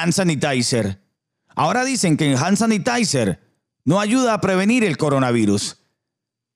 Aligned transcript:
hand 0.00 0.12
sanitizer. 0.12 1.00
Ahora 1.54 1.84
dicen 1.84 2.16
que 2.16 2.30
el 2.30 2.38
hand 2.38 2.56
sanitizer 2.56 3.40
no 3.84 4.00
ayuda 4.00 4.34
a 4.34 4.40
prevenir 4.40 4.84
el 4.84 4.96
coronavirus. 4.96 5.78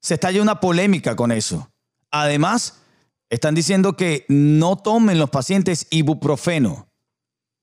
Se 0.00 0.14
estalla 0.14 0.42
una 0.42 0.60
polémica 0.60 1.16
con 1.16 1.32
eso. 1.32 1.70
Además, 2.10 2.80
están 3.30 3.54
diciendo 3.54 3.96
que 3.96 4.24
no 4.28 4.76
tomen 4.76 5.18
los 5.18 5.30
pacientes 5.30 5.86
ibuprofeno. 5.90 6.88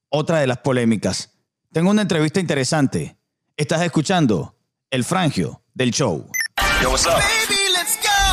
Otra 0.10 0.40
de 0.40 0.48
las 0.48 0.58
polémicas. 0.58 1.32
Tengo 1.72 1.90
una 1.90 2.02
entrevista 2.02 2.40
interesante. 2.40 3.18
Estás 3.56 3.82
escuchando 3.82 4.58
El 4.90 5.04
Frangio 5.04 5.64
del 5.74 5.92
Show. 5.92 6.30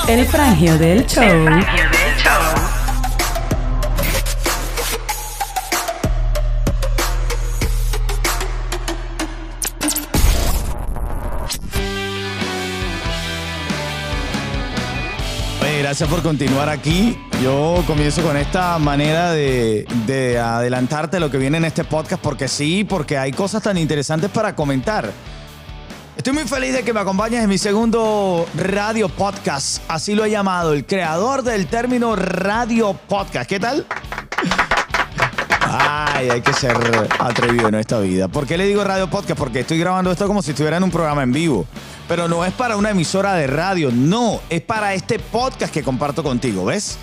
El 0.08 0.26
frangio 0.26 0.78
del 0.78 1.06
show. 1.06 1.46
Gracias 15.88 16.10
por 16.10 16.22
continuar 16.22 16.68
aquí. 16.68 17.16
Yo 17.42 17.82
comienzo 17.86 18.22
con 18.22 18.36
esta 18.36 18.78
manera 18.78 19.32
de, 19.32 19.86
de 20.06 20.38
adelantarte 20.38 21.18
lo 21.18 21.30
que 21.30 21.38
viene 21.38 21.56
en 21.56 21.64
este 21.64 21.82
podcast, 21.82 22.22
porque 22.22 22.46
sí, 22.46 22.84
porque 22.84 23.16
hay 23.16 23.32
cosas 23.32 23.62
tan 23.62 23.78
interesantes 23.78 24.30
para 24.30 24.54
comentar. 24.54 25.10
Estoy 26.14 26.34
muy 26.34 26.44
feliz 26.44 26.74
de 26.74 26.82
que 26.82 26.92
me 26.92 27.00
acompañes 27.00 27.42
en 27.42 27.48
mi 27.48 27.56
segundo 27.56 28.46
radio 28.54 29.08
podcast. 29.08 29.82
Así 29.88 30.14
lo 30.14 30.26
he 30.26 30.30
llamado, 30.30 30.74
el 30.74 30.84
creador 30.84 31.42
del 31.42 31.66
término 31.68 32.16
radio 32.16 32.92
podcast. 32.92 33.48
¿Qué 33.48 33.58
tal? 33.58 33.86
Ay, 35.70 36.30
hay 36.30 36.40
que 36.40 36.52
ser 36.54 36.76
atrevido 37.18 37.68
en 37.68 37.74
esta 37.74 37.98
vida. 38.00 38.28
¿Por 38.28 38.46
qué 38.46 38.56
le 38.56 38.64
digo 38.64 38.82
radio 38.84 39.10
podcast? 39.10 39.38
Porque 39.38 39.60
estoy 39.60 39.78
grabando 39.78 40.10
esto 40.10 40.26
como 40.26 40.40
si 40.40 40.52
estuviera 40.52 40.78
en 40.78 40.82
un 40.82 40.90
programa 40.90 41.22
en 41.22 41.32
vivo. 41.32 41.66
Pero 42.08 42.26
no 42.26 42.44
es 42.44 42.54
para 42.54 42.76
una 42.76 42.90
emisora 42.90 43.34
de 43.34 43.46
radio, 43.46 43.90
no, 43.92 44.40
es 44.48 44.62
para 44.62 44.94
este 44.94 45.18
podcast 45.18 45.72
que 45.72 45.82
comparto 45.82 46.22
contigo, 46.22 46.64
¿ves? 46.64 46.96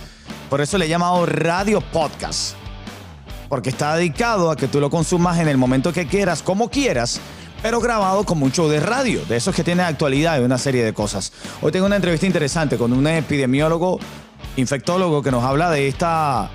Por 0.50 0.62
eso 0.62 0.80
le 0.80 0.86
he 0.86 0.90
llamado 0.90 1.28
radio 1.28 1.80
podcast. 1.80 2.56
Porque 3.50 3.70
está 3.70 3.96
dedicado 3.96 4.50
a 4.50 4.56
que 4.56 4.68
tú 4.68 4.80
lo 4.80 4.90
consumas 4.90 5.38
en 5.38 5.48
el 5.48 5.58
momento 5.58 5.94
que 5.94 6.08
quieras, 6.08 6.42
como 6.42 6.70
quieras, 6.70 7.22
pero 7.62 7.80
grabado 7.80 8.24
como 8.24 8.46
un 8.46 8.52
de 8.52 8.80
radio, 8.80 9.24
de 9.26 9.38
esos 9.38 9.54
que 9.54 9.64
tiene 9.64 9.84
actualidad 9.84 10.40
y 10.40 10.44
una 10.44 10.58
serie 10.58 10.84
de 10.84 10.94
cosas. 10.94 11.32
Hoy 11.62 11.72
tengo 11.72 11.86
una 11.86 11.98
entrevista 11.98 12.26
interesante 12.26 12.78
con 12.78 12.92
un 12.94 13.06
epidemiólogo, 13.06 14.00
infectólogo, 14.56 15.22
que 15.22 15.30
nos 15.30 15.44
habla 15.44 15.70
de 15.70 15.88
esta, 15.88 16.50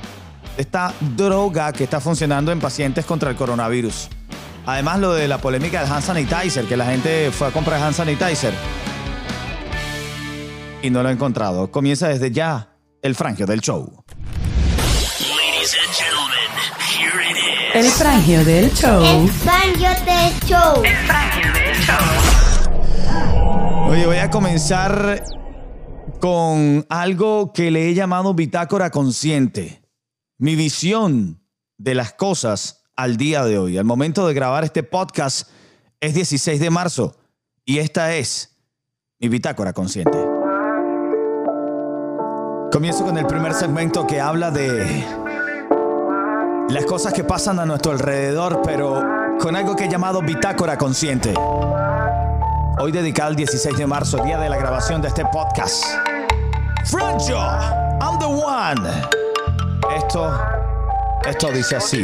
esta 0.56 0.93
droga 1.17 1.73
que 1.73 1.84
está 1.84 2.01
funcionando 2.01 2.53
en 2.53 2.61
pacientes 2.61 3.05
contra 3.05 3.31
el 3.31 3.37
coronavirus. 3.37 4.09
Además, 4.67 4.98
lo 5.01 5.15
de 5.15 5.27
la 5.27 5.39
polémica 5.39 5.83
del 5.83 5.91
hand 5.91 6.05
sanitizer, 6.05 6.67
que 6.67 6.77
la 6.77 6.87
gente 6.87 7.31
fue 7.31 7.48
a 7.48 7.51
comprar 7.51 7.83
hand 7.83 7.95
sanitizer 7.95 8.53
y 10.83 10.91
no 10.91 11.03
lo 11.03 11.09
ha 11.09 11.12
encontrado. 11.12 11.71
Comienza 11.71 12.09
desde 12.09 12.31
ya 12.31 12.69
el 13.03 13.15
frangio 13.15 13.47
del 13.47 13.61
show. 13.61 14.05
Ladies 15.21 15.75
and 15.75 15.93
gentlemen, 15.95 16.51
here 16.78 17.23
it 17.31 17.37
is. 17.37 17.75
El 17.75 17.91
frangio 17.91 18.45
del 18.45 18.73
show. 18.75 19.03
El 19.05 19.28
Frangio 19.28 19.89
del 20.05 20.33
Show. 20.47 20.83
Oye, 23.89 24.06
voy 24.06 24.19
a 24.19 24.31
comenzar 24.31 25.23
con 26.21 26.87
algo 26.89 27.53
que 27.53 27.71
le 27.71 27.89
he 27.89 27.95
llamado 27.95 28.34
bitácora 28.34 28.91
consciente. 28.91 29.80
Mi 30.41 30.57
visión 30.57 31.39
de 31.77 31.95
las 31.95 32.15
cosas 32.15 32.85
al 32.97 33.19
día 33.19 33.45
de 33.45 33.59
hoy. 33.59 33.77
Al 33.77 33.85
momento 33.85 34.27
de 34.27 34.33
grabar 34.33 34.65
este 34.65 34.83
podcast 34.83 35.51
es 36.01 36.15
16 36.15 36.59
de 36.59 36.71
marzo 36.71 37.15
y 37.67 37.79
esta 37.79 38.15
es 38.15 38.57
mi 39.19 39.29
bitácora 39.29 39.75
consciente. 39.75 40.19
Comienzo 42.73 43.05
con 43.05 43.19
el 43.19 43.27
primer 43.27 43.53
segmento 43.53 44.06
que 44.06 44.19
habla 44.19 44.50
de 44.50 45.05
las 46.71 46.87
cosas 46.87 47.12
que 47.12 47.23
pasan 47.23 47.59
a 47.59 47.67
nuestro 47.67 47.93
alrededor, 47.93 48.62
pero 48.65 49.05
con 49.39 49.56
algo 49.56 49.77
que 49.77 49.84
he 49.84 49.89
llamado 49.91 50.23
bitácora 50.23 50.79
consciente. 50.79 51.34
Hoy 52.79 52.93
dedicado 52.93 53.29
al 53.29 53.37
16 53.37 53.77
de 53.77 53.87
marzo, 53.87 54.25
día 54.25 54.39
de 54.39 54.49
la 54.49 54.56
grabación 54.56 55.03
de 55.03 55.09
este 55.09 55.27
podcast. 55.27 55.84
Franjo, 56.87 57.37
I'm 58.00 58.19
the 58.19 58.25
one. 58.25 59.30
Esto, 59.97 60.31
esto 61.26 61.50
dice 61.53 61.76
así. 61.76 62.03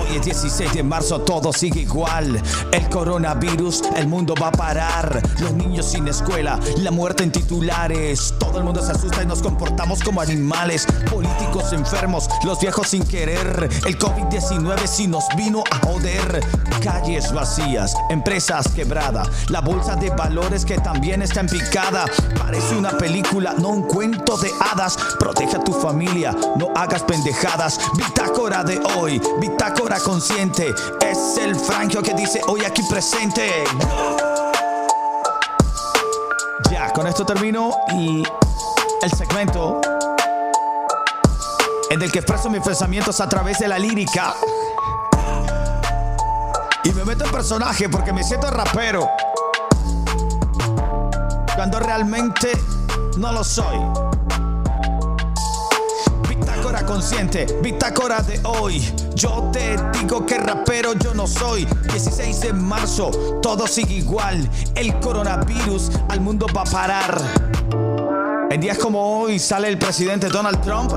Hoy 0.00 0.16
es 0.16 0.24
16 0.24 0.74
de 0.74 0.82
marzo, 0.82 1.20
todo 1.20 1.52
sigue 1.52 1.80
igual. 1.80 2.40
El 2.72 2.88
coronavirus, 2.88 3.82
el 3.96 4.08
mundo 4.08 4.34
va 4.40 4.48
a 4.48 4.52
parar. 4.52 5.22
Los 5.40 5.52
niños 5.52 5.86
sin 5.86 6.08
escuela, 6.08 6.58
la 6.78 6.90
muerte 6.90 7.22
en 7.22 7.32
titulares. 7.32 8.34
Todo 8.38 8.58
el 8.58 8.64
mundo 8.64 8.84
se 8.84 8.92
asusta 8.92 9.22
y 9.22 9.26
nos 9.26 9.42
comportamos 9.42 10.02
como 10.02 10.20
animales. 10.20 10.86
Políticos 11.10 11.72
enfermos, 11.72 12.28
los 12.44 12.60
viejos 12.60 12.88
sin 12.88 13.04
querer. 13.04 13.68
El 13.86 13.98
COVID-19 13.98 14.86
sí 14.86 15.06
nos 15.06 15.24
vino 15.36 15.62
a 15.70 15.86
joder. 15.86 16.44
Calles 16.82 17.32
vacías, 17.32 17.94
empresas 18.08 18.68
quebradas. 18.68 19.28
La 19.48 19.60
bolsa 19.60 19.96
de 19.96 20.10
valores 20.10 20.64
que 20.64 20.78
también 20.78 21.22
está 21.22 21.40
en 21.40 21.46
picada. 21.46 22.04
Parece 22.38 22.76
una 22.76 22.90
película, 22.96 23.54
no 23.58 23.68
un 23.68 23.82
cuento 23.82 24.36
de 24.38 24.50
hadas. 24.60 24.96
Protege 25.18 25.56
a 25.56 25.64
tu 25.64 25.72
familia, 25.72 26.34
no 26.56 26.72
hagas 26.74 27.02
pendejadas. 27.02 27.78
De 28.40 28.80
hoy, 28.96 29.20
bitácora 29.38 30.00
consciente. 30.00 30.74
Es 31.02 31.36
el 31.36 31.54
frangio 31.54 32.02
que 32.02 32.14
dice 32.14 32.40
hoy 32.46 32.64
aquí 32.64 32.82
presente. 32.88 33.64
Ya, 36.70 36.90
con 36.94 37.06
esto 37.06 37.26
termino 37.26 37.70
y 37.92 38.22
el 39.02 39.10
segmento 39.12 39.82
en 41.90 42.00
el 42.00 42.10
que 42.10 42.20
expreso 42.20 42.48
mis 42.48 42.62
pensamientos 42.62 43.20
a 43.20 43.28
través 43.28 43.58
de 43.58 43.68
la 43.68 43.78
lírica. 43.78 44.34
Y 46.84 46.92
me 46.92 47.04
meto 47.04 47.26
en 47.26 47.30
personaje 47.30 47.90
porque 47.90 48.14
me 48.14 48.24
siento 48.24 48.50
rapero. 48.50 49.06
Cuando 51.54 51.78
realmente 51.78 52.52
no 53.18 53.32
lo 53.32 53.44
soy. 53.44 53.99
Consciente, 56.90 57.46
bitácora 57.62 58.20
de 58.20 58.40
hoy. 58.42 58.82
Yo 59.14 59.48
te 59.52 59.76
digo 59.96 60.26
que 60.26 60.36
rapero 60.38 60.92
yo 60.94 61.14
no 61.14 61.28
soy. 61.28 61.64
16 61.84 62.40
de 62.40 62.52
marzo, 62.52 63.12
todo 63.40 63.68
sigue 63.68 63.94
igual. 63.94 64.50
El 64.74 64.98
coronavirus 64.98 65.92
al 66.08 66.20
mundo 66.20 66.46
va 66.54 66.62
a 66.62 66.64
parar. 66.64 67.20
En 68.50 68.60
días 68.60 68.76
como 68.76 69.20
hoy 69.20 69.38
sale 69.38 69.68
el 69.68 69.78
presidente 69.78 70.26
Donald 70.30 70.60
Trump. 70.62 70.92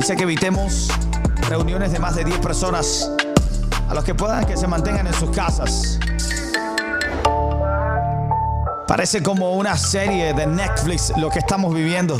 Dice 0.00 0.16
que 0.16 0.24
evitemos 0.24 0.88
reuniones 1.48 1.92
de 1.92 2.00
más 2.00 2.16
de 2.16 2.24
10 2.24 2.40
personas. 2.40 3.08
A 3.88 3.94
los 3.94 4.02
que 4.02 4.16
puedan 4.16 4.44
que 4.46 4.56
se 4.56 4.66
mantengan 4.66 5.06
en 5.06 5.14
sus 5.14 5.30
casas. 5.30 6.00
Parece 8.88 9.22
como 9.22 9.52
una 9.52 9.78
serie 9.78 10.34
de 10.34 10.44
Netflix 10.48 11.12
lo 11.16 11.30
que 11.30 11.38
estamos 11.38 11.72
viviendo. 11.72 12.16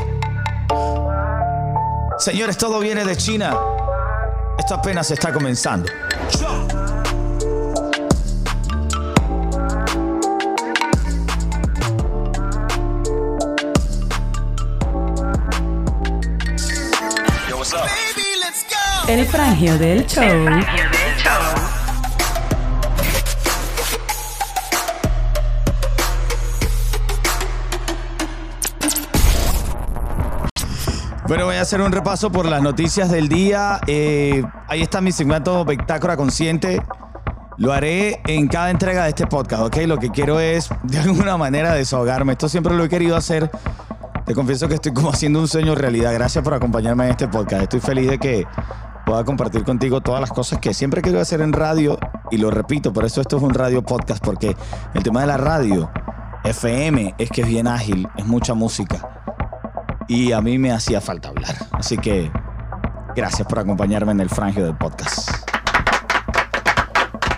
Señores, 2.24 2.56
todo 2.56 2.80
viene 2.80 3.04
de 3.04 3.18
China. 3.18 3.54
Esto 4.58 4.76
apenas 4.76 5.10
está 5.10 5.30
comenzando. 5.30 5.92
El 19.06 19.26
frangio 19.26 19.76
del 19.76 20.06
show. 20.06 20.93
Bueno, 31.26 31.46
voy 31.46 31.56
a 31.56 31.62
hacer 31.62 31.80
un 31.80 31.90
repaso 31.90 32.30
por 32.30 32.44
las 32.44 32.60
noticias 32.60 33.10
del 33.10 33.30
día. 33.30 33.80
Eh, 33.86 34.44
ahí 34.68 34.82
está 34.82 35.00
mi 35.00 35.10
segmento 35.10 35.64
Bitácora 35.64 36.18
Consciente. 36.18 36.82
Lo 37.56 37.72
haré 37.72 38.20
en 38.26 38.46
cada 38.46 38.68
entrega 38.68 39.04
de 39.04 39.08
este 39.08 39.26
podcast, 39.26 39.62
¿ok? 39.62 39.76
Lo 39.86 39.96
que 39.96 40.10
quiero 40.10 40.38
es, 40.38 40.68
de 40.82 40.98
alguna 40.98 41.38
manera, 41.38 41.72
desahogarme. 41.72 42.32
Esto 42.32 42.50
siempre 42.50 42.74
lo 42.74 42.84
he 42.84 42.90
querido 42.90 43.16
hacer. 43.16 43.50
Te 44.26 44.34
confieso 44.34 44.68
que 44.68 44.74
estoy 44.74 44.92
como 44.92 45.08
haciendo 45.08 45.40
un 45.40 45.48
sueño 45.48 45.74
realidad. 45.74 46.12
Gracias 46.12 46.44
por 46.44 46.52
acompañarme 46.52 47.04
en 47.04 47.12
este 47.12 47.26
podcast. 47.26 47.62
Estoy 47.62 47.80
feliz 47.80 48.10
de 48.10 48.18
que 48.18 48.46
pueda 49.06 49.24
compartir 49.24 49.64
contigo 49.64 50.02
todas 50.02 50.20
las 50.20 50.30
cosas 50.30 50.58
que 50.58 50.74
siempre 50.74 51.00
quiero 51.00 51.20
hacer 51.20 51.40
en 51.40 51.54
radio. 51.54 51.98
Y 52.30 52.36
lo 52.36 52.50
repito, 52.50 52.92
por 52.92 53.06
eso 53.06 53.22
esto 53.22 53.38
es 53.38 53.42
un 53.42 53.54
radio 53.54 53.80
podcast, 53.82 54.22
porque 54.22 54.54
el 54.92 55.02
tema 55.02 55.22
de 55.22 55.26
la 55.28 55.38
radio, 55.38 55.90
FM, 56.44 57.14
es 57.16 57.30
que 57.30 57.40
es 57.40 57.48
bien 57.48 57.66
ágil, 57.66 58.06
es 58.18 58.26
mucha 58.26 58.52
música 58.52 59.23
y 60.08 60.32
a 60.32 60.40
mí 60.40 60.58
me 60.58 60.72
hacía 60.72 61.00
falta 61.00 61.28
hablar. 61.28 61.54
Así 61.72 61.96
que 61.98 62.30
gracias 63.14 63.46
por 63.46 63.58
acompañarme 63.58 64.12
en 64.12 64.20
el 64.20 64.28
frangio 64.28 64.64
del 64.64 64.76
podcast. 64.76 65.30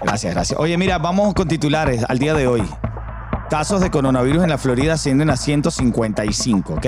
Gracias, 0.02 0.34
gracias. 0.34 0.60
Oye, 0.60 0.76
mira, 0.78 0.98
vamos 0.98 1.34
con 1.34 1.48
titulares 1.48 2.04
al 2.08 2.18
día 2.18 2.34
de 2.34 2.46
hoy. 2.46 2.62
Casos 3.50 3.80
de 3.80 3.90
coronavirus 3.90 4.44
en 4.44 4.50
la 4.50 4.58
Florida 4.58 4.94
ascienden 4.94 5.30
a 5.30 5.36
155, 5.36 6.74
¿ok? 6.74 6.86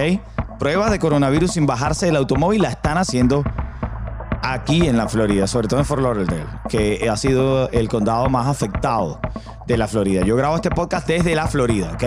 Pruebas 0.58 0.90
de 0.90 0.98
coronavirus 0.98 1.52
sin 1.52 1.66
bajarse 1.66 2.06
del 2.06 2.16
automóvil 2.16 2.62
la 2.62 2.70
están 2.70 2.98
haciendo 2.98 3.44
aquí 4.42 4.86
en 4.86 4.96
la 4.96 5.08
Florida, 5.08 5.46
sobre 5.46 5.68
todo 5.68 5.80
en 5.80 5.86
Fort 5.86 6.02
Lauderdale, 6.02 6.46
que 6.68 7.08
ha 7.10 7.16
sido 7.16 7.68
el 7.70 7.88
condado 7.88 8.28
más 8.28 8.46
afectado 8.46 9.20
de 9.66 9.76
la 9.76 9.86
Florida. 9.86 10.22
Yo 10.24 10.36
grabo 10.36 10.56
este 10.56 10.70
podcast 10.70 11.06
desde 11.06 11.34
la 11.34 11.46
Florida, 11.46 11.92
¿ok? 11.92 12.04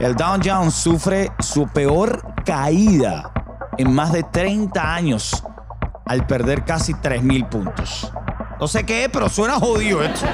El 0.00 0.14
Dow 0.14 0.38
Jones 0.44 0.74
sufre 0.74 1.30
su 1.38 1.66
peor 1.68 2.22
caída 2.44 3.32
en 3.78 3.92
más 3.94 4.12
de 4.12 4.22
30 4.22 4.94
años 4.94 5.42
al 6.06 6.26
perder 6.26 6.64
casi 6.64 6.94
3.000 6.94 7.48
puntos. 7.48 8.12
No 8.60 8.68
sé 8.68 8.84
qué 8.84 9.08
pero 9.12 9.28
suena 9.28 9.54
jodido 9.54 10.02
esto. 10.02 10.26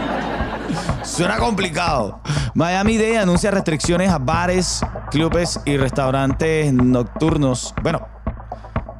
Suena 1.02 1.38
complicado. 1.38 2.20
Miami 2.54 2.98
Dade 2.98 3.18
anuncia 3.18 3.50
restricciones 3.50 4.10
a 4.10 4.18
bares, 4.18 4.84
clubes 5.10 5.60
y 5.64 5.76
restaurantes 5.76 6.72
nocturnos. 6.72 7.74
Bueno, 7.82 8.06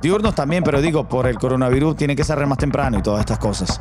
diurnos 0.00 0.35
también, 0.35 0.62
pero 0.65 0.81
digo, 0.81 1.09
por 1.09 1.27
el 1.27 1.39
coronavirus 1.39 1.97
tiene 1.97 2.17
que 2.17 2.25
cerrar 2.25 2.47
más 2.47 2.59
temprano 2.59 2.99
y 2.99 3.03
todas 3.03 3.21
estas 3.21 3.39
cosas. 3.39 3.81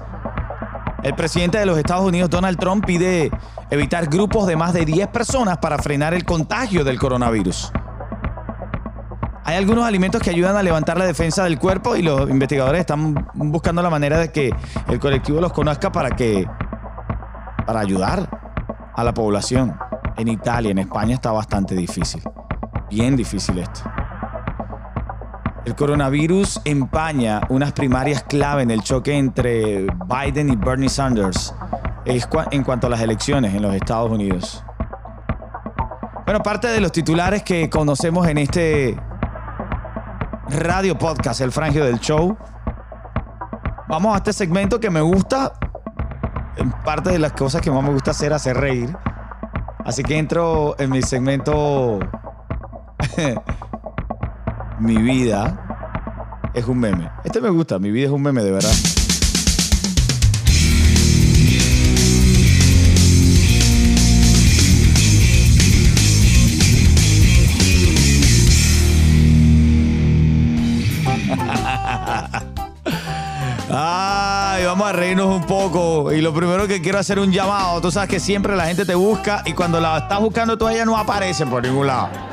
El 1.03 1.13
presidente 1.13 1.57
de 1.57 1.65
los 1.65 1.77
Estados 1.77 2.05
Unidos, 2.05 2.29
Donald 2.29 2.57
Trump, 2.57 2.85
pide 2.85 3.31
evitar 3.69 4.07
grupos 4.07 4.47
de 4.47 4.55
más 4.55 4.73
de 4.73 4.85
10 4.85 5.07
personas 5.09 5.57
para 5.59 5.77
frenar 5.77 6.13
el 6.13 6.25
contagio 6.25 6.83
del 6.83 6.99
coronavirus. 6.99 7.71
Hay 9.45 9.55
algunos 9.55 9.85
alimentos 9.85 10.21
que 10.21 10.29
ayudan 10.29 10.57
a 10.57 10.63
levantar 10.63 10.97
la 10.97 11.05
defensa 11.05 11.45
del 11.45 11.57
cuerpo 11.57 11.95
y 11.95 12.01
los 12.01 12.29
investigadores 12.29 12.81
están 12.81 13.27
buscando 13.33 13.81
la 13.81 13.89
manera 13.89 14.17
de 14.17 14.31
que 14.31 14.53
el 14.89 14.99
colectivo 14.99 15.39
los 15.39 15.53
conozca 15.53 15.91
para 15.91 16.09
que 16.11 16.45
para 17.65 17.79
ayudar 17.79 18.29
a 18.93 19.03
la 19.03 19.13
población. 19.13 19.77
En 20.17 20.27
Italia, 20.27 20.71
en 20.71 20.79
España 20.79 21.13
está 21.13 21.31
bastante 21.31 21.75
difícil. 21.75 22.21
Bien 22.89 23.15
difícil 23.15 23.59
esto. 23.59 23.81
El 25.67 25.75
coronavirus 25.75 26.61
empaña 26.63 27.41
unas 27.49 27.73
primarias 27.73 28.23
clave 28.23 28.63
en 28.63 28.71
el 28.71 28.81
choque 28.83 29.17
entre 29.17 29.85
Biden 30.05 30.49
y 30.49 30.55
Bernie 30.55 30.87
Sanders 30.87 31.53
en 32.05 32.63
cuanto 32.63 32.87
a 32.87 32.89
las 32.89 33.01
elecciones 33.01 33.53
en 33.53 33.61
los 33.61 33.75
Estados 33.75 34.09
Unidos. 34.09 34.63
Bueno, 36.23 36.41
parte 36.41 36.69
de 36.69 36.79
los 36.79 36.93
titulares 36.93 37.43
que 37.43 37.69
conocemos 37.69 38.25
en 38.29 38.37
este 38.37 38.97
radio 40.47 40.97
podcast, 40.97 41.41
El 41.41 41.51
Frangio 41.51 41.83
del 41.83 41.99
Show. 41.99 42.37
Vamos 43.89 44.13
a 44.13 44.19
este 44.19 44.31
segmento 44.31 44.79
que 44.79 44.89
me 44.89 45.01
gusta. 45.01 45.51
En 46.55 46.71
parte 46.71 47.09
de 47.09 47.19
las 47.19 47.33
cosas 47.33 47.59
que 47.59 47.69
más 47.71 47.83
me 47.83 47.91
gusta 47.91 48.11
hacer, 48.11 48.31
hacer 48.31 48.55
reír. 48.55 48.95
Así 49.83 50.01
que 50.01 50.17
entro 50.17 50.79
en 50.79 50.91
mi 50.91 51.01
segmento. 51.01 51.99
mi 54.79 54.97
vida 54.97 56.51
es 56.53 56.65
un 56.65 56.79
meme. 56.79 57.09
Este 57.23 57.41
me 57.41 57.49
gusta, 57.49 57.79
mi 57.79 57.91
vida 57.91 58.07
es 58.07 58.11
un 58.11 58.21
meme, 58.21 58.43
de 58.43 58.51
verdad. 58.51 58.71
Ay, 73.69 74.65
vamos 74.65 74.87
a 74.87 74.93
reírnos 74.93 75.27
un 75.27 75.43
poco. 75.45 76.11
Y 76.11 76.21
lo 76.21 76.33
primero 76.33 76.67
que 76.67 76.81
quiero 76.81 76.99
hacer 76.99 77.19
un 77.19 77.31
llamado. 77.31 77.81
Tú 77.81 77.91
sabes 77.91 78.09
que 78.09 78.19
siempre 78.19 78.55
la 78.55 78.65
gente 78.65 78.85
te 78.85 78.95
busca 78.95 79.43
y 79.45 79.53
cuando 79.53 79.79
la 79.79 79.97
estás 79.99 80.19
buscando 80.19 80.57
todavía 80.57 80.85
no 80.85 80.97
aparece 80.97 81.45
por 81.45 81.63
ningún 81.63 81.87
lado. 81.87 82.26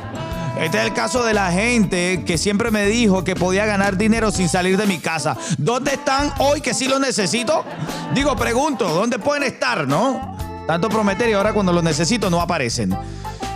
Este 0.59 0.77
es 0.77 0.85
el 0.85 0.93
caso 0.93 1.23
de 1.25 1.33
la 1.33 1.51
gente 1.51 2.23
que 2.25 2.37
siempre 2.37 2.71
me 2.71 2.85
dijo 2.85 3.23
que 3.23 3.35
podía 3.35 3.65
ganar 3.65 3.97
dinero 3.97 4.31
sin 4.31 4.47
salir 4.47 4.77
de 4.77 4.87
mi 4.87 4.99
casa. 4.99 5.35
¿Dónde 5.57 5.91
están 5.91 6.31
hoy 6.39 6.61
que 6.61 6.73
sí 6.73 6.87
lo 6.87 6.97
necesito? 6.97 7.65
Digo, 8.13 8.35
pregunto, 8.37 8.87
¿dónde 8.87 9.19
pueden 9.19 9.43
estar, 9.43 9.85
no? 9.85 10.37
Tanto 10.65 10.87
prometer 10.87 11.29
y 11.29 11.33
ahora 11.33 11.53
cuando 11.53 11.73
los 11.73 11.83
necesito 11.83 12.29
no 12.29 12.39
aparecen. 12.39 12.97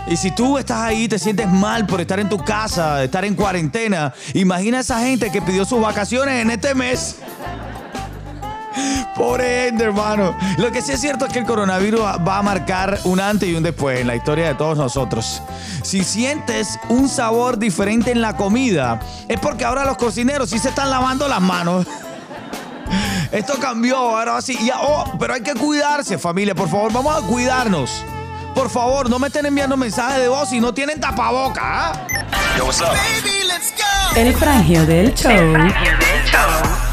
Y 0.06 0.16
si 0.16 0.30
tú 0.32 0.58
estás 0.58 0.82
ahí 0.82 1.08
te 1.08 1.18
sientes 1.18 1.48
mal 1.48 1.86
por 1.86 2.00
estar 2.00 2.20
en 2.20 2.28
tu 2.28 2.36
casa, 2.36 3.02
estar 3.02 3.24
en 3.24 3.34
cuarentena, 3.34 4.12
imagina 4.34 4.78
a 4.78 4.80
esa 4.82 5.00
gente 5.00 5.32
que 5.32 5.40
pidió 5.40 5.64
sus 5.64 5.80
vacaciones 5.80 6.42
en 6.42 6.50
este 6.50 6.74
mes. 6.74 7.16
Pobre 9.14 9.66
gente, 9.66 9.84
hermano. 9.84 10.36
Lo 10.56 10.70
que 10.70 10.82
sí 10.82 10.92
es 10.92 11.00
cierto 11.00 11.26
es 11.26 11.32
que 11.32 11.40
el 11.40 11.46
coronavirus 11.46 12.00
va 12.00 12.38
a 12.38 12.42
marcar 12.42 12.98
un 13.04 13.20
antes 13.20 13.48
y 13.48 13.54
un 13.54 13.62
después 13.62 14.00
en 14.00 14.06
la 14.06 14.16
historia 14.16 14.48
de 14.48 14.54
todos 14.54 14.78
nosotros. 14.78 15.42
Si 15.82 16.04
sientes 16.04 16.78
un 16.88 17.08
sabor 17.08 17.58
diferente 17.58 18.10
en 18.10 18.20
la 18.20 18.36
comida, 18.36 19.00
es 19.28 19.38
porque 19.40 19.64
ahora 19.64 19.84
los 19.84 19.96
cocineros 19.96 20.50
sí 20.50 20.58
se 20.58 20.68
están 20.68 20.90
lavando 20.90 21.28
las 21.28 21.40
manos. 21.40 21.86
Esto 23.32 23.54
cambió, 23.60 23.96
ahora 23.96 24.40
sí. 24.42 24.58
oh, 24.80 25.04
pero 25.18 25.34
hay 25.34 25.42
que 25.42 25.54
cuidarse, 25.54 26.18
familia. 26.18 26.54
Por 26.54 26.68
favor, 26.68 26.92
vamos 26.92 27.22
a 27.22 27.26
cuidarnos. 27.26 28.04
Por 28.54 28.68
favor, 28.68 29.08
no 29.08 29.18
me 29.18 29.28
estén 29.28 29.46
enviando 29.46 29.76
mensajes 29.76 30.20
de 30.20 30.28
voz 30.28 30.48
si 30.48 30.60
no 30.60 30.74
tienen 30.74 31.00
tapaboca. 31.00 31.60
¿ah? 31.62 32.06
El 34.16 34.34
frangio 34.34 34.84
del 34.86 35.14
show. 35.14 35.30
El 35.30 35.54
frangio 35.54 35.92
del 35.98 36.24
show. 36.24 36.89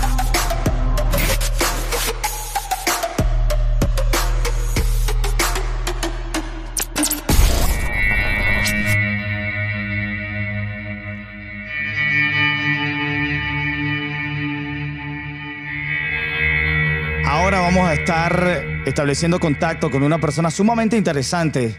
Estar 17.98 18.64
estableciendo 18.86 19.40
contacto 19.40 19.90
con 19.90 20.04
una 20.04 20.20
persona 20.20 20.52
sumamente 20.52 20.98
interesante. 20.98 21.76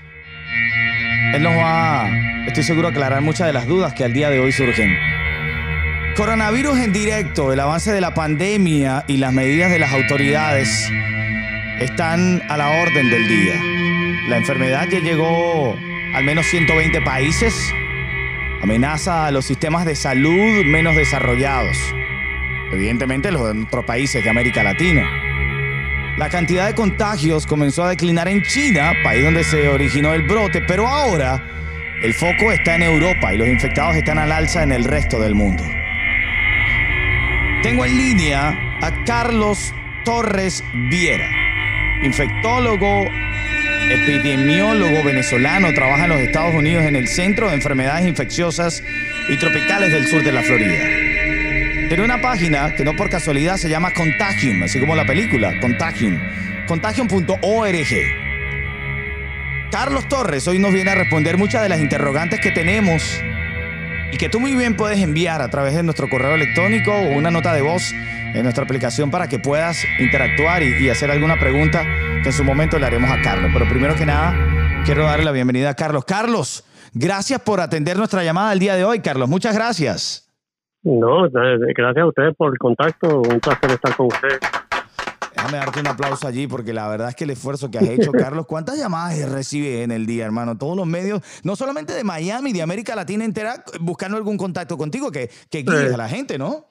Él 1.32 1.42
nos 1.42 1.54
va, 1.54 2.08
estoy 2.46 2.62
seguro, 2.62 2.88
aclarar 2.88 3.20
muchas 3.22 3.46
de 3.46 3.52
las 3.52 3.66
dudas 3.66 3.94
que 3.94 4.04
al 4.04 4.12
día 4.12 4.30
de 4.30 4.40
hoy 4.40 4.52
surgen. 4.52 4.96
Coronavirus 6.16 6.78
en 6.80 6.92
directo, 6.92 7.52
el 7.52 7.60
avance 7.60 7.92
de 7.92 8.00
la 8.00 8.14
pandemia 8.14 9.04
y 9.06 9.18
las 9.18 9.32
medidas 9.32 9.70
de 9.70 9.78
las 9.78 9.92
autoridades 9.92 10.90
están 11.80 12.42
a 12.48 12.56
la 12.56 12.70
orden 12.82 13.10
del 13.10 13.28
día. 13.28 13.54
La 14.28 14.36
enfermedad 14.36 14.88
ya 14.88 14.98
llegó 14.98 15.76
al 16.14 16.24
menos 16.24 16.46
120 16.46 17.00
países, 17.02 17.54
amenaza 18.62 19.26
a 19.26 19.30
los 19.30 19.44
sistemas 19.44 19.84
de 19.84 19.94
salud 19.94 20.64
menos 20.64 20.96
desarrollados, 20.96 21.76
evidentemente 22.72 23.30
los 23.30 23.42
otros 23.42 23.84
países 23.84 24.24
de 24.24 24.30
América 24.30 24.64
Latina. 24.64 25.27
La 26.18 26.28
cantidad 26.28 26.66
de 26.66 26.74
contagios 26.74 27.46
comenzó 27.46 27.84
a 27.84 27.90
declinar 27.90 28.26
en 28.26 28.42
China, 28.42 28.92
país 29.04 29.22
donde 29.22 29.44
se 29.44 29.68
originó 29.68 30.12
el 30.14 30.22
brote, 30.22 30.60
pero 30.60 30.88
ahora 30.88 31.40
el 32.02 32.12
foco 32.12 32.50
está 32.50 32.74
en 32.74 32.82
Europa 32.82 33.32
y 33.32 33.38
los 33.38 33.46
infectados 33.46 33.94
están 33.94 34.18
al 34.18 34.32
alza 34.32 34.64
en 34.64 34.72
el 34.72 34.82
resto 34.82 35.20
del 35.20 35.36
mundo. 35.36 35.62
Tengo 37.62 37.84
en 37.84 37.96
línea 37.96 38.48
a 38.80 39.04
Carlos 39.04 39.72
Torres 40.04 40.64
Viera, 40.90 41.30
infectólogo, 42.02 43.04
epidemiólogo 43.88 45.04
venezolano, 45.04 45.72
trabaja 45.72 46.04
en 46.04 46.10
los 46.10 46.18
Estados 46.18 46.52
Unidos 46.52 46.84
en 46.84 46.96
el 46.96 47.06
Centro 47.06 47.46
de 47.46 47.54
Enfermedades 47.54 48.08
Infecciosas 48.08 48.82
y 49.28 49.36
Tropicales 49.36 49.92
del 49.92 50.08
sur 50.08 50.24
de 50.24 50.32
la 50.32 50.42
Florida. 50.42 50.97
Tiene 51.88 52.04
una 52.04 52.20
página 52.20 52.74
que 52.74 52.84
no 52.84 52.94
por 52.94 53.08
casualidad 53.08 53.56
se 53.56 53.70
llama 53.70 53.94
Contagium, 53.94 54.62
así 54.62 54.78
como 54.78 54.94
la 54.94 55.06
película, 55.06 55.58
Contagium. 55.58 56.20
Contagium.org. 56.66 57.38
Carlos 59.70 60.06
Torres 60.06 60.46
hoy 60.48 60.58
nos 60.58 60.74
viene 60.74 60.90
a 60.90 60.94
responder 60.94 61.38
muchas 61.38 61.62
de 61.62 61.70
las 61.70 61.80
interrogantes 61.80 62.40
que 62.40 62.50
tenemos 62.50 63.02
y 64.12 64.18
que 64.18 64.28
tú 64.28 64.38
muy 64.38 64.54
bien 64.54 64.76
puedes 64.76 64.98
enviar 64.98 65.40
a 65.40 65.48
través 65.48 65.74
de 65.74 65.82
nuestro 65.82 66.10
correo 66.10 66.34
electrónico 66.34 66.92
o 66.92 67.16
una 67.16 67.30
nota 67.30 67.54
de 67.54 67.62
voz 67.62 67.94
en 68.34 68.42
nuestra 68.42 68.64
aplicación 68.64 69.10
para 69.10 69.28
que 69.28 69.38
puedas 69.38 69.78
interactuar 69.98 70.62
y, 70.62 70.90
hacer 70.90 71.10
alguna 71.10 71.38
pregunta 71.38 71.84
que 72.22 72.28
en 72.28 72.32
su 72.34 72.44
momento 72.44 72.78
le 72.78 72.84
haremos 72.84 73.10
a 73.10 73.22
Carlos. 73.22 73.50
Pero 73.50 73.66
primero 73.66 73.94
que 73.94 74.04
nada, 74.04 74.34
quiero 74.84 75.04
darle 75.04 75.24
la 75.24 75.32
bienvenida 75.32 75.70
a 75.70 75.74
Carlos. 75.74 76.04
Carlos, 76.04 76.64
gracias 76.92 77.40
por 77.40 77.62
atender 77.62 77.96
nuestra 77.96 78.22
llamada 78.22 78.52
el 78.52 78.58
día 78.58 78.76
de 78.76 78.84
hoy, 78.84 79.00
Carlos. 79.00 79.30
Muchas 79.30 79.54
gracias. 79.54 80.27
No, 80.88 81.28
gracias 81.28 81.98
a 81.98 82.06
ustedes 82.06 82.34
por 82.34 82.50
el 82.50 82.58
contacto. 82.58 83.20
Un 83.20 83.40
placer 83.40 83.72
estar 83.72 83.94
con 83.94 84.06
ustedes. 84.06 84.40
Déjame 85.36 85.58
darte 85.58 85.80
un 85.80 85.86
aplauso 85.86 86.26
allí 86.26 86.46
porque 86.46 86.72
la 86.72 86.88
verdad 86.88 87.10
es 87.10 87.14
que 87.14 87.24
el 87.24 87.30
esfuerzo 87.30 87.70
que 87.70 87.76
has 87.76 87.90
hecho, 87.90 88.10
Carlos, 88.18 88.46
¿cuántas 88.46 88.78
llamadas 88.78 89.30
recibes 89.30 89.84
en 89.84 89.90
el 89.90 90.06
día, 90.06 90.24
hermano? 90.24 90.56
Todos 90.56 90.78
los 90.78 90.86
medios, 90.86 91.20
no 91.44 91.56
solamente 91.56 91.92
de 91.92 92.04
Miami, 92.04 92.54
de 92.54 92.62
América 92.62 92.96
Latina 92.96 93.26
entera, 93.26 93.56
buscando 93.82 94.16
algún 94.16 94.38
contacto 94.38 94.78
contigo 94.78 95.12
que, 95.12 95.28
que 95.50 95.58
guíes 95.58 95.92
a 95.92 95.98
la 95.98 96.08
gente, 96.08 96.38
¿no? 96.38 96.64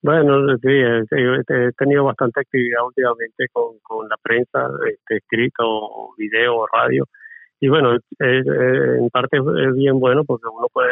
Bueno, 0.00 0.56
sí, 0.56 0.68
eh, 0.68 1.04
he 1.10 1.72
tenido 1.76 2.04
bastante 2.04 2.40
actividad 2.40 2.86
últimamente 2.86 3.48
con, 3.52 3.78
con 3.82 4.08
la 4.08 4.16
prensa, 4.16 4.66
este, 4.90 5.18
escrito, 5.18 6.14
video, 6.16 6.66
radio. 6.72 7.06
Y 7.60 7.68
bueno, 7.68 7.98
en 8.18 9.10
parte 9.10 9.36
es 9.36 9.74
bien 9.74 10.00
bueno 10.00 10.24
porque 10.24 10.46
uno 10.48 10.68
puede 10.72 10.90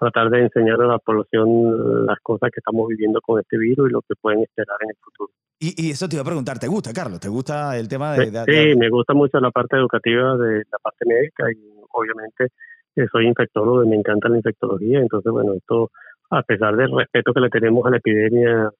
tratar 0.00 0.30
de 0.30 0.40
enseñar 0.40 0.80
a 0.80 0.86
la 0.86 0.98
población 0.98 2.06
las 2.06 2.18
cosas 2.20 2.50
que 2.50 2.60
estamos 2.60 2.88
viviendo 2.88 3.20
con 3.20 3.38
este 3.38 3.58
virus 3.58 3.90
y 3.90 3.92
lo 3.92 4.00
que 4.00 4.14
pueden 4.20 4.40
esperar 4.40 4.76
en 4.80 4.90
el 4.90 4.96
futuro. 4.96 5.30
Y, 5.60 5.90
eso 5.90 6.08
te 6.08 6.16
iba 6.16 6.22
a 6.22 6.24
preguntar, 6.24 6.58
¿te 6.58 6.68
gusta, 6.68 6.90
Carlos? 6.94 7.20
¿Te 7.20 7.28
gusta 7.28 7.76
el 7.78 7.86
tema 7.86 8.14
de...? 8.14 8.32
sí, 8.46 8.78
me 8.78 8.88
gusta 8.88 9.12
mucho 9.12 9.38
la 9.40 9.50
parte 9.50 9.76
educativa 9.76 10.38
de 10.38 10.64
la 10.72 10.78
parte 10.82 11.04
médica 11.04 11.52
y 11.52 11.70
obviamente 11.92 12.46
eh, 12.96 13.06
soy 13.12 13.26
infectólogo 13.26 13.84
y 13.84 13.88
me 13.88 13.96
encanta 13.96 14.30
la 14.30 14.38
infectología, 14.38 15.00
entonces 15.00 15.30
bueno, 15.30 15.52
esto 15.52 15.90
a 16.30 16.42
pesar 16.42 16.76
del 16.76 16.96
respeto 16.96 17.34
que 17.34 17.40
le 17.40 17.50
tenemos 17.50 17.84
a 17.86 17.90
la 17.90 17.98
epidemia 17.98 18.70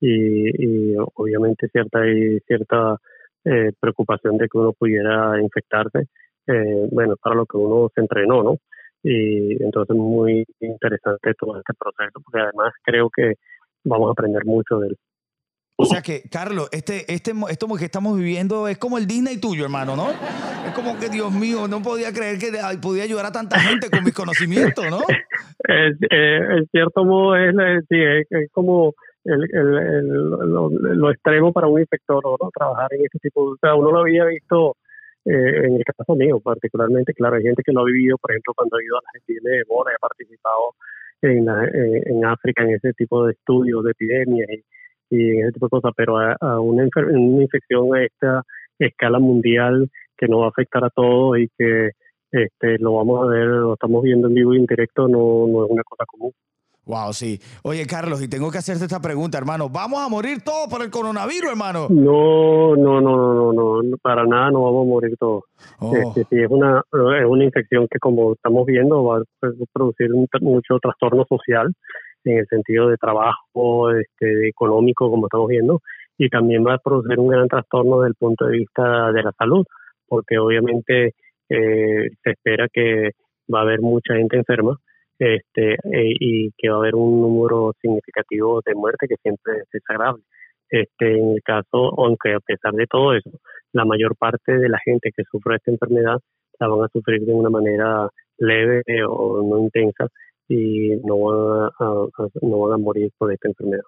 y, 0.00 0.96
obviamente 1.14 1.68
cierta 1.68 2.08
y 2.08 2.40
cierta 2.46 2.96
eh, 3.44 3.72
preocupación 3.78 4.38
de 4.38 4.48
que 4.48 4.56
uno 4.56 4.72
pudiera 4.72 5.38
infectarse, 5.42 6.06
eh, 6.46 6.88
bueno, 6.90 7.16
para 7.20 7.36
lo 7.36 7.44
que 7.44 7.58
uno 7.58 7.90
se 7.94 8.00
entrenó, 8.00 8.42
¿no? 8.42 8.56
Y 9.02 9.62
entonces 9.62 9.96
muy 9.96 10.44
interesante 10.60 11.34
todo 11.38 11.58
este 11.58 11.72
proceso, 11.74 12.20
porque 12.22 12.40
además 12.40 12.72
creo 12.82 13.08
que 13.14 13.34
vamos 13.84 14.08
a 14.08 14.12
aprender 14.12 14.44
mucho 14.44 14.78
de 14.78 14.88
él. 14.88 14.96
O 15.82 15.86
sea 15.86 16.02
que, 16.02 16.22
Carlos, 16.30 16.68
este, 16.72 17.10
este, 17.10 17.32
esto 17.48 17.66
que 17.78 17.86
estamos 17.86 18.14
viviendo 18.18 18.68
es 18.68 18.76
como 18.76 18.98
el 18.98 19.06
Disney 19.06 19.40
tuyo, 19.40 19.64
hermano, 19.64 19.96
¿no? 19.96 20.10
Es 20.10 20.74
como 20.74 20.98
que, 20.98 21.08
Dios 21.08 21.32
mío, 21.32 21.68
no 21.68 21.80
podía 21.80 22.12
creer 22.12 22.38
que 22.38 22.52
podía 22.82 23.04
ayudar 23.04 23.24
a 23.24 23.32
tanta 23.32 23.58
gente 23.58 23.88
con 23.88 24.04
mis 24.04 24.12
conocimientos, 24.14 24.84
¿no? 24.90 24.98
Es, 25.62 25.94
eh, 26.10 26.40
en 26.58 26.66
cierto 26.72 27.04
modo, 27.04 27.36
es, 27.36 27.54
es, 27.88 28.50
como 28.50 28.92
el, 29.24 29.42
el, 29.52 30.08
lo, 30.08 31.10
extremo 31.10 31.52
para 31.52 31.68
un 31.68 31.80
inspector, 31.80 32.22
¿no? 32.24 32.50
Trabajar 32.52 32.88
en 32.92 33.04
este 33.04 33.18
tipo 33.20 33.44
de... 33.44 33.52
O 33.52 33.56
sea, 33.60 33.74
uno 33.74 33.92
lo 33.92 34.00
había 34.00 34.24
visto 34.24 34.76
eh, 35.24 35.66
en 35.66 35.74
el 35.74 35.84
caso 35.84 36.14
mío, 36.16 36.40
particularmente, 36.40 37.12
claro, 37.14 37.36
hay 37.36 37.42
gente 37.42 37.62
que 37.62 37.72
lo 37.72 37.80
ha 37.80 37.84
vivido, 37.84 38.16
por 38.18 38.30
ejemplo, 38.32 38.54
cuando 38.56 38.76
ha 38.76 38.84
ido 38.84 38.96
a 38.96 39.00
la 39.02 39.08
Argentina 39.14 39.50
de 39.50 39.60
Ebola, 39.60 39.90
ha 39.94 40.08
participado 40.08 40.74
en, 41.22 41.48
eh, 41.48 42.02
en 42.06 42.24
África 42.24 42.64
en 42.64 42.74
ese 42.74 42.92
tipo 42.94 43.26
de 43.26 43.32
estudios 43.32 43.84
de 43.84 43.90
epidemias 43.92 44.48
y 44.50 44.64
y 45.10 45.40
ese 45.40 45.52
tipo 45.52 45.66
de 45.66 45.70
cosas, 45.70 45.92
pero 45.96 46.18
a, 46.18 46.60
una, 46.60 46.88
una, 46.94 47.42
infección 47.42 47.94
a 47.94 48.04
esta 48.04 48.42
escala 48.78 49.18
mundial 49.18 49.90
que 50.16 50.28
nos 50.28 50.42
va 50.42 50.46
a 50.46 50.50
afectar 50.50 50.84
a 50.84 50.90
todos 50.90 51.38
y 51.38 51.48
que 51.58 51.90
este, 52.30 52.78
lo 52.78 52.94
vamos 52.94 53.24
a 53.24 53.26
ver, 53.26 53.46
lo 53.46 53.74
estamos 53.74 54.02
viendo 54.02 54.28
en 54.28 54.34
vivo 54.34 54.54
y 54.54 54.58
en 54.58 54.66
directo, 54.66 55.08
no, 55.08 55.46
no 55.48 55.64
es 55.64 55.70
una 55.70 55.82
cosa 55.82 56.04
común. 56.06 56.32
Wow, 56.90 57.12
sí. 57.12 57.38
Oye, 57.62 57.86
Carlos, 57.86 58.20
y 58.20 58.26
tengo 58.26 58.50
que 58.50 58.58
hacerte 58.58 58.82
esta 58.82 58.98
pregunta, 59.00 59.38
hermano. 59.38 59.68
¿Vamos 59.68 60.00
a 60.00 60.08
morir 60.08 60.42
todos 60.44 60.66
por 60.68 60.82
el 60.82 60.90
coronavirus, 60.90 61.50
hermano? 61.50 61.86
No, 61.88 62.74
no, 62.74 63.00
no, 63.00 63.52
no, 63.52 63.80
no, 63.80 63.96
para 64.02 64.26
nada 64.26 64.50
no 64.50 64.64
vamos 64.64 64.86
a 64.86 64.88
morir 64.88 65.16
todos. 65.16 65.44
Oh. 65.78 65.94
Este, 65.94 66.24
sí, 66.24 66.42
es 66.42 66.50
una, 66.50 66.82
es 66.90 67.26
una 67.28 67.44
infección 67.44 67.86
que, 67.88 68.00
como 68.00 68.32
estamos 68.32 68.66
viendo, 68.66 69.04
va 69.04 69.18
a 69.18 69.48
producir 69.72 70.10
mucho 70.40 70.80
trastorno 70.82 71.24
social 71.28 71.72
en 72.24 72.38
el 72.38 72.46
sentido 72.48 72.88
de 72.88 72.96
trabajo, 72.96 73.92
este, 73.92 74.48
económico, 74.48 75.08
como 75.08 75.26
estamos 75.26 75.46
viendo, 75.46 75.78
y 76.18 76.28
también 76.28 76.66
va 76.66 76.74
a 76.74 76.78
producir 76.78 77.20
un 77.20 77.28
gran 77.28 77.46
trastorno 77.46 78.00
desde 78.00 78.08
el 78.08 78.14
punto 78.16 78.46
de 78.46 78.58
vista 78.58 79.12
de 79.12 79.22
la 79.22 79.30
salud, 79.38 79.64
porque 80.08 80.38
obviamente 80.38 81.14
eh, 81.48 82.10
se 82.20 82.30
espera 82.30 82.66
que 82.72 83.10
va 83.52 83.60
a 83.60 83.62
haber 83.62 83.80
mucha 83.80 84.14
gente 84.14 84.36
enferma 84.36 84.76
este, 85.20 85.74
eh, 85.74 86.14
y 86.18 86.50
que 86.56 86.70
va 86.70 86.76
a 86.76 86.78
haber 86.78 86.94
un 86.94 87.20
número 87.20 87.72
significativo 87.80 88.62
de 88.64 88.74
muerte 88.74 89.06
que 89.06 89.16
siempre 89.22 89.58
es 89.58 89.68
desagradable. 89.70 90.24
Este, 90.70 91.18
en 91.18 91.32
el 91.32 91.42
caso, 91.42 91.94
aunque 91.98 92.32
a 92.34 92.40
pesar 92.40 92.72
de 92.72 92.86
todo 92.86 93.14
eso, 93.14 93.30
la 93.72 93.84
mayor 93.84 94.16
parte 94.16 94.56
de 94.56 94.68
la 94.68 94.78
gente 94.84 95.10
que 95.14 95.24
sufre 95.30 95.56
esta 95.56 95.70
enfermedad 95.70 96.18
la 96.58 96.68
van 96.68 96.84
a 96.84 96.88
sufrir 96.88 97.20
de 97.24 97.34
una 97.34 97.50
manera 97.50 98.08
leve 98.38 98.82
o 99.06 99.42
no 99.42 99.58
intensa 99.58 100.06
y 100.48 100.96
no 101.04 101.18
van 101.18 101.70
a, 101.78 101.94
no 102.42 102.58
van 102.60 102.72
a 102.74 102.78
morir 102.78 103.10
por 103.18 103.32
esta 103.32 103.48
enfermedad. 103.48 103.84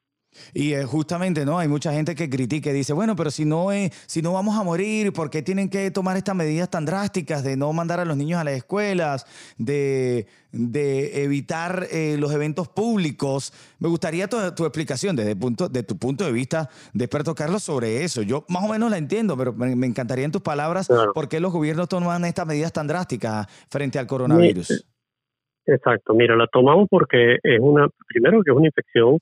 Y 0.54 0.74
eh, 0.74 0.84
justamente, 0.84 1.44
¿no? 1.44 1.58
Hay 1.58 1.68
mucha 1.68 1.92
gente 1.92 2.14
que 2.14 2.28
critica 2.28 2.70
y 2.70 2.72
dice, 2.72 2.92
bueno, 2.92 3.16
pero 3.16 3.30
si 3.30 3.44
no, 3.44 3.68
si 4.06 4.22
no 4.22 4.32
vamos 4.32 4.58
a 4.58 4.62
morir, 4.62 5.12
¿por 5.12 5.30
qué 5.30 5.42
tienen 5.42 5.68
que 5.68 5.90
tomar 5.90 6.16
estas 6.16 6.34
medidas 6.34 6.70
tan 6.70 6.84
drásticas 6.84 7.44
de 7.44 7.56
no 7.56 7.72
mandar 7.72 8.00
a 8.00 8.04
los 8.04 8.16
niños 8.16 8.40
a 8.40 8.44
las 8.44 8.54
escuelas, 8.54 9.26
de, 9.58 10.26
de 10.52 11.24
evitar 11.24 11.86
eh, 11.90 12.16
los 12.18 12.32
eventos 12.32 12.68
públicos? 12.68 13.52
Me 13.78 13.88
gustaría 13.88 14.28
tu, 14.28 14.36
tu, 14.54 14.64
explicación 14.64 15.16
desde 15.16 15.36
punto, 15.36 15.68
de 15.68 15.82
tu 15.82 15.96
punto 15.96 16.24
de 16.24 16.32
vista 16.32 16.68
de 16.92 17.04
experto, 17.04 17.34
Carlos, 17.34 17.62
sobre 17.62 18.04
eso. 18.04 18.22
Yo 18.22 18.44
más 18.48 18.64
o 18.64 18.68
menos 18.68 18.90
la 18.90 18.98
entiendo, 18.98 19.36
pero 19.36 19.52
me, 19.52 19.86
encantaría 19.86 20.24
en 20.24 20.32
tus 20.32 20.42
palabras 20.42 20.88
por 21.14 21.28
qué 21.28 21.40
los 21.40 21.52
gobiernos 21.52 21.88
toman 21.88 22.24
estas 22.24 22.46
medidas 22.46 22.72
tan 22.72 22.86
drásticas 22.86 23.46
frente 23.68 23.98
al 23.98 24.06
coronavirus. 24.06 24.86
Exacto, 25.66 26.14
mira, 26.14 26.36
la 26.36 26.48
tomamos 26.48 26.88
porque 26.90 27.38
es 27.42 27.60
una, 27.60 27.88
primero 28.08 28.42
que 28.42 28.50
es 28.50 28.56
una 28.56 28.66
infección 28.66 29.18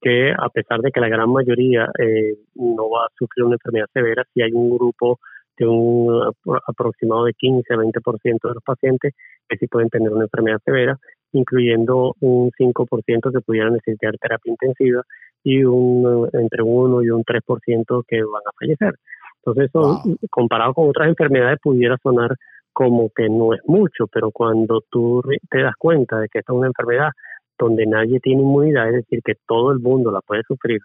que 0.00 0.32
a 0.32 0.48
pesar 0.48 0.80
de 0.80 0.90
que 0.90 1.00
la 1.00 1.08
gran 1.08 1.30
mayoría 1.30 1.90
eh, 1.98 2.34
no 2.54 2.90
va 2.90 3.04
a 3.04 3.10
sufrir 3.18 3.44
una 3.44 3.56
enfermedad 3.56 3.86
severa, 3.92 4.24
si 4.32 4.42
hay 4.42 4.52
un 4.52 4.70
grupo 4.70 5.18
de 5.58 5.66
un 5.66 6.32
aproximado 6.66 7.24
de 7.24 7.34
15 7.34 7.74
a 7.74 7.76
20% 7.76 8.48
de 8.48 8.54
los 8.54 8.62
pacientes 8.64 9.14
que 9.48 9.56
sí 9.58 9.66
pueden 9.66 9.90
tener 9.90 10.10
una 10.10 10.24
enfermedad 10.24 10.58
severa, 10.64 10.98
incluyendo 11.32 12.14
un 12.20 12.50
5% 12.52 13.32
que 13.32 13.40
pudieran 13.40 13.74
necesitar 13.74 14.16
terapia 14.18 14.50
intensiva 14.50 15.02
y 15.44 15.62
un 15.64 16.28
entre 16.32 16.62
1 16.62 17.02
y 17.02 17.10
un 17.10 17.24
3% 17.24 18.04
que 18.08 18.22
van 18.22 18.42
a 18.46 18.52
fallecer. 18.58 18.94
Entonces, 19.36 19.68
eso, 19.68 20.02
comparado 20.30 20.74
con 20.74 20.88
otras 20.88 21.08
enfermedades, 21.08 21.58
pudiera 21.62 21.96
sonar 22.02 22.36
como 22.72 23.10
que 23.14 23.28
no 23.28 23.52
es 23.54 23.60
mucho, 23.66 24.06
pero 24.06 24.30
cuando 24.30 24.82
tú 24.90 25.22
te 25.50 25.62
das 25.62 25.74
cuenta 25.78 26.18
de 26.18 26.28
que 26.28 26.38
esta 26.38 26.52
es 26.52 26.58
una 26.58 26.68
enfermedad 26.68 27.10
donde 27.60 27.86
nadie 27.86 28.18
tiene 28.20 28.42
inmunidad, 28.42 28.88
es 28.88 28.94
decir, 29.04 29.20
que 29.22 29.34
todo 29.46 29.70
el 29.72 29.80
mundo 29.80 30.10
la 30.10 30.20
puede 30.22 30.42
sufrir, 30.48 30.80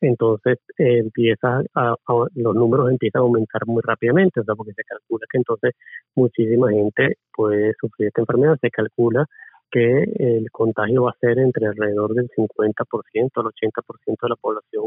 entonces 0.00 0.58
eh, 0.78 0.98
empieza 0.98 1.62
a, 1.74 1.94
los 2.34 2.54
números 2.54 2.90
empiezan 2.90 3.20
a 3.20 3.24
aumentar 3.24 3.66
muy 3.66 3.82
rápidamente, 3.82 4.40
o 4.40 4.44
sea, 4.44 4.54
porque 4.54 4.72
se 4.72 4.84
calcula 4.84 5.26
que 5.30 5.38
entonces 5.38 5.74
muchísima 6.14 6.70
gente 6.70 7.16
puede 7.34 7.72
sufrir 7.80 8.08
esta 8.08 8.22
enfermedad, 8.22 8.58
se 8.60 8.70
calcula 8.70 9.26
que 9.70 10.04
el 10.18 10.50
contagio 10.52 11.04
va 11.04 11.10
a 11.10 11.18
ser 11.20 11.38
entre 11.38 11.66
alrededor 11.66 12.14
del 12.14 12.30
50% 12.30 13.30
al 13.34 13.46
80% 13.46 14.16
de 14.22 14.28
la 14.28 14.36
población 14.36 14.84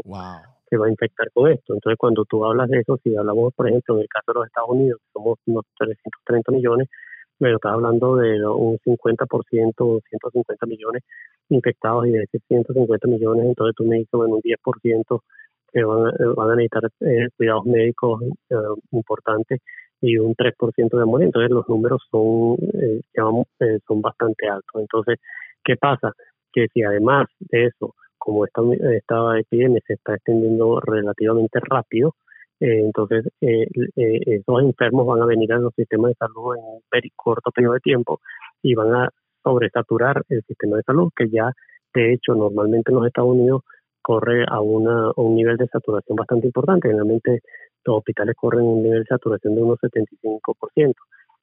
que 0.68 0.76
va 0.76 0.86
a 0.86 0.90
infectar 0.90 1.30
con 1.32 1.50
esto. 1.50 1.74
Entonces, 1.74 1.98
cuando 1.98 2.24
tú 2.24 2.44
hablas 2.44 2.68
de 2.70 2.80
eso, 2.80 2.98
si 3.02 3.14
hablamos, 3.14 3.52
por 3.54 3.68
ejemplo, 3.68 3.96
en 3.96 4.02
el 4.02 4.08
caso 4.08 4.32
de 4.32 4.38
los 4.38 4.46
Estados 4.46 4.70
Unidos, 4.70 5.00
somos 5.12 5.38
unos 5.46 5.64
330 5.76 6.52
millones, 6.52 6.88
pero 7.40 7.56
estás 7.56 7.72
hablando 7.72 8.16
de 8.16 8.46
un 8.46 8.78
50% 8.78 9.74
o 9.78 10.00
150 10.08 10.66
millones 10.66 11.02
infectados 11.48 12.06
y 12.06 12.10
de 12.10 12.22
esos 12.24 12.42
150 12.48 13.08
millones, 13.08 13.46
entonces 13.46 13.74
tú 13.76 13.84
me 13.84 13.96
dices, 13.96 14.12
bueno, 14.12 14.36
un 14.36 14.42
10% 14.42 15.20
que 15.72 15.84
van, 15.84 16.06
a, 16.06 16.12
van 16.36 16.50
a 16.50 16.56
necesitar 16.56 16.90
eh, 17.00 17.28
cuidados 17.36 17.64
médicos 17.64 18.22
eh, 18.50 18.54
importantes 18.92 19.60
y 20.00 20.18
un 20.18 20.34
3% 20.34 20.98
de 20.98 21.04
muerte. 21.04 21.26
Entonces 21.26 21.50
los 21.50 21.68
números 21.68 22.02
son, 22.10 22.56
eh, 22.74 23.00
eh, 23.60 23.78
son 23.86 24.00
bastante 24.00 24.48
altos. 24.48 24.80
Entonces, 24.80 25.18
¿qué 25.64 25.76
pasa? 25.76 26.12
Que 26.52 26.66
si 26.72 26.82
además 26.82 27.26
de 27.38 27.66
eso, 27.66 27.94
como 28.18 28.44
esta, 28.44 28.62
esta 28.96 29.38
epidemia 29.38 29.80
se 29.86 29.94
está 29.94 30.14
extendiendo 30.14 30.80
relativamente 30.80 31.58
rápido, 31.62 32.14
eh, 32.60 32.80
entonces 32.84 33.26
eh, 33.40 33.66
esos 33.96 34.62
enfermos 34.62 35.06
van 35.06 35.22
a 35.22 35.26
venir 35.26 35.52
a 35.52 35.58
los 35.58 35.74
sistemas 35.74 36.10
de 36.10 36.14
salud 36.16 36.56
en 36.56 36.64
un 36.64 37.10
corto 37.16 37.50
periodo 37.50 37.74
de 37.74 37.80
tiempo 37.80 38.20
y 38.62 38.74
van 38.74 38.94
a 38.94 39.10
sobresaturar 39.42 40.22
el 40.28 40.42
sistema 40.42 40.76
de 40.76 40.82
salud, 40.82 41.10
que 41.16 41.28
ya 41.30 41.52
de 41.94 42.12
hecho 42.12 42.34
normalmente 42.34 42.90
en 42.90 42.96
los 42.96 43.06
Estados 43.06 43.30
Unidos 43.30 43.62
corre 44.02 44.44
a, 44.48 44.60
una, 44.60 45.08
a 45.08 45.12
un 45.16 45.34
nivel 45.34 45.56
de 45.56 45.66
saturación 45.68 46.16
bastante 46.16 46.46
importante. 46.46 46.88
Generalmente 46.88 47.40
los 47.84 47.98
hospitales 47.98 48.34
corren 48.36 48.64
un 48.64 48.82
nivel 48.82 49.00
de 49.00 49.06
saturación 49.06 49.54
de 49.54 49.62
unos 49.62 49.78
75%. 49.80 50.94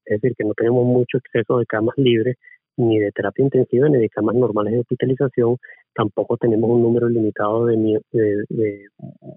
Es 0.05 0.21
decir, 0.21 0.35
que 0.37 0.45
no 0.45 0.53
tenemos 0.53 0.85
mucho 0.85 1.17
exceso 1.17 1.57
de 1.59 1.65
camas 1.65 1.95
libres, 1.97 2.37
ni 2.77 2.99
de 2.99 3.11
terapia 3.11 3.43
intensiva, 3.43 3.89
ni 3.89 3.97
de 3.97 4.09
camas 4.09 4.35
normales 4.35 4.73
de 4.73 4.79
hospitalización. 4.79 5.57
Tampoco 5.93 6.37
tenemos 6.37 6.69
un 6.69 6.83
número 6.83 7.09
limitado 7.09 7.65
de, 7.65 7.75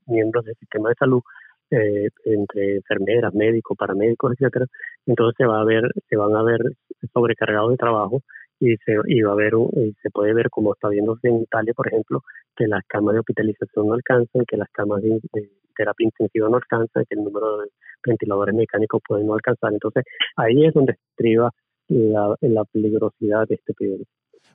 miembros 0.06 0.44
del 0.44 0.54
sistema 0.56 0.90
de 0.90 0.94
salud, 0.96 1.22
eh, 1.70 2.08
entre 2.24 2.76
enfermeras, 2.76 3.34
médicos, 3.34 3.76
paramédicos, 3.78 4.32
etcétera. 4.32 4.66
Entonces 5.06 5.36
se 5.38 5.46
va 5.46 5.60
a 5.60 5.64
ver, 5.64 5.84
se 6.08 6.16
van 6.16 6.34
a 6.36 6.42
ver 6.42 6.60
sobrecargados 7.12 7.70
de 7.70 7.76
trabajo 7.76 8.22
y 8.60 8.76
se 8.84 8.94
y 9.06 9.22
va 9.22 9.32
a 9.32 9.36
ver 9.36 9.52
y 9.76 9.92
se 10.02 10.10
puede 10.10 10.34
ver 10.34 10.50
como 10.50 10.74
está 10.74 10.88
viéndose 10.88 11.28
en 11.28 11.42
Italia, 11.42 11.72
por 11.74 11.88
ejemplo, 11.88 12.22
que 12.56 12.66
las 12.66 12.82
camas 12.86 13.14
de 13.14 13.20
hospitalización 13.20 13.88
no 13.88 13.94
alcanzan, 13.94 14.44
que 14.46 14.56
las 14.56 14.68
camas 14.70 15.02
de, 15.02 15.20
terapia 15.76 16.04
intensiva 16.04 16.48
no 16.48 16.56
alcanzan, 16.56 17.04
que 17.08 17.14
el 17.14 17.24
número 17.24 17.58
de 17.62 17.68
ventiladores 18.06 18.54
mecánicos 18.54 19.00
puede 19.06 19.24
no 19.24 19.34
alcanzar. 19.34 19.72
Entonces, 19.72 20.04
ahí 20.36 20.66
es 20.66 20.74
donde 20.74 20.92
estriba 20.92 21.50
la, 21.88 22.34
la 22.40 22.64
peligrosidad 22.66 23.46
de 23.48 23.54
este 23.54 23.72
periodo. 23.74 24.04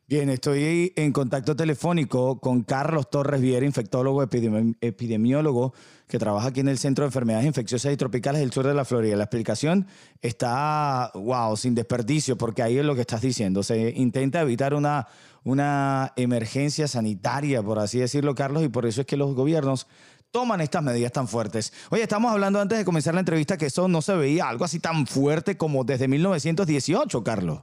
Bien, 0.07 0.29
estoy 0.29 0.93
en 0.95 1.11
contacto 1.11 1.55
telefónico 1.55 2.39
con 2.39 2.61
Carlos 2.61 3.09
Torres 3.09 3.41
Viera, 3.41 3.65
infectólogo 3.65 4.21
epidemi- 4.21 4.77
epidemiólogo 4.79 5.73
que 6.07 6.19
trabaja 6.19 6.49
aquí 6.49 6.59
en 6.59 6.67
el 6.67 6.77
Centro 6.77 7.03
de 7.03 7.07
Enfermedades 7.07 7.47
Infecciosas 7.47 7.91
y 7.91 7.97
Tropicales 7.97 8.39
del 8.41 8.51
Sur 8.51 8.67
de 8.67 8.75
la 8.75 8.85
Florida. 8.85 9.15
La 9.15 9.23
explicación 9.23 9.87
está, 10.21 11.09
wow, 11.15 11.57
sin 11.57 11.73
desperdicio, 11.73 12.37
porque 12.37 12.61
ahí 12.61 12.77
es 12.77 12.85
lo 12.85 12.93
que 12.93 13.01
estás 13.01 13.21
diciendo. 13.21 13.63
Se 13.63 13.93
intenta 13.95 14.41
evitar 14.41 14.75
una, 14.75 15.07
una 15.43 16.13
emergencia 16.17 16.87
sanitaria, 16.87 17.63
por 17.63 17.79
así 17.79 17.97
decirlo, 17.97 18.35
Carlos, 18.35 18.63
y 18.63 18.69
por 18.69 18.85
eso 18.85 19.01
es 19.01 19.07
que 19.07 19.17
los 19.17 19.33
gobiernos 19.33 19.87
toman 20.29 20.61
estas 20.61 20.83
medidas 20.83 21.13
tan 21.13 21.27
fuertes. 21.27 21.73
Oye, 21.89 22.03
estamos 22.03 22.31
hablando 22.31 22.61
antes 22.61 22.77
de 22.77 22.85
comenzar 22.85 23.15
la 23.15 23.21
entrevista 23.21 23.57
que 23.57 23.65
eso 23.65 23.87
no 23.87 24.03
se 24.03 24.13
veía 24.15 24.47
algo 24.49 24.65
así 24.65 24.79
tan 24.79 25.07
fuerte 25.07 25.57
como 25.57 25.83
desde 25.83 26.07
1918, 26.07 27.23
Carlos. 27.23 27.61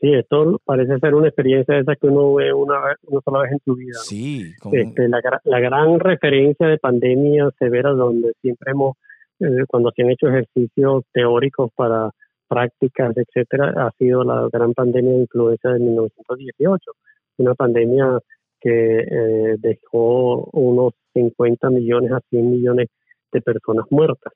Sí, 0.00 0.14
esto 0.14 0.60
parece 0.64 0.98
ser 1.00 1.14
una 1.14 1.26
experiencia 1.28 1.74
de 1.74 1.80
esas 1.80 1.96
que 1.98 2.06
uno 2.06 2.34
ve 2.34 2.52
una, 2.52 2.78
una 3.06 3.20
sola 3.24 3.42
vez 3.42 3.52
en 3.52 3.58
su 3.64 3.74
vida. 3.74 3.94
¿no? 3.96 4.04
Sí, 4.04 4.52
como- 4.60 4.74
Este, 4.76 5.08
la 5.08 5.60
gran 5.60 5.98
referencia 5.98 6.66
de 6.68 6.78
pandemia 6.78 7.50
severa 7.58 7.90
donde 7.90 8.32
siempre 8.40 8.70
hemos, 8.72 8.96
eh, 9.40 9.64
cuando 9.66 9.90
se 9.94 10.02
han 10.02 10.10
hecho 10.10 10.28
ejercicios 10.28 11.04
teóricos 11.12 11.70
para 11.74 12.10
prácticas, 12.48 13.14
etcétera, 13.16 13.74
ha 13.76 13.90
sido 13.98 14.22
la 14.24 14.48
gran 14.52 14.72
pandemia 14.72 15.12
de 15.12 15.18
influenza 15.22 15.70
de 15.72 15.80
1918. 15.80 16.92
Una 17.38 17.54
pandemia 17.54 18.20
que 18.60 18.98
eh, 19.00 19.56
dejó 19.58 20.44
unos 20.52 20.92
50 21.12 21.70
millones 21.70 22.12
a 22.12 22.20
100 22.30 22.50
millones 22.50 22.88
de 23.32 23.40
personas 23.40 23.86
muertas. 23.90 24.32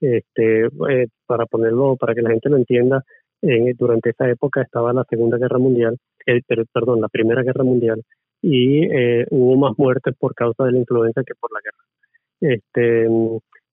Este, 0.00 0.66
eh, 0.66 1.06
para 1.26 1.46
ponerlo, 1.46 1.96
para 1.96 2.14
que 2.14 2.20
la 2.22 2.30
gente 2.30 2.50
lo 2.50 2.56
entienda, 2.58 3.02
eh, 3.42 3.74
durante 3.78 4.10
esa 4.10 4.28
época 4.28 4.62
estaba 4.62 4.92
la 4.92 5.04
Segunda 5.08 5.38
Guerra 5.38 5.58
Mundial, 5.58 5.96
eh, 6.26 6.42
perdón, 6.72 7.00
la 7.00 7.08
Primera 7.08 7.42
Guerra 7.42 7.64
Mundial, 7.64 8.02
y 8.42 8.84
eh, 8.84 9.26
hubo 9.30 9.56
más 9.56 9.78
muertes 9.78 10.14
por 10.18 10.34
causa 10.34 10.64
de 10.64 10.72
la 10.72 10.78
influenza 10.78 11.22
que 11.24 11.34
por 11.34 11.50
la 11.52 11.60
guerra. 11.60 11.84
Este, 12.40 13.06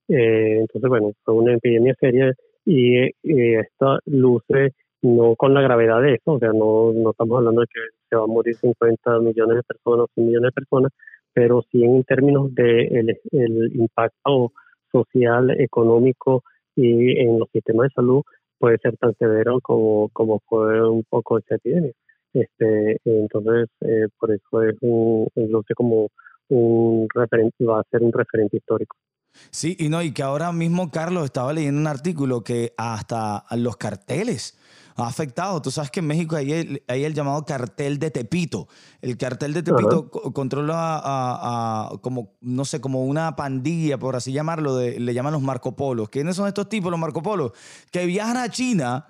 eh, 0.10 0.60
entonces, 0.62 0.90
bueno, 0.90 1.12
fue 1.24 1.34
una 1.36 1.54
epidemia 1.54 1.96
seria 2.00 2.34
y, 2.66 3.06
y 3.24 3.56
esta 3.56 4.00
luce 4.06 4.74
no 5.02 5.36
con 5.36 5.54
la 5.54 5.62
gravedad 5.62 6.02
de 6.02 6.16
eso, 6.16 6.32
o 6.34 6.40
sea, 6.40 6.54
no, 6.54 6.94
no 6.94 7.12
estamos 7.12 7.38
hablando 7.38 7.62
de 7.62 7.68
que 7.68 7.80
se 8.10 8.16
van 8.16 8.24
a 8.24 8.34
morir 8.34 8.56
50 8.56 9.20
millones 9.20 9.58
de 9.58 9.64
personas 9.64 10.06
o 10.06 10.10
100 10.16 10.28
millones 10.28 10.48
de 10.50 10.62
personas, 10.62 10.92
pero 11.34 11.62
sí 11.72 11.84
en 11.84 12.04
términos 12.06 12.54
de 12.56 12.84
el 13.32 13.76
impacto 13.76 14.54
social, 14.92 15.52
económico 15.60 16.44
y 16.76 17.20
en 17.20 17.40
los 17.40 17.50
sistemas 17.52 17.90
de 17.90 17.94
salud 17.96 18.24
puede 18.64 18.78
ser 18.78 18.96
tan 18.96 19.14
severo 19.16 19.60
como, 19.62 20.08
como 20.14 20.40
fue 20.48 20.90
un 20.90 21.04
poco 21.10 21.38
esta 21.38 21.56
epidemia. 21.56 21.92
Este, 22.32 22.98
entonces, 23.04 23.68
eh, 23.82 24.08
por 24.18 24.32
eso 24.32 24.64
es 24.64 24.78
un, 24.80 25.28
luce 25.36 25.74
como 25.76 26.08
un 26.48 27.08
referente, 27.14 27.66
va 27.66 27.82
a 27.82 27.84
ser 27.92 28.04
un 28.04 28.14
referente 28.14 28.56
histórico. 28.56 28.96
Sí, 29.52 29.76
y 29.80 29.90
no, 29.90 30.02
y 30.02 30.12
que 30.12 30.24
ahora 30.24 30.52
mismo, 30.52 30.90
Carlos, 30.92 31.26
estaba 31.26 31.54
leyendo 31.54 31.80
un 31.82 31.88
artículo 31.88 32.44
que 32.44 32.74
hasta 32.78 33.46
los 33.52 33.78
carteles 33.78 34.58
ha 34.96 35.08
afectado. 35.08 35.62
Tú 35.62 35.72
sabes 35.72 35.90
que 35.90 36.02
en 36.02 36.08
México 36.08 36.36
hay 36.36 36.52
el, 36.54 36.84
hay 36.88 37.04
el 37.04 37.14
llamado 37.16 37.44
cartel 37.46 37.98
de 37.98 38.12
Tepito. 38.12 38.68
El 39.02 39.18
cartel 39.18 39.54
de 39.54 39.64
Tepito 39.64 40.10
co- 40.12 40.32
controla 40.34 40.98
a, 41.04 41.90
a- 41.94 41.98
como, 42.02 42.34
no 42.42 42.64
sé, 42.64 42.80
como 42.80 43.04
una 43.06 43.36
pandilla, 43.36 43.98
por 43.98 44.16
así 44.16 44.32
llamarlo, 44.32 44.76
de- 44.76 45.00
le 45.00 45.14
llaman 45.16 45.34
los 45.34 45.42
Marco 45.42 45.76
Polos. 45.76 46.10
¿Quiénes 46.10 46.36
son 46.36 46.48
estos 46.48 46.70
tipos, 46.70 46.92
los 46.92 47.00
Marco 47.00 47.24
Polos? 47.24 47.54
Que 47.92 48.06
viajan 48.06 48.38
a 48.38 48.50
China 48.50 49.08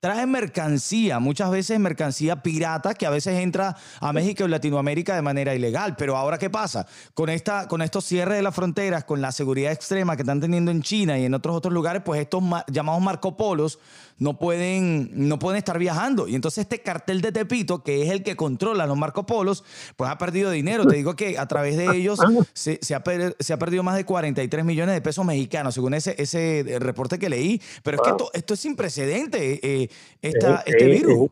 traen 0.00 0.30
mercancía, 0.30 1.18
muchas 1.18 1.50
veces 1.50 1.80
mercancía 1.80 2.42
pirata 2.42 2.94
que 2.94 3.06
a 3.06 3.10
veces 3.10 3.40
entra 3.40 3.76
a 4.00 4.12
México 4.12 4.44
y 4.44 4.48
Latinoamérica 4.48 5.14
de 5.16 5.22
manera 5.22 5.54
ilegal. 5.54 5.96
Pero 5.96 6.16
ahora, 6.16 6.38
¿qué 6.38 6.50
pasa? 6.50 6.86
Con, 7.14 7.28
esta, 7.28 7.66
con 7.66 7.82
estos 7.82 8.04
cierres 8.04 8.36
de 8.36 8.42
las 8.42 8.54
fronteras, 8.54 9.04
con 9.04 9.20
la 9.20 9.32
seguridad 9.32 9.72
extrema 9.72 10.14
que 10.16 10.22
están 10.22 10.40
teniendo 10.40 10.70
en 10.70 10.82
China 10.82 11.18
y 11.18 11.24
en 11.24 11.34
otros 11.34 11.56
otros 11.56 11.72
lugares, 11.74 12.02
pues 12.04 12.20
estos 12.20 12.42
ma- 12.42 12.64
llamados 12.70 13.02
Marco 13.02 13.36
Polos 13.36 13.78
no 14.18 14.38
pueden, 14.38 15.10
no 15.28 15.38
pueden 15.38 15.58
estar 15.58 15.78
viajando. 15.78 16.26
Y 16.28 16.34
entonces 16.34 16.62
este 16.64 16.80
cartel 16.80 17.20
de 17.20 17.32
Tepito, 17.32 17.82
que 17.82 18.02
es 18.02 18.10
el 18.10 18.22
que 18.22 18.34
controla 18.36 18.86
los 18.86 18.96
Marco 18.96 19.26
Polos, 19.26 19.64
pues 19.96 20.10
ha 20.10 20.16
perdido 20.18 20.50
dinero. 20.50 20.86
Te 20.86 20.96
digo 20.96 21.14
que 21.14 21.38
a 21.38 21.46
través 21.46 21.76
de 21.76 21.84
ellos 21.96 22.18
se, 22.54 22.78
se 22.80 22.94
ha, 22.94 23.00
per- 23.04 23.36
se 23.38 23.52
ha 23.52 23.58
perdido 23.58 23.82
más 23.82 23.96
de 23.96 24.04
43 24.04 24.64
millones 24.64 24.94
de 24.94 25.00
pesos 25.02 25.24
mexicanos, 25.24 25.74
según 25.74 25.94
ese, 25.94 26.14
ese 26.16 26.60
eh, 26.60 26.78
reporte 26.78 27.18
que 27.18 27.28
leí. 27.28 27.60
Pero 27.84 27.96
es 27.96 28.02
que 28.02 28.10
esto, 28.10 28.30
esto 28.32 28.54
es 28.54 28.60
sin 28.60 28.74
precedente, 28.76 29.60
eh, 29.62 29.88
esta- 30.22 30.60
Eh, 30.60 30.62
este 30.66 30.84
eh, 30.84 30.88
virus. 30.96 31.28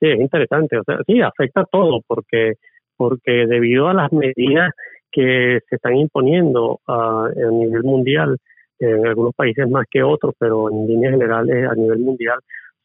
Sí, 0.00 0.06
es 0.08 0.20
interesante. 0.20 0.78
O 0.78 0.84
sea, 0.84 0.96
sí, 1.06 1.20
afecta 1.20 1.62
a 1.62 1.66
todo 1.66 2.00
porque, 2.06 2.54
porque 2.96 3.46
debido 3.48 3.88
a 3.88 3.94
las 3.94 4.12
medidas 4.12 4.70
que 5.12 5.58
se 5.68 5.74
están 5.76 5.96
imponiendo 5.96 6.80
ah, 6.86 7.26
a 7.26 7.50
nivel 7.50 7.82
mundial, 7.82 8.38
en 8.80 9.06
algunos 9.06 9.34
países 9.34 9.68
más 9.68 9.86
que 9.90 10.02
otros, 10.02 10.34
pero 10.38 10.70
en 10.70 10.86
líneas 10.88 11.12
generales 11.14 11.68
a 11.70 11.74
nivel 11.74 11.98
mundial, 12.00 12.38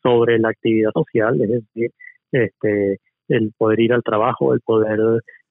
sobre 0.03 0.37
la 0.39 0.49
actividad 0.49 0.91
social, 0.93 1.41
es 1.41 1.49
decir, 1.49 1.91
este, 2.31 2.99
el 3.29 3.51
poder 3.57 3.79
ir 3.79 3.93
al 3.93 4.03
trabajo, 4.03 4.53
el 4.53 4.61
poder 4.61 4.99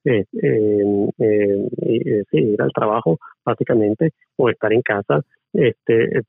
eh, 0.05 0.23
eh, 0.41 1.07
eh, 1.19 1.67
eh, 1.81 2.23
sí, 2.31 2.37
ir 2.37 2.61
al 2.61 2.71
trabajo 2.71 3.17
básicamente 3.43 4.11
o 4.37 4.49
estar 4.49 4.71
en 4.73 4.81
casa, 4.81 5.21
este, 5.53 6.19
eh, 6.19 6.21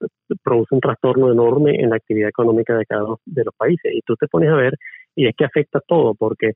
produce 0.43 0.75
un 0.75 0.81
trastorno 0.81 1.31
enorme 1.33 1.81
en 1.81 1.91
la 1.91 1.97
actividad 1.97 2.29
económica 2.31 2.77
de 2.77 2.87
cada 2.87 3.05
uno 3.05 3.21
de 3.27 3.45
los 3.45 3.55
países. 3.57 3.93
Y 3.95 4.01
tú 4.03 4.17
te 4.17 4.29
pones 4.29 4.51
a 4.51 4.57
ver, 4.57 4.75
y 5.15 5.29
es 5.29 5.35
que 5.37 5.45
afecta 5.45 5.81
todo, 5.87 6.15
porque 6.15 6.53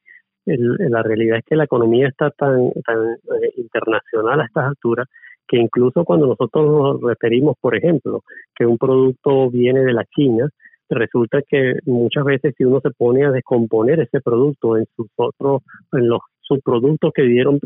el- 0.47 0.77
la 0.91 1.03
realidad 1.03 1.39
es 1.39 1.45
que 1.45 1.57
la 1.57 1.65
economía 1.65 2.09
está 2.09 2.31
tan, 2.31 2.71
tan 2.85 2.99
eh, 3.43 3.53
internacional 3.57 4.41
a 4.41 4.45
estas 4.47 4.65
alturas 4.67 5.07
que 5.51 5.57
incluso 5.57 6.05
cuando 6.05 6.29
nosotros 6.29 6.65
nos 6.65 7.03
referimos, 7.03 7.57
por 7.61 7.77
ejemplo, 7.77 8.23
que 8.55 8.65
un 8.65 8.79
producto 8.79 9.51
viene 9.51 9.81
de 9.81 9.93
la 9.93 10.05
China, 10.05 10.49
resulta 10.89 11.43
que 11.43 11.75
muchas 11.87 12.25
veces 12.25 12.55
si 12.57 12.65
uno 12.65 12.81
se 12.81 12.91
pone 12.91 13.25
a 13.25 13.33
descomponer 13.33 13.99
ese 13.99 14.21
producto 14.21 14.77
en 14.77 14.87
sus 14.95 15.09
otros, 15.17 15.63
en 15.93 16.09
los 16.09 16.21
subproductos 16.41 17.13
que 17.13 17.23
dieron 17.23 17.59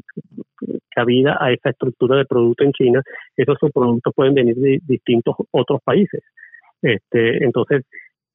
cabida 0.95 1.37
a 1.39 1.53
esa 1.53 1.71
estructura 1.71 2.17
de 2.17 2.25
producto 2.25 2.65
en 2.65 2.73
China, 2.73 3.03
esos 3.37 3.59
subproductos 3.61 4.15
pueden 4.15 4.35
venir 4.35 4.57
de 4.57 4.79
distintos 4.87 5.35
otros 5.51 5.81
países. 5.85 6.23
Este, 6.81 7.45
entonces, 7.45 7.83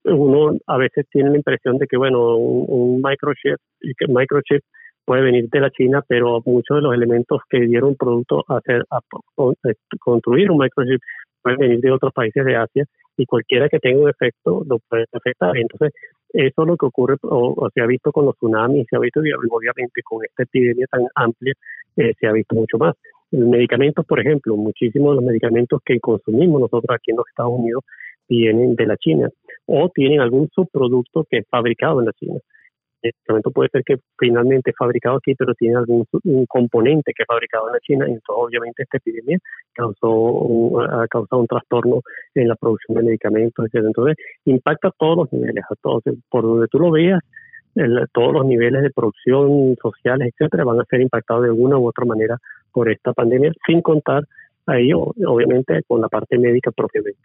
uno 0.04 0.58
a 0.68 0.78
veces 0.78 1.08
tiene 1.12 1.32
la 1.32 1.38
impresión 1.38 1.80
de 1.80 1.88
que, 1.88 1.98
bueno, 1.98 2.38
un, 2.38 2.66
un 2.68 3.02
microchip, 3.02 3.58
microchip 4.08 4.62
puede 5.10 5.24
venir 5.24 5.50
de 5.50 5.60
la 5.60 5.72
China, 5.72 6.04
pero 6.08 6.40
muchos 6.46 6.78
de 6.78 6.82
los 6.84 6.94
elementos 6.94 7.42
que 7.50 7.62
dieron 7.62 7.96
producto 7.96 8.46
a, 8.48 8.58
hacer, 8.58 8.86
a, 8.92 8.98
a 8.98 9.74
construir 10.00 10.52
un 10.52 10.60
microchip 10.60 11.02
pueden 11.42 11.58
venir 11.58 11.80
de 11.80 11.90
otros 11.90 12.14
países 12.14 12.46
de 12.46 12.56
Asia 12.56 12.86
y 13.18 13.26
cualquiera 13.26 13.68
que 13.70 13.80
tenga 13.80 14.04
un 14.04 14.10
efecto 14.10 14.64
lo 14.70 14.78
puede 14.88 15.06
afectar. 15.12 15.58
Entonces, 15.58 16.00
eso 16.32 16.62
es 16.62 16.68
lo 16.68 16.78
que 16.78 16.86
ocurre 16.86 17.16
o, 17.24 17.70
se 17.74 17.82
ha 17.82 17.88
visto 17.88 18.12
con 18.12 18.26
los 18.26 18.36
tsunamis, 18.36 18.86
se 18.88 18.98
ha 18.98 19.00
visto 19.00 19.26
y 19.26 19.32
obviamente 19.34 20.04
con 20.04 20.24
esta 20.24 20.44
epidemia 20.44 20.86
tan 20.92 21.08
amplia, 21.16 21.56
eh, 21.98 22.14
se 22.20 22.28
ha 22.28 22.32
visto 22.32 22.54
mucho 22.54 22.78
más. 22.78 22.96
Medicamentos, 23.32 24.06
por 24.06 24.20
ejemplo, 24.20 24.56
muchísimos 24.58 25.14
de 25.14 25.16
los 25.16 25.24
medicamentos 25.24 25.82
que 25.84 26.00
consumimos 26.00 26.62
nosotros 26.62 26.96
aquí 26.96 27.10
en 27.10 27.18
los 27.18 27.28
Estados 27.30 27.54
Unidos 27.58 27.84
vienen 28.28 28.76
de 28.76 28.86
la 28.86 28.96
China 28.98 29.28
o 29.66 29.90
tienen 29.90 30.22
algún 30.22 30.50
subproducto 30.54 31.26
que 31.28 31.40
es 31.40 31.48
fabricado 31.50 32.00
en 32.00 32.06
la 32.06 32.14
China. 32.14 32.40
El 33.02 33.12
medicamento 33.14 33.52
puede 33.52 33.70
ser 33.70 33.84
que 33.86 33.96
finalmente 34.18 34.74
fabricado 34.78 35.18
aquí, 35.18 35.34
pero 35.36 35.54
tiene 35.56 35.78
algún 35.78 36.06
un 36.26 36.46
componente 36.48 37.14
que 37.16 37.24
es 37.24 37.28
fabricado 37.28 37.68
en 37.68 37.74
la 37.74 37.80
China 37.80 38.06
y 38.08 38.12
entonces 38.14 38.44
obviamente 38.46 38.84
esta 38.84 38.98
epidemia 38.98 39.38
causó 39.74 40.10
un, 40.12 40.84
ha 40.84 41.08
causado 41.08 41.42
un 41.42 41.48
trastorno 41.48 42.02
en 42.36 42.48
la 42.50 42.56
producción 42.56 42.98
de 42.98 43.04
medicamentos, 43.04 43.66
etc. 43.66 43.86
Entonces 43.88 44.16
impacta 44.46 44.90
a 44.90 44.92
todos 44.98 45.18
los 45.18 45.34
niveles, 45.34 45.64
a 45.70 45.76
todos, 45.82 46.04
por 46.30 46.44
donde 46.44 46.68
tú 46.68 46.80
lo 46.80 46.92
veas, 46.92 47.22
el- 47.76 48.06
todos 48.14 48.34
los 48.34 48.46
niveles 48.46 48.82
de 48.84 48.90
producción 48.92 49.76
sociales, 49.82 50.34
etcétera, 50.34 50.66
van 50.66 50.82
a 50.82 50.86
ser 50.86 51.02
impactados 51.02 51.44
de 51.44 51.50
alguna 51.50 51.78
u 51.78 51.88
otra 51.88 52.06
manera 52.06 52.38
por 52.74 52.90
esta 52.92 53.14
pandemia, 53.14 53.52
sin 53.66 53.82
contar 53.82 54.24
ahí 54.66 54.92
obviamente 54.94 55.82
con 55.88 56.02
la 56.02 56.10
parte 56.10 56.38
médica 56.38 56.72
propiamente. 56.72 57.20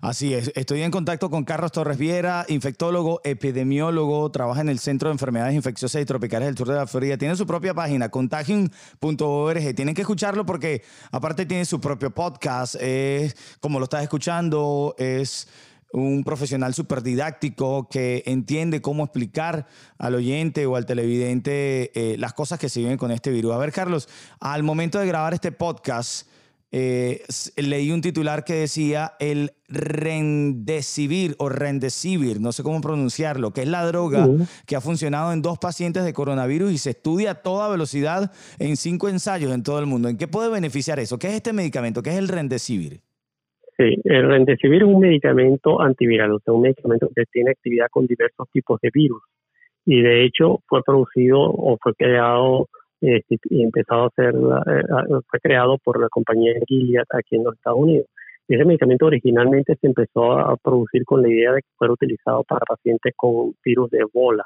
Así 0.00 0.32
es, 0.34 0.52
estoy 0.54 0.82
en 0.82 0.90
contacto 0.90 1.28
con 1.30 1.44
Carlos 1.44 1.72
Torres 1.72 1.98
Viera, 1.98 2.44
infectólogo, 2.48 3.20
epidemiólogo, 3.24 4.30
trabaja 4.30 4.60
en 4.60 4.68
el 4.68 4.78
Centro 4.78 5.08
de 5.08 5.14
Enfermedades 5.14 5.54
Infecciosas 5.54 6.02
y 6.02 6.04
Tropicales 6.04 6.46
del 6.46 6.56
Sur 6.56 6.68
de 6.68 6.74
la 6.74 6.86
Florida. 6.86 7.18
Tiene 7.18 7.34
su 7.36 7.46
propia 7.46 7.74
página, 7.74 8.08
contagion.org. 8.08 9.74
Tienen 9.74 9.94
que 9.94 10.02
escucharlo 10.02 10.46
porque 10.46 10.82
aparte 11.10 11.46
tiene 11.46 11.64
su 11.64 11.80
propio 11.80 12.10
podcast, 12.10 12.76
es 12.76 13.36
como 13.60 13.78
lo 13.78 13.84
estás 13.84 14.02
escuchando, 14.02 14.94
es 14.98 15.48
un 15.92 16.22
profesional 16.22 16.74
súper 16.74 17.02
didáctico 17.02 17.88
que 17.88 18.22
entiende 18.26 18.82
cómo 18.82 19.04
explicar 19.04 19.66
al 19.98 20.14
oyente 20.14 20.66
o 20.66 20.76
al 20.76 20.86
televidente 20.86 21.90
eh, 21.94 22.16
las 22.18 22.34
cosas 22.34 22.58
que 22.58 22.68
se 22.68 22.80
viven 22.80 22.98
con 22.98 23.10
este 23.10 23.30
virus. 23.30 23.54
A 23.54 23.58
ver, 23.58 23.72
Carlos, 23.72 24.08
al 24.38 24.62
momento 24.62 24.98
de 24.98 25.06
grabar 25.06 25.34
este 25.34 25.50
podcast, 25.50 26.28
eh, 26.70 27.22
leí 27.56 27.90
un 27.92 28.00
titular 28.00 28.44
que 28.44 28.54
decía 28.54 29.12
el 29.20 29.52
rendecivir 29.68 31.34
o 31.38 31.48
rendecivir, 31.48 32.40
no 32.40 32.52
sé 32.52 32.62
cómo 32.62 32.80
pronunciarlo, 32.80 33.52
que 33.52 33.62
es 33.62 33.68
la 33.68 33.86
droga 33.86 34.26
que 34.66 34.76
ha 34.76 34.80
funcionado 34.80 35.32
en 35.32 35.42
dos 35.42 35.58
pacientes 35.58 36.04
de 36.04 36.12
coronavirus 36.12 36.72
y 36.72 36.78
se 36.78 36.90
estudia 36.90 37.30
a 37.30 37.42
toda 37.42 37.68
velocidad 37.70 38.32
en 38.58 38.76
cinco 38.76 39.08
ensayos 39.08 39.52
en 39.52 39.62
todo 39.62 39.78
el 39.78 39.86
mundo. 39.86 40.08
¿En 40.08 40.16
qué 40.16 40.28
puede 40.28 40.50
beneficiar 40.50 40.98
eso? 40.98 41.18
¿Qué 41.18 41.28
es 41.28 41.34
este 41.34 41.52
medicamento? 41.52 42.02
¿Qué 42.02 42.10
es 42.10 42.16
el 42.16 42.28
rendecivir? 42.28 43.00
Sí, 43.78 43.96
el 44.04 44.28
Remdesivir 44.28 44.82
es 44.82 44.88
un 44.88 44.98
medicamento 44.98 45.80
antiviral, 45.80 46.32
o 46.32 46.40
sea, 46.40 46.52
un 46.52 46.62
medicamento 46.62 47.08
que 47.14 47.22
tiene 47.30 47.52
actividad 47.52 47.86
con 47.88 48.08
diversos 48.08 48.48
tipos 48.52 48.80
de 48.80 48.90
virus. 48.92 49.22
Y 49.86 50.02
de 50.02 50.24
hecho 50.24 50.58
fue 50.66 50.82
producido 50.82 51.40
o 51.40 51.78
fue 51.80 51.94
creado 51.94 52.68
eh, 53.00 53.22
y 53.28 53.62
empezado 53.62 54.06
a 54.06 54.10
ser, 54.10 54.34
eh, 54.34 54.82
fue 55.28 55.40
creado 55.40 55.78
por 55.78 56.00
la 56.00 56.08
compañía 56.08 56.54
Gilead 56.66 57.04
aquí 57.10 57.36
en 57.36 57.44
los 57.44 57.54
Estados 57.54 57.78
Unidos. 57.80 58.06
Ese 58.48 58.64
medicamento 58.64 59.06
originalmente 59.06 59.76
se 59.80 59.86
empezó 59.86 60.32
a 60.32 60.56
producir 60.56 61.04
con 61.04 61.22
la 61.22 61.28
idea 61.28 61.52
de 61.52 61.62
que 61.62 61.68
fuera 61.76 61.92
utilizado 61.92 62.44
para 62.44 62.60
pacientes 62.66 63.12
con 63.16 63.54
virus 63.64 63.90
de 63.90 63.98
Ebola. 63.98 64.44